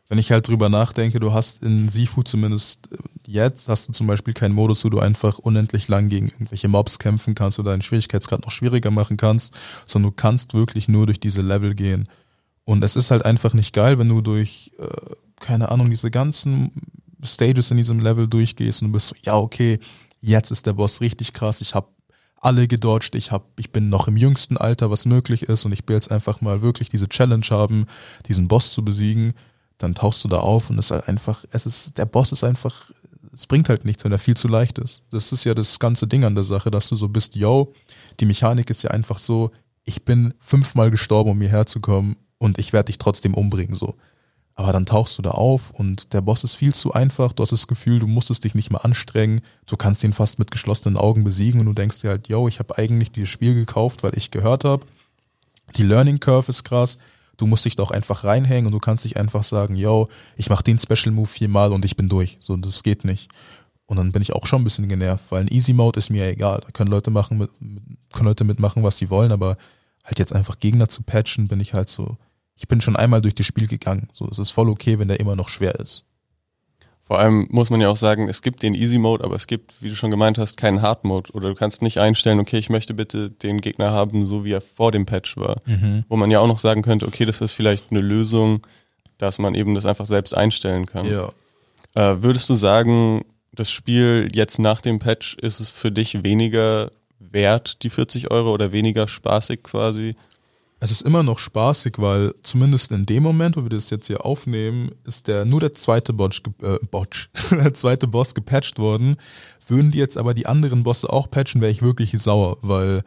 wenn 0.09 0.19
ich 0.19 0.31
halt 0.31 0.47
drüber 0.47 0.69
nachdenke, 0.69 1.19
du 1.19 1.33
hast 1.33 1.63
in 1.63 1.89
Sifu 1.89 2.23
zumindest 2.23 2.93
äh, 2.93 2.97
jetzt, 3.27 3.69
hast 3.69 3.89
du 3.89 3.93
zum 3.93 4.07
Beispiel 4.07 4.35
keinen 4.35 4.55
Modus, 4.55 4.85
wo 4.85 4.89
du 4.89 5.01
einfach 5.01 5.39
unendlich 5.39 5.89
lang 5.89 6.09
gegen 6.09 6.29
irgendwelche 6.29 6.69
Mobs 6.69 6.99
kämpfen 6.99 7.35
kannst 7.35 7.59
oder 7.59 7.73
deinen 7.73 7.83
Schwierigkeitsgrad 7.83 8.45
noch 8.45 8.51
schwieriger 8.51 8.91
machen 8.91 9.17
kannst, 9.17 9.55
sondern 9.85 10.13
du 10.13 10.17
kannst 10.17 10.55
wirklich 10.55 10.89
nur 10.89 11.07
durch 11.07 11.21
diese 11.21 11.43
Level 11.43 11.75
gehen. 11.75 12.09
Und 12.65 12.83
es 12.83 12.97
ist 12.97 13.11
halt 13.11 13.25
einfach 13.25 13.55
nicht 13.55 13.75
geil, 13.75 13.99
wenn 13.99 14.09
du 14.09 14.21
durch, 14.21 14.73
äh, 14.79 14.87
keine 15.41 15.71
Ahnung, 15.71 15.91
diese 15.91 16.11
ganzen 16.11 16.71
Stages 17.23 17.71
in 17.71 17.77
diesem 17.77 18.01
Level 18.01 18.29
durchgehst 18.29 18.83
und 18.83 18.89
du 18.89 18.93
bist 18.93 19.09
so, 19.09 19.17
ja, 19.23 19.37
okay, 19.37 19.79
jetzt 20.21 20.51
ist 20.51 20.67
der 20.67 20.73
Boss 20.73 21.01
richtig 21.01 21.33
krass, 21.33 21.61
ich 21.61 21.75
habe 21.75 21.89
alle 22.41 22.69
gedodged, 22.69 23.15
ich 23.15 23.33
hab, 23.33 23.59
ich 23.59 23.73
bin 23.73 23.89
noch 23.89 24.09
im 24.09 24.17
jüngsten 24.17 24.57
Alter, 24.57 24.91
was 24.91 25.07
möglich 25.07 25.45
ist 25.45 25.65
und 25.65 25.73
ich 25.73 25.81
will 25.87 25.97
jetzt 25.97 26.11
einfach 26.11 26.41
mal 26.41 26.63
wirklich 26.63 26.89
diese 26.89 27.09
Challenge 27.09 27.47
haben, 27.51 27.87
diesen 28.29 28.47
Boss 28.47 28.73
zu 28.73 28.85
besiegen, 28.85 29.33
dann 29.79 29.95
tauchst 29.95 30.25
du 30.25 30.29
da 30.29 30.39
auf 30.39 30.71
und 30.71 30.79
es 30.79 30.87
ist 30.87 30.91
halt 30.91 31.09
einfach, 31.09 31.45
es 31.51 31.67
ist, 31.67 31.99
der 31.99 32.07
Boss 32.07 32.33
ist 32.33 32.45
einfach 32.45 32.91
es 33.37 33.47
bringt 33.47 33.69
halt 33.69 33.85
nichts, 33.85 34.03
wenn 34.05 34.13
er 34.13 34.19
viel 34.19 34.37
zu 34.37 34.49
leicht 34.49 34.79
ist. 34.79 35.03
Das 35.11 35.31
ist 35.31 35.45
ja 35.45 35.55
das 35.55 35.79
ganze 35.79 36.07
Ding 36.07 36.25
an 36.25 36.35
der 36.35 36.45
Sache, 36.45 36.71
dass 36.71 36.89
du 36.89 36.97
so 36.97 37.09
bist, 37.09 37.37
yo, 37.37 37.73
die 38.19 38.27
Mechanik 38.27 38.71
ist 38.71 38.83
ja 38.83 38.91
einfach 38.91 39.19
so, 39.19 39.51
ich 39.85 40.05
bin 40.05 40.35
fünfmal 40.41 40.91
gestorben, 40.91 41.31
um 41.31 41.41
hierher 41.41 41.67
zu 41.67 41.81
kommen 41.81 42.17
und 42.39 42.59
ich 42.59 42.73
werde 42.73 42.87
dich 42.87 42.99
trotzdem 42.99 43.35
umbringen, 43.35 43.75
so. 43.75 43.95
Aber 44.55 44.73
dann 44.73 44.87
tauchst 44.87 45.19
du 45.19 45.23
da 45.23 45.33
auf 45.33 45.71
und 45.71 46.15
der 46.15 46.23
Boss 46.23 46.43
ist 46.43 46.55
viel 46.55 46.73
zu 46.73 46.95
einfach. 46.95 47.35
Du 47.35 47.43
hast 47.43 47.53
das 47.53 47.67
Gefühl, 47.67 47.99
du 47.99 48.07
musstest 48.07 48.43
dich 48.43 48.55
nicht 48.55 48.71
mehr 48.71 48.87
anstrengen. 48.87 49.43
Du 49.67 49.77
kannst 49.77 50.03
ihn 50.03 50.15
fast 50.15 50.39
mit 50.39 50.51
geschlossenen 50.51 50.97
Augen 50.97 51.25
besiegen 51.25 51.61
und 51.61 51.67
du 51.67 51.75
denkst 51.75 52.01
dir 52.01 52.09
halt, 52.09 52.29
yo, 52.29 52.49
ich 52.49 52.59
habe 52.59 52.79
eigentlich 52.79 53.13
dieses 53.13 53.29
Spiel 53.29 53.55
gekauft, 53.55 54.03
weil 54.03 54.17
ich 54.17 54.31
gehört 54.31 54.65
habe, 54.65 54.87
die 55.77 55.83
Learning 55.83 56.21
Curve 56.21 56.49
ist 56.49 56.65
krass. 56.65 56.97
Du 57.37 57.47
musst 57.47 57.65
dich 57.65 57.77
doch 57.77 57.91
einfach 57.91 58.25
reinhängen 58.25 58.67
und 58.67 58.73
du 58.73 58.79
kannst 58.79 59.05
dich 59.05 59.17
einfach 59.17 59.45
sagen, 59.45 59.77
yo, 59.77 60.09
ich 60.37 60.49
mache 60.49 60.63
den 60.63 60.79
Special 60.79 61.15
Move 61.15 61.27
viermal 61.27 61.73
und 61.73 61.85
ich 61.85 61.97
bin 61.97 62.09
durch. 62.09 62.39
So, 62.41 62.57
das 62.57 62.83
geht 62.83 63.05
nicht. 63.05 63.31
Und 63.87 63.99
dann 63.99 64.13
bin 64.13 64.23
ich 64.23 64.33
auch 64.33 64.47
schon 64.47 64.63
ein 64.63 64.65
bisschen 64.65 64.89
genervt, 64.89 65.25
weil 65.31 65.43
ein 65.43 65.53
Easy 65.53 65.73
Mode 65.73 65.99
ist 65.99 66.11
mir 66.11 66.27
egal. 66.27 66.61
Da 66.65 66.71
können 66.73 66.91
Leute 66.91 67.11
machen, 67.11 67.49
können 68.13 68.29
Leute 68.29 68.45
mitmachen, 68.45 68.83
was 68.83 68.99
sie 68.99 69.11
wollen, 69.11 69.33
aber 69.33 69.57
halt 70.05 70.19
jetzt 70.19 70.33
einfach 70.33 70.59
Gegner 70.59 70.89
zu 70.89 71.03
patchen, 71.03 71.49
bin 71.49 71.61
ich 71.61 71.75
halt 71.75 71.89
so, 71.89 72.17
ich 72.57 72.69
bin 72.69 72.81
schon 72.81 72.97
einmal 72.97 73.21
durch 73.21 73.35
das 73.35 73.47
Spiel 73.47 73.69
gegangen. 73.69 74.09
So, 74.13 74.29
es 74.29 74.39
ist 74.39 74.51
voll 74.51 74.69
okay, 74.69 74.99
wenn 74.99 75.09
der 75.09 75.21
immer 75.21 75.37
noch 75.37 75.49
schwer 75.49 75.75
ist. 75.77 76.05
Vor 77.07 77.21
allem 77.21 77.47
muss 77.51 77.71
man 77.71 77.81
ja 77.81 77.89
auch 77.89 77.97
sagen, 77.97 78.29
es 78.29 78.43
gibt 78.43 78.65
den 78.65 78.75
Easy 78.75 78.99
Mode, 78.99 79.23
aber 79.23 79.37
es 79.37 79.47
gibt, 79.47 79.81
wie 79.81 79.89
du 79.89 79.95
schon 79.95 80.11
gemeint 80.11 80.39
hast, 80.39 80.57
keinen 80.57 80.83
Hard 80.83 81.05
Mode. 81.05 81.31
Oder 81.35 81.51
du 81.51 81.55
kannst 81.55 81.81
nicht 81.81 81.99
einstellen, 81.99 82.41
okay, 82.41 82.59
ich 82.59 82.69
möchte 82.69 82.95
bitte 82.95 83.31
den 83.31 83.61
Gegner 83.61 83.93
haben, 83.93 84.27
so 84.27 84.45
wie 84.45 84.51
er 84.51 84.61
vor 84.61 84.91
dem 84.91 85.07
Patch 85.07 85.37
war. 85.37 85.61
Mhm. 85.67 86.05
Wo 86.09 86.17
man 86.17 86.33
ja 86.33 86.41
auch 86.41 86.49
noch 86.49 86.59
sagen 86.59 86.83
könnte, 86.83 87.07
okay, 87.07 87.25
das 87.25 87.41
ist 87.41 87.53
vielleicht 87.53 87.93
eine 87.93 88.01
Lösung, 88.01 88.67
dass 89.19 89.39
man 89.39 89.55
eben 89.55 89.77
das 89.77 89.87
einfach 89.87 90.07
selbst 90.07 90.37
einstellen 90.37 90.87
kann. 90.87 91.07
Ja. 91.07 91.31
Äh, 91.95 92.23
würdest 92.25 92.51
du 92.51 92.57
sagen, 92.57 93.25
das 93.53 93.71
Spiel 93.71 94.29
jetzt 94.35 94.59
nach 94.59 94.81
dem 94.81 94.99
Patch, 94.99 95.37
ist 95.41 95.61
es 95.61 95.71
für 95.71 95.93
dich 95.93 96.25
weniger 96.25 96.91
wert, 97.21 97.85
die 97.85 97.91
40 97.91 98.33
Euro, 98.33 98.53
oder 98.53 98.73
weniger 98.73 99.07
spaßig 99.07 99.63
quasi? 99.63 100.17
Es 100.87 100.93
ist 100.93 101.03
immer 101.03 101.25
noch 101.25 101.41
spaßig, 101.41 101.95
weil 101.99 102.33
zumindest 102.45 102.93
in 102.93 103.07
dem 103.07 103.25
Moment, 103.25 103.57
wo 103.57 103.63
wir 103.65 103.71
das 103.71 103.91
jetzt 103.91 104.07
hier 104.07 104.25
aufnehmen, 104.25 104.93
ist 105.05 105.27
der 105.27 105.45
nur 105.45 105.59
der 105.59 105.73
zweite 105.73 106.13
Botch, 106.13 106.43
äh, 106.63 106.79
Botch, 106.89 107.29
der 107.51 107.75
zweite 107.75 108.07
Boss 108.07 108.37
gepatcht 108.37 108.79
worden. 108.79 109.17
Würden 109.67 109.91
die 109.91 109.99
jetzt 109.99 110.17
aber 110.17 110.33
die 110.33 110.47
anderen 110.47 110.85
Bosse 110.85 111.13
auch 111.13 111.29
patchen, 111.29 111.61
wäre 111.61 111.73
ich 111.73 111.83
wirklich 111.83 112.13
sauer, 112.23 112.59
weil 112.63 113.03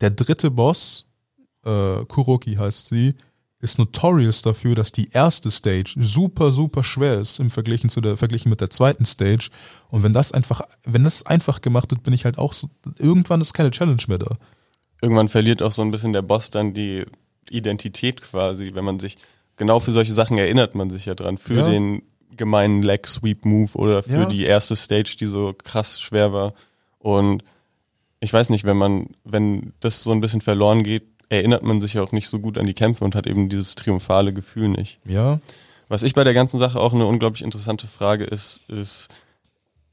der 0.00 0.08
dritte 0.08 0.50
Boss, 0.50 1.04
äh, 1.66 2.02
Kuroki 2.06 2.54
heißt 2.54 2.88
sie, 2.88 3.14
ist 3.60 3.78
notorious 3.78 4.40
dafür, 4.40 4.74
dass 4.74 4.90
die 4.90 5.10
erste 5.10 5.50
Stage 5.50 5.96
super, 5.98 6.50
super 6.50 6.82
schwer 6.82 7.20
ist 7.20 7.40
im 7.40 7.50
Vergleich 7.50 7.86
zu 7.90 8.00
der, 8.00 8.16
verglichen 8.16 8.48
mit 8.48 8.62
der 8.62 8.70
zweiten 8.70 9.04
Stage. 9.04 9.50
Und 9.90 10.02
wenn 10.02 10.14
das 10.14 10.32
einfach, 10.32 10.62
wenn 10.86 11.04
das 11.04 11.26
einfach 11.26 11.60
gemacht 11.60 11.90
wird, 11.90 12.02
bin 12.04 12.14
ich 12.14 12.24
halt 12.24 12.38
auch 12.38 12.54
so, 12.54 12.70
irgendwann 12.96 13.42
ist 13.42 13.52
keine 13.52 13.70
Challenge 13.70 14.02
mehr 14.08 14.18
da 14.18 14.38
irgendwann 15.00 15.28
verliert 15.28 15.62
auch 15.62 15.72
so 15.72 15.82
ein 15.82 15.90
bisschen 15.90 16.12
der 16.12 16.22
Boss 16.22 16.50
dann 16.50 16.74
die 16.74 17.04
Identität 17.50 18.20
quasi, 18.22 18.72
wenn 18.74 18.84
man 18.84 18.98
sich 18.98 19.16
genau 19.56 19.80
für 19.80 19.92
solche 19.92 20.12
Sachen 20.12 20.38
erinnert 20.38 20.74
man 20.74 20.90
sich 20.90 21.06
ja 21.06 21.14
dran, 21.14 21.38
für 21.38 21.58
ja. 21.58 21.68
den 21.68 22.02
gemeinen 22.36 22.82
Leg 22.82 23.06
Sweep 23.06 23.44
Move 23.44 23.76
oder 23.76 24.02
für 24.02 24.22
ja. 24.22 24.26
die 24.26 24.44
erste 24.44 24.76
Stage, 24.76 25.16
die 25.18 25.26
so 25.26 25.54
krass 25.56 26.00
schwer 26.00 26.32
war. 26.32 26.54
Und 26.98 27.42
ich 28.20 28.32
weiß 28.32 28.50
nicht, 28.50 28.64
wenn 28.64 28.76
man, 28.76 29.10
wenn 29.24 29.72
das 29.80 30.02
so 30.02 30.12
ein 30.12 30.20
bisschen 30.20 30.40
verloren 30.40 30.82
geht, 30.82 31.04
erinnert 31.28 31.62
man 31.62 31.80
sich 31.80 31.94
ja 31.94 32.02
auch 32.02 32.12
nicht 32.12 32.28
so 32.28 32.38
gut 32.38 32.58
an 32.58 32.66
die 32.66 32.74
Kämpfe 32.74 33.04
und 33.04 33.14
hat 33.14 33.26
eben 33.26 33.48
dieses 33.48 33.74
triumphale 33.74 34.32
Gefühl 34.32 34.68
nicht. 34.68 34.98
Ja. 35.04 35.40
Was 35.88 36.02
ich 36.02 36.14
bei 36.14 36.24
der 36.24 36.34
ganzen 36.34 36.58
Sache 36.58 36.80
auch 36.80 36.94
eine 36.94 37.06
unglaublich 37.06 37.42
interessante 37.42 37.86
Frage 37.86 38.24
ist, 38.24 38.60
ist, 38.68 39.08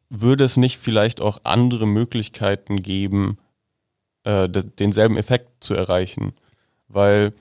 würde 0.10 0.44
es 0.44 0.58
nicht 0.58 0.78
vielleicht 0.78 1.22
auch 1.22 1.40
andere 1.44 1.88
Möglichkeiten 1.88 2.82
geben, 2.82 3.38
äh, 4.26 4.50
denselben 4.50 5.18
Effekt 5.18 5.64
zu 5.64 5.74
erreichen. 5.74 6.34
Weil 6.88 7.32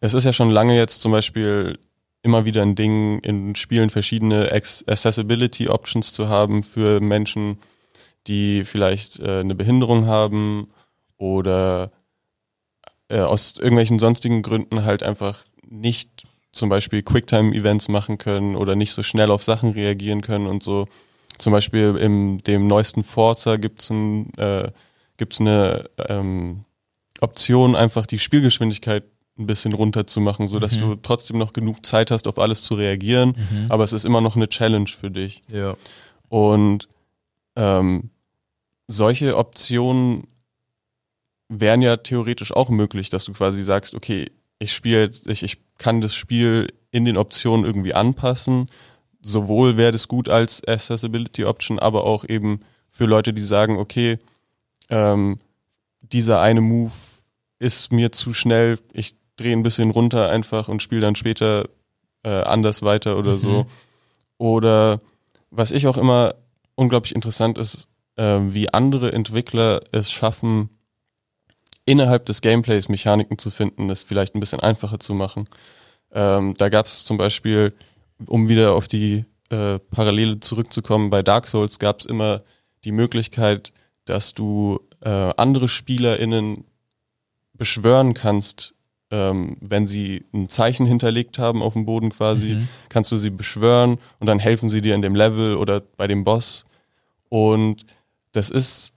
es 0.00 0.14
ist 0.14 0.24
ja 0.24 0.32
schon 0.32 0.50
lange 0.50 0.76
jetzt 0.76 1.02
zum 1.02 1.12
Beispiel 1.12 1.78
immer 2.22 2.44
wieder 2.44 2.62
ein 2.62 2.76
Ding, 2.76 3.18
in 3.20 3.54
Spielen 3.56 3.90
verschiedene 3.90 4.52
Accessibility 4.52 5.68
Options 5.68 6.12
zu 6.12 6.28
haben 6.28 6.62
für 6.62 7.00
Menschen, 7.00 7.58
die 8.26 8.64
vielleicht 8.64 9.18
äh, 9.18 9.40
eine 9.40 9.54
Behinderung 9.54 10.06
haben 10.06 10.70
oder 11.16 11.90
äh, 13.08 13.20
aus 13.20 13.54
irgendwelchen 13.56 13.98
sonstigen 13.98 14.42
Gründen 14.42 14.84
halt 14.84 15.02
einfach 15.02 15.44
nicht 15.68 16.24
zum 16.52 16.68
Beispiel 16.68 17.02
Quicktime-Events 17.02 17.88
machen 17.88 18.18
können 18.18 18.56
oder 18.56 18.76
nicht 18.76 18.92
so 18.92 19.02
schnell 19.02 19.30
auf 19.30 19.42
Sachen 19.42 19.72
reagieren 19.72 20.20
können 20.20 20.46
und 20.46 20.62
so. 20.62 20.86
Zum 21.38 21.52
Beispiel 21.52 21.96
im 21.96 22.42
dem 22.44 22.66
neuesten 22.66 23.02
Forza 23.02 23.56
gibt 23.56 23.82
es 23.82 23.90
ein 23.90 24.32
äh, 24.34 24.70
gibt 25.16 25.34
es 25.34 25.40
eine 25.40 25.88
ähm, 26.08 26.64
Option, 27.20 27.76
einfach 27.76 28.06
die 28.06 28.18
Spielgeschwindigkeit 28.18 29.04
ein 29.38 29.46
bisschen 29.46 29.72
runterzumachen, 29.72 30.48
sodass 30.48 30.76
mhm. 30.76 30.80
du 30.80 30.94
trotzdem 30.96 31.38
noch 31.38 31.52
genug 31.52 31.84
Zeit 31.86 32.10
hast, 32.10 32.28
auf 32.28 32.38
alles 32.38 32.62
zu 32.62 32.74
reagieren, 32.74 33.34
mhm. 33.36 33.66
aber 33.70 33.84
es 33.84 33.92
ist 33.92 34.04
immer 34.04 34.20
noch 34.20 34.36
eine 34.36 34.48
Challenge 34.48 34.88
für 34.88 35.10
dich. 35.10 35.42
Ja. 35.50 35.74
Und 36.28 36.88
ähm, 37.56 38.10
solche 38.88 39.36
Optionen 39.36 40.26
wären 41.48 41.82
ja 41.82 41.96
theoretisch 41.96 42.52
auch 42.52 42.70
möglich, 42.70 43.10
dass 43.10 43.24
du 43.24 43.32
quasi 43.32 43.62
sagst, 43.62 43.94
okay, 43.94 44.30
ich 44.58 44.72
spiele, 44.72 45.10
ich, 45.26 45.42
ich 45.42 45.58
kann 45.78 46.00
das 46.00 46.14
Spiel 46.14 46.68
in 46.90 47.04
den 47.04 47.16
Optionen 47.16 47.64
irgendwie 47.66 47.94
anpassen. 47.94 48.66
Sowohl 49.20 49.76
wäre 49.76 49.92
das 49.92 50.08
gut 50.08 50.28
als 50.28 50.66
Accessibility 50.66 51.44
Option, 51.44 51.78
aber 51.78 52.04
auch 52.04 52.24
eben 52.24 52.60
für 52.88 53.06
Leute, 53.06 53.32
die 53.32 53.42
sagen, 53.42 53.78
okay, 53.78 54.18
ähm, 54.92 55.38
dieser 56.00 56.40
eine 56.40 56.60
Move 56.60 56.92
ist 57.58 57.92
mir 57.92 58.12
zu 58.12 58.34
schnell, 58.34 58.78
ich 58.92 59.16
drehe 59.36 59.56
ein 59.56 59.62
bisschen 59.62 59.90
runter 59.90 60.28
einfach 60.28 60.68
und 60.68 60.82
spiele 60.82 61.00
dann 61.00 61.16
später 61.16 61.68
äh, 62.22 62.28
anders 62.28 62.82
weiter 62.82 63.16
oder 63.16 63.32
mhm. 63.32 63.38
so. 63.38 63.66
Oder 64.36 65.00
was 65.50 65.70
ich 65.70 65.86
auch 65.86 65.96
immer 65.96 66.34
unglaublich 66.74 67.14
interessant 67.14 67.56
ist, 67.56 67.88
äh, 68.16 68.38
wie 68.40 68.72
andere 68.72 69.12
Entwickler 69.12 69.80
es 69.92 70.12
schaffen, 70.12 70.68
innerhalb 71.86 72.26
des 72.26 72.42
Gameplays 72.42 72.88
Mechaniken 72.88 73.38
zu 73.38 73.50
finden, 73.50 73.88
das 73.88 74.02
vielleicht 74.02 74.34
ein 74.34 74.40
bisschen 74.40 74.60
einfacher 74.60 75.00
zu 75.00 75.14
machen. 75.14 75.48
Ähm, 76.12 76.54
da 76.58 76.68
gab 76.68 76.86
es 76.86 77.04
zum 77.04 77.16
Beispiel, 77.16 77.72
um 78.26 78.48
wieder 78.48 78.74
auf 78.74 78.88
die 78.88 79.24
äh, 79.48 79.78
Parallele 79.78 80.38
zurückzukommen, 80.40 81.08
bei 81.08 81.22
Dark 81.22 81.48
Souls 81.48 81.78
gab 81.78 82.00
es 82.00 82.06
immer 82.06 82.42
die 82.84 82.92
Möglichkeit, 82.92 83.72
dass 84.04 84.34
du 84.34 84.80
äh, 85.00 85.08
andere 85.08 85.68
SpielerInnen 85.68 86.64
beschwören 87.54 88.14
kannst, 88.14 88.74
ähm, 89.10 89.56
wenn 89.60 89.86
sie 89.86 90.24
ein 90.32 90.48
Zeichen 90.48 90.86
hinterlegt 90.86 91.38
haben 91.38 91.62
auf 91.62 91.74
dem 91.74 91.84
Boden 91.84 92.10
quasi, 92.10 92.54
mhm. 92.54 92.68
kannst 92.88 93.12
du 93.12 93.16
sie 93.16 93.30
beschwören 93.30 93.98
und 94.18 94.26
dann 94.26 94.38
helfen 94.38 94.70
sie 94.70 94.80
dir 94.80 94.94
in 94.94 95.02
dem 95.02 95.14
Level 95.14 95.56
oder 95.56 95.80
bei 95.80 96.06
dem 96.06 96.24
Boss. 96.24 96.64
Und 97.28 97.84
das 98.32 98.50
ist 98.50 98.94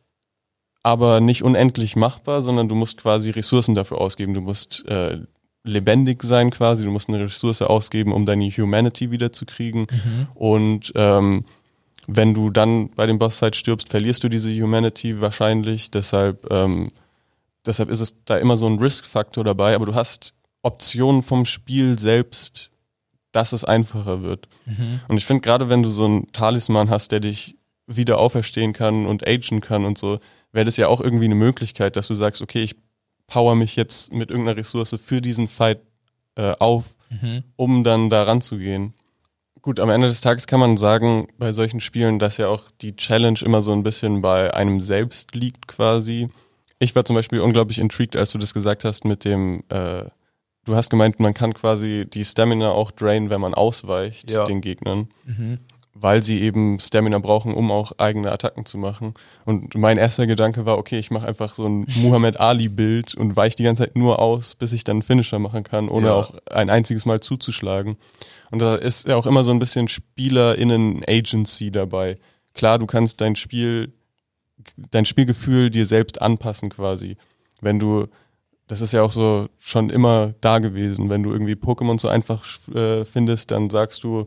aber 0.83 1.19
nicht 1.19 1.43
unendlich 1.43 1.95
machbar, 1.95 2.41
sondern 2.41 2.69
du 2.69 2.75
musst 2.75 2.97
quasi 2.97 3.31
Ressourcen 3.31 3.75
dafür 3.75 3.99
ausgeben. 3.99 4.33
Du 4.33 4.41
musst 4.41 4.87
äh, 4.87 5.19
lebendig 5.63 6.23
sein 6.23 6.51
quasi, 6.51 6.85
du 6.85 6.91
musst 6.91 7.09
eine 7.09 7.21
Ressource 7.21 7.61
ausgeben, 7.61 8.13
um 8.13 8.25
deine 8.25 8.49
Humanity 8.49 9.11
wiederzukriegen. 9.11 9.87
Mhm. 9.91 10.27
Und 10.35 10.93
ähm, 10.95 11.43
wenn 12.07 12.33
du 12.33 12.49
dann 12.49 12.89
bei 12.91 13.05
dem 13.05 13.19
Bossfight 13.19 13.55
stirbst, 13.55 13.89
verlierst 13.89 14.23
du 14.23 14.29
diese 14.29 14.49
Humanity 14.49 15.21
wahrscheinlich. 15.21 15.91
Deshalb, 15.91 16.45
ähm, 16.51 16.91
deshalb 17.65 17.89
ist 17.89 18.01
es 18.01 18.15
da 18.25 18.37
immer 18.37 18.57
so 18.57 18.67
ein 18.67 18.79
Risk-Faktor 18.79 19.43
dabei. 19.43 19.75
Aber 19.75 19.85
du 19.85 19.95
hast 19.95 20.33
Optionen 20.61 21.23
vom 21.23 21.45
Spiel 21.45 21.97
selbst, 21.99 22.71
dass 23.31 23.53
es 23.53 23.65
einfacher 23.65 24.23
wird. 24.23 24.47
Mhm. 24.65 25.01
Und 25.07 25.17
ich 25.17 25.25
finde 25.25 25.41
gerade, 25.41 25.69
wenn 25.69 25.83
du 25.83 25.89
so 25.89 26.05
einen 26.05 26.31
Talisman 26.31 26.89
hast, 26.89 27.11
der 27.11 27.19
dich 27.19 27.57
wieder 27.87 28.17
auferstehen 28.17 28.73
kann 28.73 29.05
und 29.05 29.27
agen 29.27 29.61
kann 29.61 29.85
und 29.85 29.97
so, 29.97 30.19
wäre 30.51 30.65
das 30.65 30.77
ja 30.77 30.87
auch 30.87 31.01
irgendwie 31.01 31.25
eine 31.25 31.35
Möglichkeit, 31.35 31.95
dass 31.97 32.07
du 32.07 32.15
sagst, 32.15 32.41
okay, 32.41 32.63
ich 32.63 32.75
power 33.27 33.55
mich 33.55 33.75
jetzt 33.75 34.13
mit 34.13 34.29
irgendeiner 34.29 34.57
Ressource 34.57 34.95
für 35.03 35.21
diesen 35.21 35.47
Fight 35.47 35.81
äh, 36.35 36.53
auf, 36.59 36.95
mhm. 37.09 37.43
um 37.55 37.83
dann 37.83 38.09
da 38.09 38.23
ranzugehen. 38.23 38.93
Gut, 39.66 39.80
am 39.80 39.89
Ende 39.89 40.05
des 40.05 40.22
Tages 40.22 40.45
kann 40.45 40.59
man 40.59 40.78
sagen, 40.78 41.26
bei 41.39 41.51
solchen 41.51 41.80
Spielen, 41.80 42.20
dass 42.20 42.38
ja 42.38 42.49
auch 42.49 42.66
die 42.82 42.95
Challenge 42.95 43.39
immer 43.41 43.63
so 43.63 43.72
ein 43.72 43.82
bisschen 43.82 44.22
bei 44.22 44.53
einem 44.53 44.80
selbst 44.80 45.34
liegt 45.34 45.68
quasi. 45.68 46.30
Ich 46.78 46.95
war 46.95 47.03
zum 47.03 47.16
Beispiel 47.16 47.39
unglaublich 47.41 47.80
intrigued, 47.80 48.16
als 48.16 48.32
du 48.32 48.38
das 48.38 48.53
gesagt 48.53 48.86
hast 48.86 49.05
mit 49.05 49.26
dem, 49.26 49.63
äh, 49.70 50.03
du 50.66 50.76
hast 50.76 50.91
gemeint, 50.91 51.20
man 51.20 51.34
kann 51.34 51.55
quasi 51.55 52.05
die 52.07 52.24
Stamina 52.24 52.70
auch 52.70 52.91
drainen, 52.91 53.32
wenn 53.32 53.41
man 53.41 53.55
ausweicht 53.55 54.30
ja. 54.30 54.45
den 54.45 54.61
Gegnern. 54.61 55.07
Mhm 55.26 55.57
weil 55.97 56.21
sie 56.21 56.41
eben 56.41 56.77
Stamina 56.77 57.19
brauchen, 57.19 57.53
um 57.53 57.71
auch 57.71 57.93
eigene 57.97 58.29
Attacken 58.29 58.65
zu 58.65 58.77
machen. 58.77 59.13
Und 59.45 59.75
mein 59.75 59.97
erster 59.97 60.27
Gedanke 60.27 60.65
war, 60.65 60.77
okay, 60.77 60.99
ich 60.99 61.09
mache 61.09 61.25
einfach 61.25 61.53
so 61.55 61.65
ein 61.65 61.87
Muhammad 61.95 62.37
Ali-Bild 62.37 63.15
und 63.15 63.37
weiche 63.37 63.55
die 63.55 63.63
ganze 63.63 63.83
Zeit 63.83 63.95
nur 63.95 64.19
aus, 64.19 64.55
bis 64.55 64.73
ich 64.73 64.83
dann 64.83 64.97
einen 64.97 65.01
Finisher 65.03 65.39
machen 65.39 65.63
kann, 65.63 65.87
ohne 65.87 66.07
ja. 66.07 66.13
auch 66.13 66.33
ein 66.51 66.69
einziges 66.69 67.05
Mal 67.05 67.21
zuzuschlagen. 67.21 67.95
Und 68.51 68.59
da 68.59 68.75
ist 68.75 69.07
ja 69.07 69.15
auch 69.15 69.25
immer 69.25 69.45
so 69.45 69.51
ein 69.51 69.59
bisschen 69.59 69.87
SpielerInnen-Agency 69.87 71.71
dabei. 71.71 72.17
klar, 72.53 72.77
du 72.77 72.87
kannst 72.87 73.21
dein 73.21 73.37
Spiel, 73.37 73.93
dein 74.75 75.05
Spielgefühl 75.05 75.69
dir 75.69 75.85
selbst 75.85 76.21
anpassen 76.21 76.69
quasi. 76.69 77.15
Wenn 77.61 77.79
du, 77.79 78.07
das 78.67 78.81
ist 78.81 78.91
ja 78.91 79.01
auch 79.01 79.11
so 79.11 79.47
schon 79.59 79.89
immer 79.89 80.33
da 80.41 80.59
gewesen, 80.59 81.09
wenn 81.09 81.23
du 81.23 81.31
irgendwie 81.31 81.53
Pokémon 81.53 81.97
so 81.99 82.09
einfach 82.09 82.43
äh, 82.73 83.05
findest, 83.05 83.51
dann 83.51 83.69
sagst 83.69 84.03
du, 84.03 84.25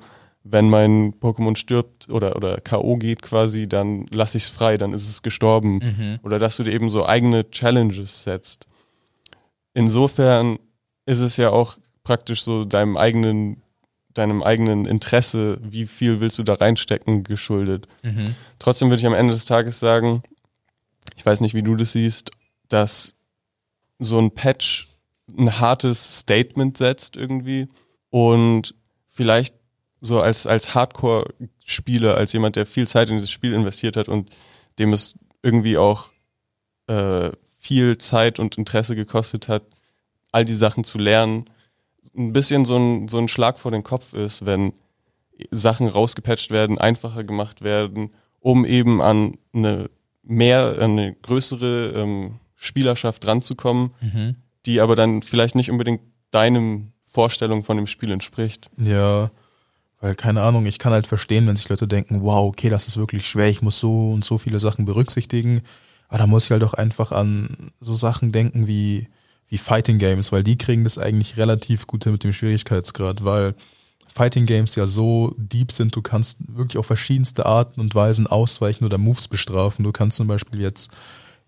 wenn 0.51 0.70
mein 0.70 1.14
Pokémon 1.14 1.57
stirbt 1.57 2.09
oder, 2.09 2.36
oder 2.36 2.61
K.O. 2.61 2.96
geht 2.96 3.22
quasi, 3.22 3.68
dann 3.68 4.07
lass 4.11 4.34
ich 4.34 4.44
es 4.44 4.49
frei, 4.49 4.78
dann 4.78 4.92
ist 4.92 5.09
es 5.09 5.22
gestorben. 5.22 5.78
Mhm. 5.78 6.18
Oder 6.22 6.38
dass 6.38 6.57
du 6.57 6.62
dir 6.62 6.72
eben 6.72 6.90
so 6.90 7.07
eigene 7.07 7.51
Challenges 7.51 8.24
setzt. 8.24 8.66
Insofern 9.74 10.59
ist 11.07 11.20
es 11.20 11.36
ja 11.36 11.51
auch 11.51 11.76
praktisch 12.03 12.42
so 12.42 12.64
deinem 12.64 12.96
eigenen, 12.96 13.62
deinem 14.14 14.42
eigenen 14.42 14.86
Interesse, 14.86 15.59
wie 15.62 15.86
viel 15.86 16.20
willst 16.20 16.38
du 16.38 16.42
da 16.42 16.55
reinstecken, 16.55 17.24
geschuldet. 17.24 17.86
Mhm. 18.03 18.34
Trotzdem 18.59 18.88
würde 18.88 19.01
ich 19.01 19.07
am 19.07 19.14
Ende 19.14 19.34
des 19.34 19.44
Tages 19.44 19.78
sagen, 19.78 20.22
ich 21.16 21.26
weiß 21.26 21.40
nicht, 21.40 21.55
wie 21.55 21.62
du 21.62 21.76
das 21.76 21.92
siehst, 21.92 22.30
dass 22.68 23.14
so 23.99 24.18
ein 24.18 24.30
Patch 24.30 24.88
ein 25.36 25.61
hartes 25.61 26.20
Statement 26.20 26.76
setzt 26.78 27.16
irgendwie 27.16 27.68
und 28.11 28.74
vielleicht 29.09 29.57
so 30.01 30.20
als, 30.20 30.46
als 30.46 30.74
Hardcore-Spieler, 30.74 32.16
als 32.16 32.32
jemand, 32.32 32.57
der 32.57 32.66
viel 32.66 32.86
Zeit 32.86 33.09
in 33.11 33.16
dieses 33.16 33.30
Spiel 33.30 33.53
investiert 33.53 33.96
hat 33.96 34.09
und 34.09 34.30
dem 34.78 34.92
es 34.92 35.14
irgendwie 35.42 35.76
auch 35.78 36.11
äh, 36.86 37.30
viel 37.59 37.99
Zeit 37.99 38.38
und 38.38 38.57
Interesse 38.57 38.94
gekostet 38.96 39.49
hat, 39.49 39.62
all 40.32 40.44
die 40.44 40.55
Sachen 40.55 40.84
zu 40.84 40.99
lernen, 40.99 41.51
ein 42.16 42.32
bisschen 42.32 42.64
so 42.64 42.76
ein, 42.76 43.09
so 43.09 43.18
ein 43.18 43.28
Schlag 43.28 43.59
vor 43.59 43.70
den 43.70 43.82
Kopf 43.82 44.14
ist, 44.14 44.44
wenn 44.46 44.72
Sachen 45.51 45.86
rausgepatcht 45.88 46.51
werden, 46.51 46.78
einfacher 46.78 47.22
gemacht 47.24 47.62
werden, 47.62 48.11
um 48.40 48.64
eben 48.64 49.01
an 49.01 49.36
eine 49.53 49.90
mehr, 50.22 50.76
eine 50.80 51.14
größere 51.14 51.92
ähm, 51.96 52.40
Spielerschaft 52.57 53.26
ranzukommen, 53.26 53.90
Mhm. 54.01 54.36
die 54.66 54.80
aber 54.80 54.96
dann 54.96 55.22
vielleicht 55.22 55.55
nicht 55.55 55.70
unbedingt 55.70 56.01
deinem 56.30 56.92
Vorstellung 57.07 57.62
von 57.62 57.76
dem 57.76 57.86
Spiel 57.86 58.11
entspricht. 58.11 58.68
Ja, 58.76 59.30
weil 60.01 60.14
keine 60.14 60.42
Ahnung, 60.42 60.66
ich 60.66 60.78
kann 60.78 60.92
halt 60.92 61.07
verstehen, 61.07 61.46
wenn 61.46 61.57
sich 61.57 61.68
Leute 61.68 61.88
denken, 61.88 62.22
wow, 62.22 62.46
okay, 62.46 62.68
das 62.68 62.86
ist 62.86 62.96
wirklich 62.96 63.26
schwer, 63.26 63.49
ich 63.49 63.62
muss 63.62 63.78
so 63.78 64.12
und 64.12 64.24
so 64.24 64.38
viele 64.38 64.61
Sachen 64.61 64.84
berücksichtigen. 64.84 65.62
Aber 66.09 66.18
da 66.18 66.26
muss 66.26 66.44
ich 66.44 66.51
halt 66.51 66.62
auch 66.64 66.74
einfach 66.74 67.12
an 67.12 67.72
so 67.80 67.94
Sachen 67.94 68.32
denken 68.32 68.66
wie, 68.66 69.09
wie 69.49 69.59
Fighting 69.59 69.99
Games, 69.99 70.32
weil 70.32 70.44
die 70.44 70.57
kriegen 70.57 70.84
das 70.84 70.99
eigentlich 70.99 71.36
relativ 71.36 71.86
gut 71.86 72.05
hin 72.05 72.12
mit 72.12 72.24
dem 72.24 72.32
Schwierigkeitsgrad, 72.32 73.24
weil 73.24 73.55
Fighting 74.14 74.46
Games 74.46 74.74
ja 74.74 74.86
so 74.86 75.34
deep 75.36 75.70
sind, 75.70 75.94
du 75.94 76.03
kannst 76.03 76.38
wirklich 76.49 76.78
auf 76.78 76.86
verschiedenste 76.86 77.46
Arten 77.46 77.80
und 77.80 77.94
Weisen 77.94 78.26
ausweichen 78.26 78.84
oder 78.84 78.99
Moves 78.99 79.28
bestrafen. 79.28 79.84
Du 79.84 79.92
kannst 79.92 80.16
zum 80.16 80.26
Beispiel 80.26 80.61
jetzt 80.61 80.90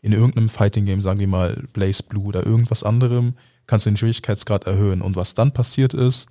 in 0.03 0.13
irgendeinem 0.13 0.49
Fighting 0.49 0.85
Game, 0.85 1.01
sagen 1.01 1.21
wir 1.21 1.27
mal 1.27 1.65
Blaze 1.73 2.03
Blue 2.03 2.25
oder 2.25 2.47
irgendwas 2.47 2.83
anderem, 2.83 3.35
kannst 3.67 3.87
du 3.87 3.91
den 3.91 3.97
Schwierigkeitsgrad 3.97 4.67
erhöhen. 4.67 5.03
Und 5.03 5.17
was 5.17 5.35
dann 5.35 5.53
passiert 5.53 5.95
ist, 5.95 6.29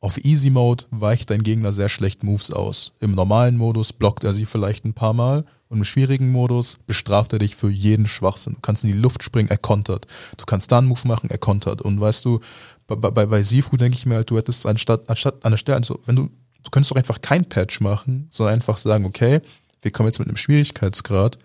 auf 0.00 0.24
Easy 0.24 0.50
Mode 0.50 0.84
weicht 0.90 1.30
dein 1.30 1.42
Gegner 1.42 1.72
sehr 1.72 1.88
schlecht 1.88 2.22
Moves 2.22 2.50
aus. 2.50 2.92
Im 3.00 3.14
normalen 3.14 3.56
Modus 3.56 3.92
blockt 3.92 4.24
er 4.24 4.32
sie 4.32 4.46
vielleicht 4.46 4.84
ein 4.84 4.94
paar 4.94 5.12
Mal 5.12 5.44
und 5.68 5.78
im 5.78 5.84
schwierigen 5.84 6.30
Modus 6.30 6.78
bestraft 6.86 7.32
er 7.32 7.40
dich 7.40 7.56
für 7.56 7.68
jeden 7.68 8.06
Schwachsinn. 8.06 8.54
Du 8.54 8.60
kannst 8.60 8.84
in 8.84 8.92
die 8.92 8.98
Luft 8.98 9.22
springen, 9.22 9.50
er 9.50 9.58
kontert. 9.58 10.06
Du 10.36 10.44
kannst 10.46 10.70
da 10.70 10.78
einen 10.78 10.86
Move 10.86 11.06
machen, 11.06 11.30
er 11.30 11.38
kontert. 11.38 11.82
Und 11.82 12.00
weißt 12.00 12.24
du, 12.24 12.40
bei, 12.86 12.94
bei, 12.94 13.26
bei 13.26 13.42
Sifu 13.42 13.76
denke 13.76 13.96
ich 13.96 14.06
mir 14.06 14.16
halt, 14.16 14.30
du 14.30 14.36
hättest 14.36 14.66
anstatt, 14.66 15.08
anstatt 15.10 15.44
an 15.44 15.52
der 15.52 15.58
Stelle, 15.58 15.78
also 15.78 16.00
wenn 16.06 16.16
du, 16.16 16.30
du 16.62 16.70
könntest 16.70 16.92
doch 16.92 16.96
einfach 16.96 17.20
kein 17.20 17.44
Patch 17.44 17.80
machen, 17.80 18.28
sondern 18.30 18.54
einfach 18.54 18.78
sagen, 18.78 19.04
okay, 19.04 19.40
wir 19.82 19.90
kommen 19.90 20.08
jetzt 20.08 20.18
mit 20.18 20.28
einem 20.28 20.36
Schwierigkeitsgrad 20.36 21.38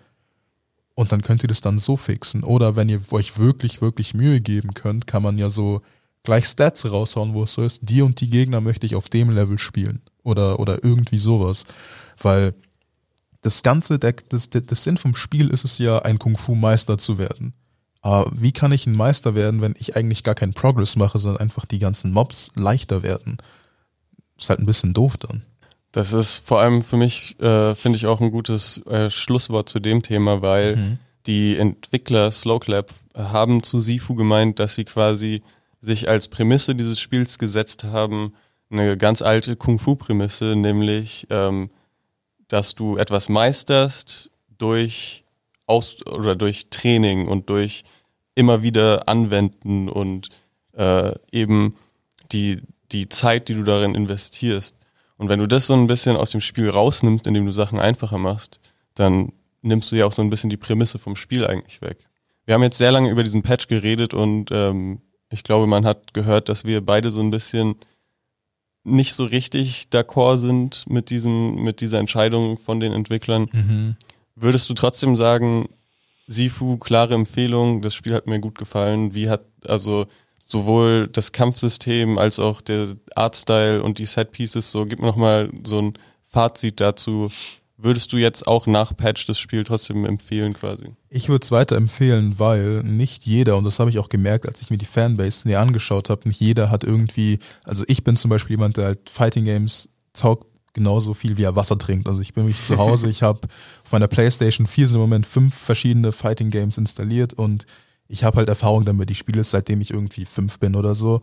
und 0.94 1.12
dann 1.12 1.22
könnt 1.22 1.42
ihr 1.42 1.48
das 1.48 1.60
dann 1.60 1.78
so 1.78 1.96
fixen. 1.96 2.44
Oder 2.44 2.76
wenn 2.76 2.88
ihr 2.88 3.00
euch 3.10 3.38
wirklich, 3.38 3.82
wirklich 3.82 4.14
Mühe 4.14 4.40
geben 4.40 4.74
könnt, 4.74 5.06
kann 5.06 5.22
man 5.22 5.38
ja 5.38 5.50
so 5.50 5.82
gleich 6.24 6.46
Stats 6.46 6.90
raushauen, 6.90 7.34
wo 7.34 7.44
es 7.44 7.54
so 7.54 7.62
ist, 7.62 7.80
die 7.82 8.02
und 8.02 8.20
die 8.20 8.28
Gegner 8.30 8.60
möchte 8.60 8.86
ich 8.86 8.96
auf 8.96 9.08
dem 9.08 9.30
Level 9.30 9.58
spielen. 9.58 10.02
Oder, 10.24 10.58
oder 10.58 10.82
irgendwie 10.82 11.18
sowas. 11.18 11.64
Weil 12.20 12.54
das 13.42 13.62
Ganze, 13.62 13.98
der, 13.98 14.14
das, 14.30 14.50
der, 14.50 14.62
das 14.62 14.82
Sinn 14.82 14.96
vom 14.96 15.14
Spiel 15.14 15.50
ist 15.50 15.64
es 15.64 15.78
ja, 15.78 16.00
ein 16.00 16.18
Kung-Fu-Meister 16.18 16.98
zu 16.98 17.18
werden. 17.18 17.52
Aber 18.00 18.30
wie 18.34 18.52
kann 18.52 18.72
ich 18.72 18.86
ein 18.86 18.96
Meister 18.96 19.34
werden, 19.34 19.60
wenn 19.60 19.74
ich 19.78 19.96
eigentlich 19.96 20.22
gar 20.24 20.34
keinen 20.34 20.54
Progress 20.54 20.96
mache, 20.96 21.18
sondern 21.18 21.40
einfach 21.42 21.66
die 21.66 21.78
ganzen 21.78 22.10
Mobs 22.12 22.50
leichter 22.54 23.02
werden? 23.02 23.36
Ist 24.38 24.48
halt 24.50 24.60
ein 24.60 24.66
bisschen 24.66 24.94
doof 24.94 25.16
dann. 25.18 25.44
Das 25.92 26.12
ist 26.12 26.44
vor 26.44 26.60
allem 26.60 26.82
für 26.82 26.96
mich, 26.96 27.38
äh, 27.40 27.74
finde 27.74 27.96
ich, 27.96 28.06
auch 28.06 28.20
ein 28.20 28.30
gutes 28.30 28.78
äh, 28.86 29.10
Schlusswort 29.10 29.68
zu 29.68 29.78
dem 29.78 30.02
Thema, 30.02 30.42
weil 30.42 30.76
Mhm. 30.76 30.98
die 31.26 31.56
Entwickler 31.56 32.30
Slowclap 32.32 32.90
haben 33.14 33.62
zu 33.62 33.78
Sifu 33.78 34.14
gemeint, 34.14 34.58
dass 34.58 34.74
sie 34.74 34.84
quasi 34.84 35.42
sich 35.84 36.08
als 36.08 36.28
Prämisse 36.28 36.74
dieses 36.74 37.00
Spiels 37.00 37.38
gesetzt 37.38 37.84
haben, 37.84 38.34
eine 38.70 38.96
ganz 38.96 39.22
alte 39.22 39.56
Kung-Fu-Prämisse, 39.56 40.56
nämlich, 40.56 41.26
ähm, 41.30 41.70
dass 42.48 42.74
du 42.74 42.96
etwas 42.96 43.28
meisterst 43.28 44.30
durch 44.58 45.24
Aus 45.66 46.04
oder 46.06 46.36
durch 46.36 46.68
Training 46.70 47.28
und 47.28 47.48
durch 47.48 47.84
immer 48.34 48.62
wieder 48.62 49.08
anwenden 49.08 49.88
und 49.88 50.28
äh, 50.72 51.12
eben 51.30 51.76
die, 52.32 52.62
die 52.92 53.08
Zeit, 53.08 53.48
die 53.48 53.54
du 53.54 53.62
darin 53.62 53.94
investierst. 53.94 54.76
Und 55.16 55.28
wenn 55.28 55.38
du 55.38 55.46
das 55.46 55.66
so 55.66 55.74
ein 55.74 55.86
bisschen 55.86 56.16
aus 56.16 56.30
dem 56.30 56.40
Spiel 56.40 56.68
rausnimmst, 56.68 57.26
indem 57.26 57.46
du 57.46 57.52
Sachen 57.52 57.78
einfacher 57.78 58.18
machst, 58.18 58.60
dann 58.94 59.32
nimmst 59.62 59.90
du 59.92 59.96
ja 59.96 60.06
auch 60.06 60.12
so 60.12 60.22
ein 60.22 60.30
bisschen 60.30 60.50
die 60.50 60.56
Prämisse 60.56 60.98
vom 60.98 61.16
Spiel 61.16 61.46
eigentlich 61.46 61.80
weg. 61.80 61.98
Wir 62.44 62.54
haben 62.54 62.62
jetzt 62.62 62.78
sehr 62.78 62.92
lange 62.92 63.10
über 63.10 63.22
diesen 63.22 63.42
Patch 63.42 63.68
geredet 63.68 64.12
und 64.12 64.50
ähm, 64.52 65.00
ich 65.34 65.42
glaube, 65.42 65.66
man 65.66 65.84
hat 65.84 66.14
gehört, 66.14 66.48
dass 66.48 66.64
wir 66.64 66.80
beide 66.80 67.10
so 67.10 67.20
ein 67.20 67.30
bisschen 67.30 67.74
nicht 68.84 69.14
so 69.14 69.24
richtig 69.24 69.86
d'accord 69.92 70.38
sind 70.38 70.84
mit 70.88 71.10
diesem, 71.10 71.56
mit 71.56 71.80
dieser 71.80 71.98
Entscheidung 71.98 72.56
von 72.56 72.80
den 72.80 72.92
Entwicklern. 72.92 73.48
Mhm. 73.52 73.96
Würdest 74.36 74.70
du 74.70 74.74
trotzdem 74.74 75.16
sagen, 75.16 75.68
Sifu, 76.26 76.76
klare 76.76 77.14
Empfehlung, 77.14 77.82
das 77.82 77.94
Spiel 77.94 78.14
hat 78.14 78.26
mir 78.26 78.40
gut 78.40 78.56
gefallen. 78.56 79.14
Wie 79.14 79.28
hat 79.28 79.44
also 79.66 80.06
sowohl 80.38 81.08
das 81.08 81.32
Kampfsystem 81.32 82.16
als 82.18 82.38
auch 82.38 82.60
der 82.60 82.94
Artstyle 83.14 83.82
und 83.82 83.98
die 83.98 84.06
Setpieces 84.06 84.70
so, 84.70 84.86
gib 84.86 85.00
mir 85.00 85.06
nochmal 85.06 85.50
so 85.64 85.80
ein 85.80 85.94
Fazit 86.22 86.80
dazu. 86.80 87.30
Würdest 87.84 88.14
du 88.14 88.16
jetzt 88.16 88.46
auch 88.46 88.66
nach 88.66 88.96
Patch 88.96 89.26
das 89.26 89.38
Spiel 89.38 89.62
trotzdem 89.62 90.06
empfehlen 90.06 90.54
quasi? 90.54 90.96
Ich 91.10 91.28
würde 91.28 91.44
es 91.44 91.50
weiterempfehlen, 91.50 92.38
weil 92.38 92.82
nicht 92.82 93.26
jeder, 93.26 93.58
und 93.58 93.64
das 93.64 93.78
habe 93.78 93.90
ich 93.90 93.98
auch 93.98 94.08
gemerkt, 94.08 94.48
als 94.48 94.62
ich 94.62 94.70
mir 94.70 94.78
die 94.78 94.86
Fanbase 94.86 95.46
näher 95.46 95.60
angeschaut 95.60 96.08
habe, 96.08 96.26
nicht 96.26 96.40
jeder 96.40 96.70
hat 96.70 96.82
irgendwie, 96.82 97.40
also 97.62 97.84
ich 97.86 98.02
bin 98.02 98.16
zum 98.16 98.30
Beispiel 98.30 98.54
jemand, 98.54 98.78
der 98.78 98.86
halt 98.86 99.10
Fighting 99.10 99.44
Games 99.44 99.90
zockt 100.14 100.46
genauso 100.72 101.12
viel, 101.12 101.36
wie 101.36 101.42
er 101.42 101.56
Wasser 101.56 101.76
trinkt. 101.76 102.08
Also 102.08 102.22
ich 102.22 102.32
bin 102.32 102.46
mich 102.46 102.62
zu 102.62 102.78
Hause, 102.78 103.10
ich 103.10 103.22
habe 103.22 103.40
auf 103.84 103.92
meiner 103.92 104.08
Playstation 104.08 104.66
4 104.66 104.88
sind 104.88 104.94
im 104.94 105.02
Moment 105.02 105.26
fünf 105.26 105.54
verschiedene 105.54 106.12
Fighting 106.12 106.48
Games 106.48 106.78
installiert 106.78 107.34
und 107.34 107.66
ich 108.08 108.24
habe 108.24 108.38
halt 108.38 108.48
Erfahrung 108.48 108.86
damit. 108.86 109.10
Ich 109.10 109.18
spiele 109.18 109.42
es 109.42 109.50
seitdem 109.50 109.82
ich 109.82 109.90
irgendwie 109.90 110.24
fünf 110.24 110.58
bin 110.58 110.74
oder 110.74 110.94
so. 110.94 111.20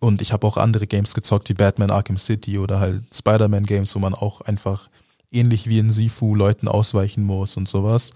Und 0.00 0.20
ich 0.20 0.34
habe 0.34 0.46
auch 0.46 0.58
andere 0.58 0.86
Games 0.86 1.14
gezockt, 1.14 1.48
wie 1.48 1.54
Batman 1.54 1.90
Arkham 1.90 2.18
City 2.18 2.58
oder 2.58 2.78
halt 2.78 3.04
Spider-Man 3.14 3.64
Games, 3.64 3.94
wo 3.94 4.00
man 4.00 4.12
auch 4.12 4.42
einfach 4.42 4.90
ähnlich 5.32 5.68
wie 5.68 5.78
in 5.78 5.90
Sifu 5.90 6.34
Leuten 6.34 6.68
ausweichen 6.68 7.24
muss 7.24 7.56
und 7.56 7.68
sowas. 7.68 8.12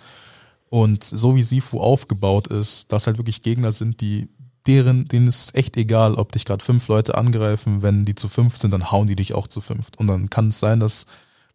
Und 0.69 1.05
so 1.05 1.37
wie 1.37 1.43
Sifu 1.43 1.81
aufgebaut 1.81 2.49
ist, 2.49 2.91
dass 2.93 3.07
halt 3.07 3.19
wirklich 3.19 3.43
Gegner 3.43 3.73
sind, 3.73 4.01
die 4.01 4.29
deren, 4.67 5.07
denen 5.07 5.29
ist 5.29 5.47
es 5.47 5.55
echt 5.55 5.77
egal, 5.77 6.15
ob 6.15 6.33
dich 6.33 6.45
gerade 6.45 6.65
fünf 6.65 6.89
Leute 6.89 7.17
angreifen, 7.17 7.83
wenn 7.83 8.05
die 8.05 8.15
zu 8.15 8.29
fünf 8.29 8.57
sind, 8.57 8.73
dann 8.73 8.91
hauen 8.91 9.07
die 9.07 9.17
dich 9.17 9.33
auch 9.33 9.47
zu 9.47 9.61
fünft. 9.61 9.99
Und 9.99 10.09
dann 10.09 10.29
kann 10.29 10.49
es 10.49 10.59
sein, 10.59 10.81
dass 10.81 11.07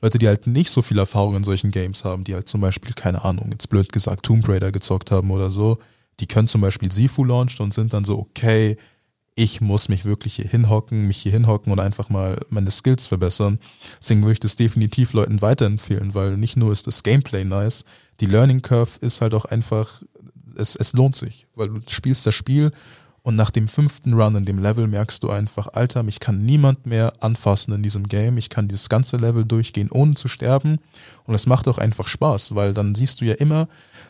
Leute, 0.01 0.17
die 0.17 0.27
halt 0.27 0.47
nicht 0.47 0.71
so 0.71 0.81
viel 0.81 0.97
Erfahrung 0.97 1.35
in 1.35 1.43
solchen 1.43 1.71
Games 1.71 2.03
haben, 2.03 2.23
die 2.23 2.33
halt 2.33 2.47
zum 2.47 2.61
Beispiel, 2.61 2.93
keine 2.93 3.23
Ahnung, 3.23 3.49
jetzt 3.51 3.69
blöd 3.69 3.91
gesagt, 3.91 4.25
Tomb 4.25 4.47
Raider 4.47 4.71
gezockt 4.71 5.11
haben 5.11 5.29
oder 5.29 5.49
so, 5.49 5.77
die 6.19 6.27
können 6.27 6.47
zum 6.47 6.61
Beispiel 6.61 6.91
Sifu 6.91 7.23
launchen 7.23 7.63
und 7.63 7.73
sind 7.73 7.93
dann 7.93 8.05
so, 8.05 8.17
okay, 8.17 8.77
ich 9.41 9.59
muss 9.59 9.89
mich 9.89 10.05
wirklich 10.05 10.35
hier 10.35 10.47
hinhocken, 10.47 11.07
mich 11.07 11.17
hier 11.17 11.31
hinhocken 11.31 11.71
und 11.71 11.79
einfach 11.79 12.09
mal 12.09 12.45
meine 12.51 12.69
Skills 12.69 13.07
verbessern. 13.07 13.57
Deswegen 13.99 14.21
würde 14.21 14.33
ich 14.33 14.39
das 14.39 14.55
definitiv 14.55 15.13
Leuten 15.13 15.41
weiterempfehlen, 15.41 16.13
weil 16.13 16.37
nicht 16.37 16.57
nur 16.57 16.71
ist 16.71 16.85
das 16.85 17.01
Gameplay 17.01 17.43
nice, 17.43 17.83
die 18.19 18.27
Learning 18.27 18.61
Curve 18.61 18.99
ist 19.01 19.19
halt 19.19 19.33
auch 19.33 19.45
einfach, 19.45 20.03
es, 20.55 20.75
es 20.75 20.93
lohnt 20.93 21.15
sich, 21.15 21.47
weil 21.55 21.69
du 21.69 21.81
spielst 21.87 22.23
das 22.27 22.35
Spiel 22.35 22.71
und 23.23 23.35
nach 23.35 23.51
dem 23.51 23.67
fünften 23.67 24.13
Run 24.13 24.35
in 24.35 24.45
dem 24.45 24.57
Level 24.57 24.87
merkst 24.87 25.21
du 25.21 25.29
einfach, 25.29 25.67
Alter, 25.73 26.01
mich 26.01 26.19
kann 26.19 26.43
niemand 26.43 26.87
mehr 26.87 27.13
anfassen 27.19 27.71
in 27.73 27.83
diesem 27.83 28.07
Game. 28.07 28.37
Ich 28.37 28.49
kann 28.49 28.67
dieses 28.67 28.89
ganze 28.89 29.17
Level 29.17 29.45
durchgehen, 29.45 29.91
ohne 29.91 30.15
zu 30.15 30.27
sterben. 30.27 30.79
Und 31.25 31.35
es 31.35 31.45
macht 31.45 31.67
auch 31.67 31.77
einfach 31.77 32.07
Spaß, 32.07 32.55
weil 32.55 32.73
dann 32.73 32.95
siehst 32.95 33.21
du 33.21 33.25
ja 33.25 33.35
immer, 33.35 33.67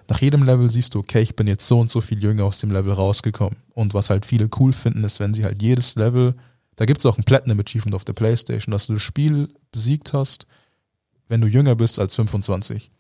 nach 0.08 0.22
jedem 0.22 0.44
Level 0.44 0.70
siehst 0.72 0.96
du, 0.96 1.00
okay, 1.00 1.22
ich 1.22 1.36
bin 1.36 1.48
jetzt 1.48 1.68
so 1.68 1.80
und 1.80 1.92
so 1.92 2.00
viel 2.00 2.24
jünger 2.24 2.46
aus 2.46 2.60
dem 2.60 2.72
Level 2.72 2.94
rausgekommen. 2.94 3.58
Und 3.74 3.94
was 3.94 4.10
halt 4.10 4.26
viele 4.26 4.50
cool 4.60 4.72
finden, 4.72 5.04
ist, 5.04 5.20
wenn 5.20 5.34
sie 5.34 5.44
halt 5.44 5.62
jedes 5.62 5.96
Level, 5.96 6.36
da 6.78 6.86
gibt 6.86 7.02
es 7.02 7.06
auch 7.06 7.18
ein 7.18 7.26
Platinum 7.26 7.60
Achievement 7.60 7.96
auf 7.96 8.06
der 8.06 8.14
Playstation, 8.14 8.72
dass 8.72 8.88
du 8.88 8.94
das 8.94 9.02
Spiel 9.02 9.50
besiegt 9.74 10.14
hast, 10.14 10.48
wenn 11.28 11.42
du 11.42 11.48
jünger 11.48 11.76
bist 11.76 12.00
als 12.00 12.16
25. 12.16 12.92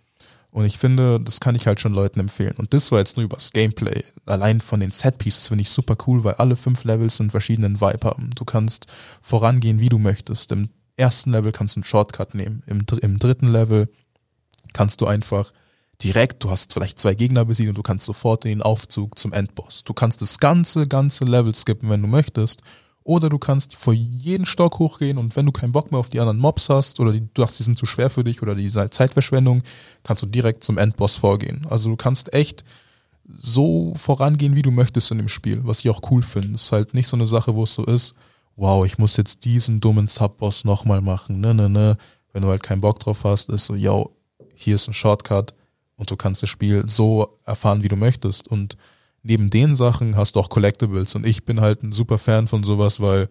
Und 0.52 0.66
ich 0.66 0.78
finde, 0.78 1.20
das 1.20 1.40
kann 1.40 1.56
ich 1.56 1.66
halt 1.66 1.80
schon 1.80 1.94
Leuten 1.94 2.20
empfehlen. 2.20 2.56
Und 2.58 2.74
das 2.74 2.92
war 2.92 3.00
jetzt 3.00 3.16
nur 3.16 3.24
übers 3.24 3.52
Gameplay. 3.52 4.04
Allein 4.26 4.60
von 4.60 4.82
den 4.82 4.92
Set-Pieces 4.92 5.48
finde 5.48 5.62
ich 5.62 5.70
super 5.70 5.96
cool, 6.06 6.26
weil 6.26 6.36
alle 6.36 6.58
fünf 6.58 6.84
Levels 6.84 7.22
einen 7.22 7.32
verschiedenen 7.32 7.80
Vibe 7.80 8.06
haben. 8.06 8.32
Du 8.36 8.44
kannst 8.44 8.88
vorangehen, 9.22 9.80
wie 9.80 9.90
du 9.90 9.98
möchtest. 9.98 10.52
Im 10.52 10.70
ersten 10.98 11.32
Level 11.32 11.54
kannst 11.54 11.76
du 11.76 11.80
einen 11.80 11.86
Shortcut 11.86 12.36
nehmen. 12.36 12.64
Im, 12.68 12.84
im 13.02 13.18
dritten 13.18 13.48
Level 13.48 13.90
kannst 14.74 15.00
du 15.00 15.08
einfach 15.08 15.54
direkt, 16.04 16.44
du 16.44 16.50
hast 16.50 16.74
vielleicht 16.74 17.00
zwei 17.00 17.16
Gegner 17.16 17.46
besiegt 17.46 17.70
und 17.70 17.78
du 17.78 17.84
kannst 17.84 18.06
sofort 18.06 18.44
den 18.44 18.62
Aufzug 18.62 19.18
zum 19.18 19.32
Endboss. 19.32 19.84
Du 19.84 19.94
kannst 19.94 20.22
das 20.22 20.40
ganze, 20.40 20.84
ganze 20.84 21.24
Level 21.24 21.54
skippen, 21.56 21.90
wenn 21.90 22.02
du 22.02 22.08
möchtest. 22.08 22.62
Oder 23.04 23.30
du 23.30 23.40
kannst 23.40 23.76
vor 23.76 23.94
jeden 23.94 24.46
Stock 24.46 24.78
hochgehen 24.78 25.18
und 25.18 25.36
wenn 25.36 25.46
du 25.48 25.52
keinen 25.52 25.72
Bock 25.72 25.92
mehr 25.92 26.00
auf 26.00 26.10
die 26.10 26.20
anderen 26.20 26.38
Mobs 26.38 26.70
hast 26.70 27.00
oder 27.00 27.12
die, 27.12 27.22
du 27.22 27.42
dachtest, 27.42 27.60
die 27.60 27.64
sind 27.64 27.78
zu 27.78 27.88
schwer 27.88 28.10
für 28.10 28.24
dich 28.24 28.42
oder 28.42 28.54
die 28.54 28.70
Zeitverschwendung, 28.70 29.64
kannst 30.04 30.22
du 30.22 30.28
direkt 30.28 30.64
zum 30.64 30.78
Endboss 30.78 31.16
vorgehen. 31.16 31.66
Also 31.70 31.90
du 31.90 31.96
kannst 31.96 32.34
echt 32.34 32.64
so 33.40 33.94
vorangehen, 33.96 34.56
wie 34.56 34.62
du 34.62 34.72
möchtest 34.72 35.12
in 35.12 35.18
dem 35.18 35.30
Spiel, 35.30 35.62
was 35.64 35.80
ich 35.80 35.90
auch 35.90 36.02
cool 36.12 36.22
finde. 36.22 36.56
Es 36.56 36.64
ist 36.64 36.72
halt 36.72 36.94
nicht 36.94 37.08
so 37.08 37.18
eine 37.18 37.28
Sache, 37.28 37.56
wo 37.56 37.64
es 37.64 37.74
so 37.74 37.84
ist, 37.86 38.14
wow, 38.56 38.86
ich 38.86 38.98
muss 38.98 39.18
jetzt 39.18 39.46
diesen 39.46 39.80
dummen 39.80 40.08
Subboss 40.08 40.64
nochmal 40.64 41.02
machen, 41.02 41.40
ne, 41.40 41.54
ne, 41.54 41.70
ne. 41.70 41.98
Wenn 42.34 42.44
du 42.44 42.50
halt 42.50 42.64
keinen 42.64 42.82
Bock 42.82 43.00
drauf 43.00 43.24
hast, 43.24 43.50
ist 43.50 43.66
so, 43.66 43.76
yo, 43.76 44.12
hier 44.56 44.76
ist 44.76 44.88
ein 44.88 44.94
Shortcut 44.94 45.54
und 45.96 46.10
du 46.10 46.16
kannst 46.16 46.44
das 46.44 46.50
Spiel 46.50 46.88
so 46.88 47.38
erfahren, 47.46 47.84
wie 47.84 47.90
du 47.90 47.96
möchtest. 47.96 48.48
Und 48.48 48.78
neben 49.24 49.50
den 49.50 49.76
Sachen 49.76 50.16
hast 50.16 50.36
du 50.36 50.40
auch 50.40 50.50
Collectibles 50.50 51.16
und 51.16 51.26
ich 51.26 51.46
bin 51.46 51.62
halt 51.62 51.84
ein 51.84 51.92
super 51.92 52.18
Fan 52.18 52.48
von 52.48 52.64
sowas, 52.64 53.00
weil 53.00 53.30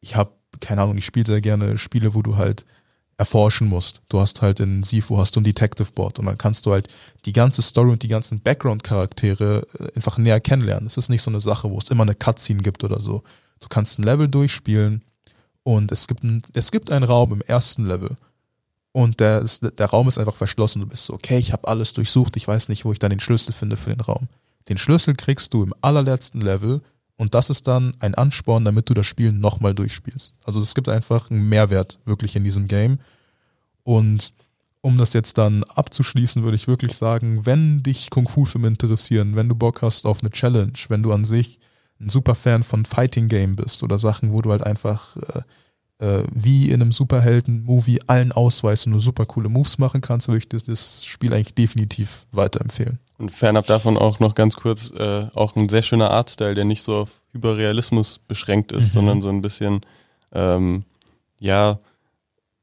ich 0.00 0.16
habe 0.16 0.32
keine 0.60 0.82
Ahnung, 0.82 0.98
ich 0.98 1.04
spiele 1.04 1.26
sehr 1.26 1.40
gerne 1.40 1.78
Spiele, 1.78 2.14
wo 2.14 2.22
du 2.22 2.36
halt 2.36 2.64
erforschen 3.16 3.68
musst. 3.68 4.02
Du 4.08 4.20
hast 4.20 4.42
halt 4.42 4.58
in 4.60 4.82
Sifu 4.82 5.18
hast 5.18 5.36
du 5.36 5.40
ein 5.40 5.44
Detective 5.44 5.92
Board 5.94 6.18
und 6.18 6.26
dann 6.26 6.38
kannst 6.38 6.66
du 6.66 6.72
halt 6.72 6.88
die 7.26 7.32
ganze 7.32 7.62
Story 7.62 7.90
und 7.90 8.02
die 8.02 8.08
ganzen 8.08 8.40
Background 8.40 8.82
Charaktere 8.82 9.66
äh, 9.78 9.94
einfach 9.94 10.18
näher 10.18 10.40
kennenlernen. 10.40 10.86
Es 10.86 10.96
ist 10.96 11.10
nicht 11.10 11.22
so 11.22 11.30
eine 11.30 11.40
Sache, 11.40 11.70
wo 11.70 11.78
es 11.78 11.90
immer 11.90 12.02
eine 12.02 12.16
Cutscene 12.16 12.62
gibt 12.62 12.82
oder 12.82 13.00
so. 13.00 13.22
Du 13.60 13.68
kannst 13.68 13.98
ein 13.98 14.02
Level 14.02 14.28
durchspielen 14.28 15.04
und 15.62 15.92
es 15.92 16.08
gibt 16.08 16.24
ein, 16.24 16.42
es 16.54 16.72
gibt 16.72 16.90
einen 16.90 17.04
Raum 17.04 17.32
im 17.32 17.40
ersten 17.42 17.86
Level 17.86 18.16
und 18.90 19.20
der, 19.20 19.44
der 19.44 19.86
Raum 19.86 20.08
ist 20.08 20.18
einfach 20.18 20.34
verschlossen. 20.34 20.80
Du 20.80 20.86
bist 20.86 21.06
so, 21.06 21.14
okay, 21.14 21.38
ich 21.38 21.52
habe 21.52 21.68
alles 21.68 21.92
durchsucht, 21.92 22.36
ich 22.36 22.48
weiß 22.48 22.68
nicht, 22.68 22.84
wo 22.84 22.92
ich 22.92 22.98
dann 22.98 23.10
den 23.10 23.20
Schlüssel 23.20 23.52
finde 23.52 23.76
für 23.76 23.90
den 23.90 24.00
Raum. 24.00 24.28
Den 24.68 24.78
Schlüssel 24.78 25.14
kriegst 25.14 25.52
du 25.54 25.62
im 25.62 25.74
allerletzten 25.80 26.40
Level 26.40 26.82
und 27.16 27.34
das 27.34 27.50
ist 27.50 27.68
dann 27.68 27.94
ein 28.00 28.14
Ansporn, 28.14 28.64
damit 28.64 28.88
du 28.88 28.94
das 28.94 29.06
Spiel 29.06 29.32
nochmal 29.32 29.74
durchspielst. 29.74 30.34
Also 30.44 30.60
es 30.60 30.74
gibt 30.74 30.88
einfach 30.88 31.30
einen 31.30 31.48
Mehrwert 31.48 31.98
wirklich 32.04 32.34
in 32.34 32.44
diesem 32.44 32.66
Game. 32.66 32.98
Und 33.84 34.32
um 34.80 34.98
das 34.98 35.12
jetzt 35.12 35.38
dann 35.38 35.64
abzuschließen, 35.64 36.42
würde 36.42 36.56
ich 36.56 36.66
wirklich 36.66 36.96
sagen, 36.96 37.46
wenn 37.46 37.82
dich 37.82 38.10
Kung-Fu-Filme 38.10 38.68
interessieren, 38.68 39.36
wenn 39.36 39.48
du 39.48 39.54
Bock 39.54 39.82
hast 39.82 40.06
auf 40.06 40.20
eine 40.20 40.30
Challenge, 40.30 40.72
wenn 40.88 41.02
du 41.02 41.12
an 41.12 41.24
sich 41.24 41.60
ein 42.00 42.08
super 42.08 42.34
Fan 42.34 42.62
von 42.62 42.84
Fighting 42.84 43.28
Game 43.28 43.56
bist 43.56 43.82
oder 43.82 43.98
Sachen, 43.98 44.32
wo 44.32 44.42
du 44.42 44.50
halt 44.50 44.62
einfach 44.62 45.16
äh, 45.16 45.42
äh, 46.04 46.24
wie 46.32 46.68
in 46.68 46.82
einem 46.82 46.92
Superhelden-Movie 46.92 48.02
allen 48.06 48.32
ausweist 48.32 48.86
und 48.86 48.92
nur 48.92 49.00
super 49.00 49.24
coole 49.24 49.48
Moves 49.48 49.78
machen 49.78 50.00
kannst, 50.02 50.28
würde 50.28 50.38
ich 50.38 50.48
das, 50.48 50.64
das 50.64 51.04
Spiel 51.06 51.32
eigentlich 51.32 51.54
definitiv 51.54 52.26
weiterempfehlen. 52.32 52.98
Und 53.16 53.30
fernab 53.30 53.66
davon 53.66 53.96
auch 53.96 54.20
noch 54.20 54.34
ganz 54.34 54.56
kurz, 54.56 54.90
äh, 54.90 55.28
auch 55.34 55.56
ein 55.56 55.68
sehr 55.68 55.82
schöner 55.82 56.10
Artstyle, 56.10 56.54
der 56.54 56.64
nicht 56.64 56.82
so 56.82 56.96
auf 56.96 57.10
Überrealismus 57.32 58.20
beschränkt 58.28 58.72
ist, 58.72 58.88
mhm. 58.88 58.92
sondern 58.92 59.22
so 59.22 59.28
ein 59.28 59.40
bisschen, 59.40 59.80
ähm, 60.32 60.84
ja, 61.38 61.78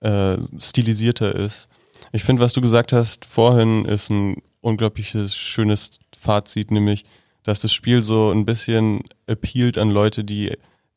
äh, 0.02 0.38
stilisierter 0.60 1.34
ist. 1.34 1.68
Ich 2.12 2.24
finde, 2.24 2.44
was 2.44 2.54
du 2.54 2.62
gesagt 2.62 2.94
hast 2.94 3.26
vorhin, 3.26 3.86
ist 3.86 4.10
ein 4.10 4.42
unglaubliches, 4.62 5.36
schönes 5.36 6.00
Fazit, 6.16 6.70
nämlich, 6.70 7.06
dass 7.44 7.62
das 7.62 7.74
Spiel 7.74 8.04
so 8.04 8.30
ein 8.30 8.46
bisschen 8.46 9.04
appealt 9.28 9.78
an 9.78 9.89
Leute, 9.89 10.24
die, 10.24 10.52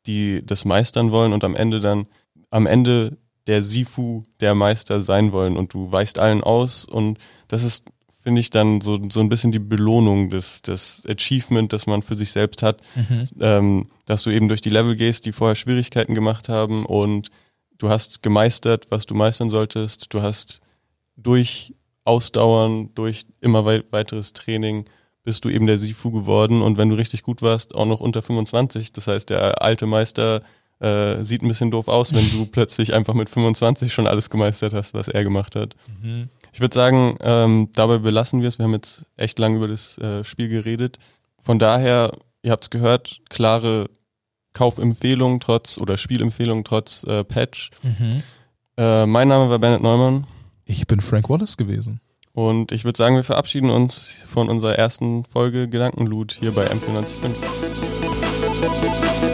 die 0.07 0.45
das 0.45 0.65
meistern 0.65 1.11
wollen 1.11 1.33
und 1.33 1.45
am 1.45 1.55
Ende 1.55 1.81
dann, 1.81 2.07
am 2.55 2.67
Ende 2.67 3.19
der 3.49 3.63
Sifu 3.63 4.23
der 4.41 4.55
Meister 4.55 5.01
sein 5.01 5.33
wollen 5.33 5.57
und 5.57 5.75
du 5.75 5.91
weichst 5.91 6.19
allen 6.19 6.43
aus 6.43 6.85
und 6.85 7.19
das 7.49 7.65
ist 7.65 7.85
finde 8.23 8.41
ich 8.41 8.49
dann 8.49 8.81
so, 8.81 8.99
so 9.11 9.21
ein 9.21 9.29
bisschen 9.29 9.53
die 9.53 9.59
Belohnung 9.59 10.31
des, 10.31 10.63
des 10.63 11.03
Achievement, 11.07 11.75
das 11.75 11.87
man 11.87 12.01
für 12.01 12.17
sich 12.17 12.31
selbst 12.31 12.63
hat, 12.63 12.81
mhm. 12.95 13.25
ähm, 13.39 13.87
dass 14.07 14.23
du 14.23 14.31
eben 14.31 14.49
durch 14.49 14.63
die 14.63 14.71
Level 14.71 14.97
gehst, 14.97 15.27
die 15.27 15.33
vorher 15.33 15.57
Schwierigkeiten 15.57 16.15
gemacht 16.15 16.49
haben 16.49 16.87
und 16.87 17.29
du 17.77 17.91
hast 17.91 18.23
gemeistert, 18.23 18.87
was 18.89 19.05
du 19.05 19.15
meistern 19.15 19.51
solltest, 19.51 20.15
du 20.15 20.23
hast 20.23 20.63
durch 21.19 21.75
Ausdauern, 22.05 22.95
durch 22.95 23.27
immer 23.43 23.67
wei 23.67 23.83
weiteres 23.91 24.33
Training 24.33 24.87
bist 25.23 25.45
du 25.45 25.51
eben 25.51 25.67
der 25.67 25.77
Sifu 25.77 26.11
geworden 26.11 26.63
und 26.63 26.79
wenn 26.79 26.89
du 26.89 26.97
richtig 26.97 27.25
gut 27.25 27.43
warst, 27.43 27.75
auch 27.75 27.85
noch 27.85 28.01
unter 28.01 28.23
25, 28.23 28.93
das 28.93 29.07
heißt 29.07 29.29
der 29.29 29.61
alte 29.61 29.85
Meister 29.85 30.43
äh, 30.85 31.25
sieht 31.25 31.43
ein 31.43 31.49
bisschen 31.49 31.71
doof 31.71 31.89
aus, 31.89 32.13
wenn 32.13 32.31
du 32.31 32.47
plötzlich 32.53 32.93
einfach 32.93 33.15
mit 33.15 33.31
25 33.31 33.93
schon 33.93 34.07
alles 34.07 34.29
gemeistert 34.29 34.75
hast, 34.75 34.95
was 34.95 35.09
er 35.09 35.25
gemacht 35.25 35.57
hat. 35.57 35.75
Mhm. 36.03 36.29
Ich 36.53 36.61
würde 36.61 36.75
sagen, 36.75 37.17
ähm, 37.21 37.71
dabei 37.73 37.99
belassen 37.99 38.43
wir 38.43 38.49
es. 38.49 38.59
Wir 38.59 38.65
haben 38.65 38.75
jetzt 38.75 39.07
echt 39.17 39.39
lange 39.39 39.57
über 39.57 39.69
das 39.69 39.99
äh, 39.99 40.25
Spiel 40.25 40.49
geredet. 40.49 40.99
Von 41.43 41.59
daher, 41.59 42.13
ihr 42.43 42.53
habt 42.53 42.65
es 42.65 42.71
gehört, 42.71 43.21
klare 43.31 43.89
Kaufempfehlung 44.53 45.41
trotz 45.41 45.79
oder 45.79 45.97
Spielempfehlung 45.97 46.65
trotz 46.65 47.05
äh, 47.05 47.25
Patch. 47.25 47.71
Mhm. 47.83 48.23
Äh, 48.77 49.07
mein 49.07 49.29
Name 49.29 49.51
war 49.51 49.59
Bennett 49.59 49.83
Neumann. 49.83 50.27
Ich 50.65 50.87
bin 50.87 51.01
Frank 51.01 51.29
Wallace 51.29 51.57
gewesen. 51.57 52.01
Und 52.33 52.73
ich 52.73 52.85
würde 52.85 52.97
sagen, 52.97 53.17
wir 53.17 53.25
verabschieden 53.25 53.71
uns 53.71 54.23
von 54.27 54.49
unserer 54.49 54.77
ersten 54.77 55.25
Folge 55.25 55.69
Gedankenloot 55.69 56.37
hier 56.41 56.53
bei 56.53 56.67
M495. 56.67 59.34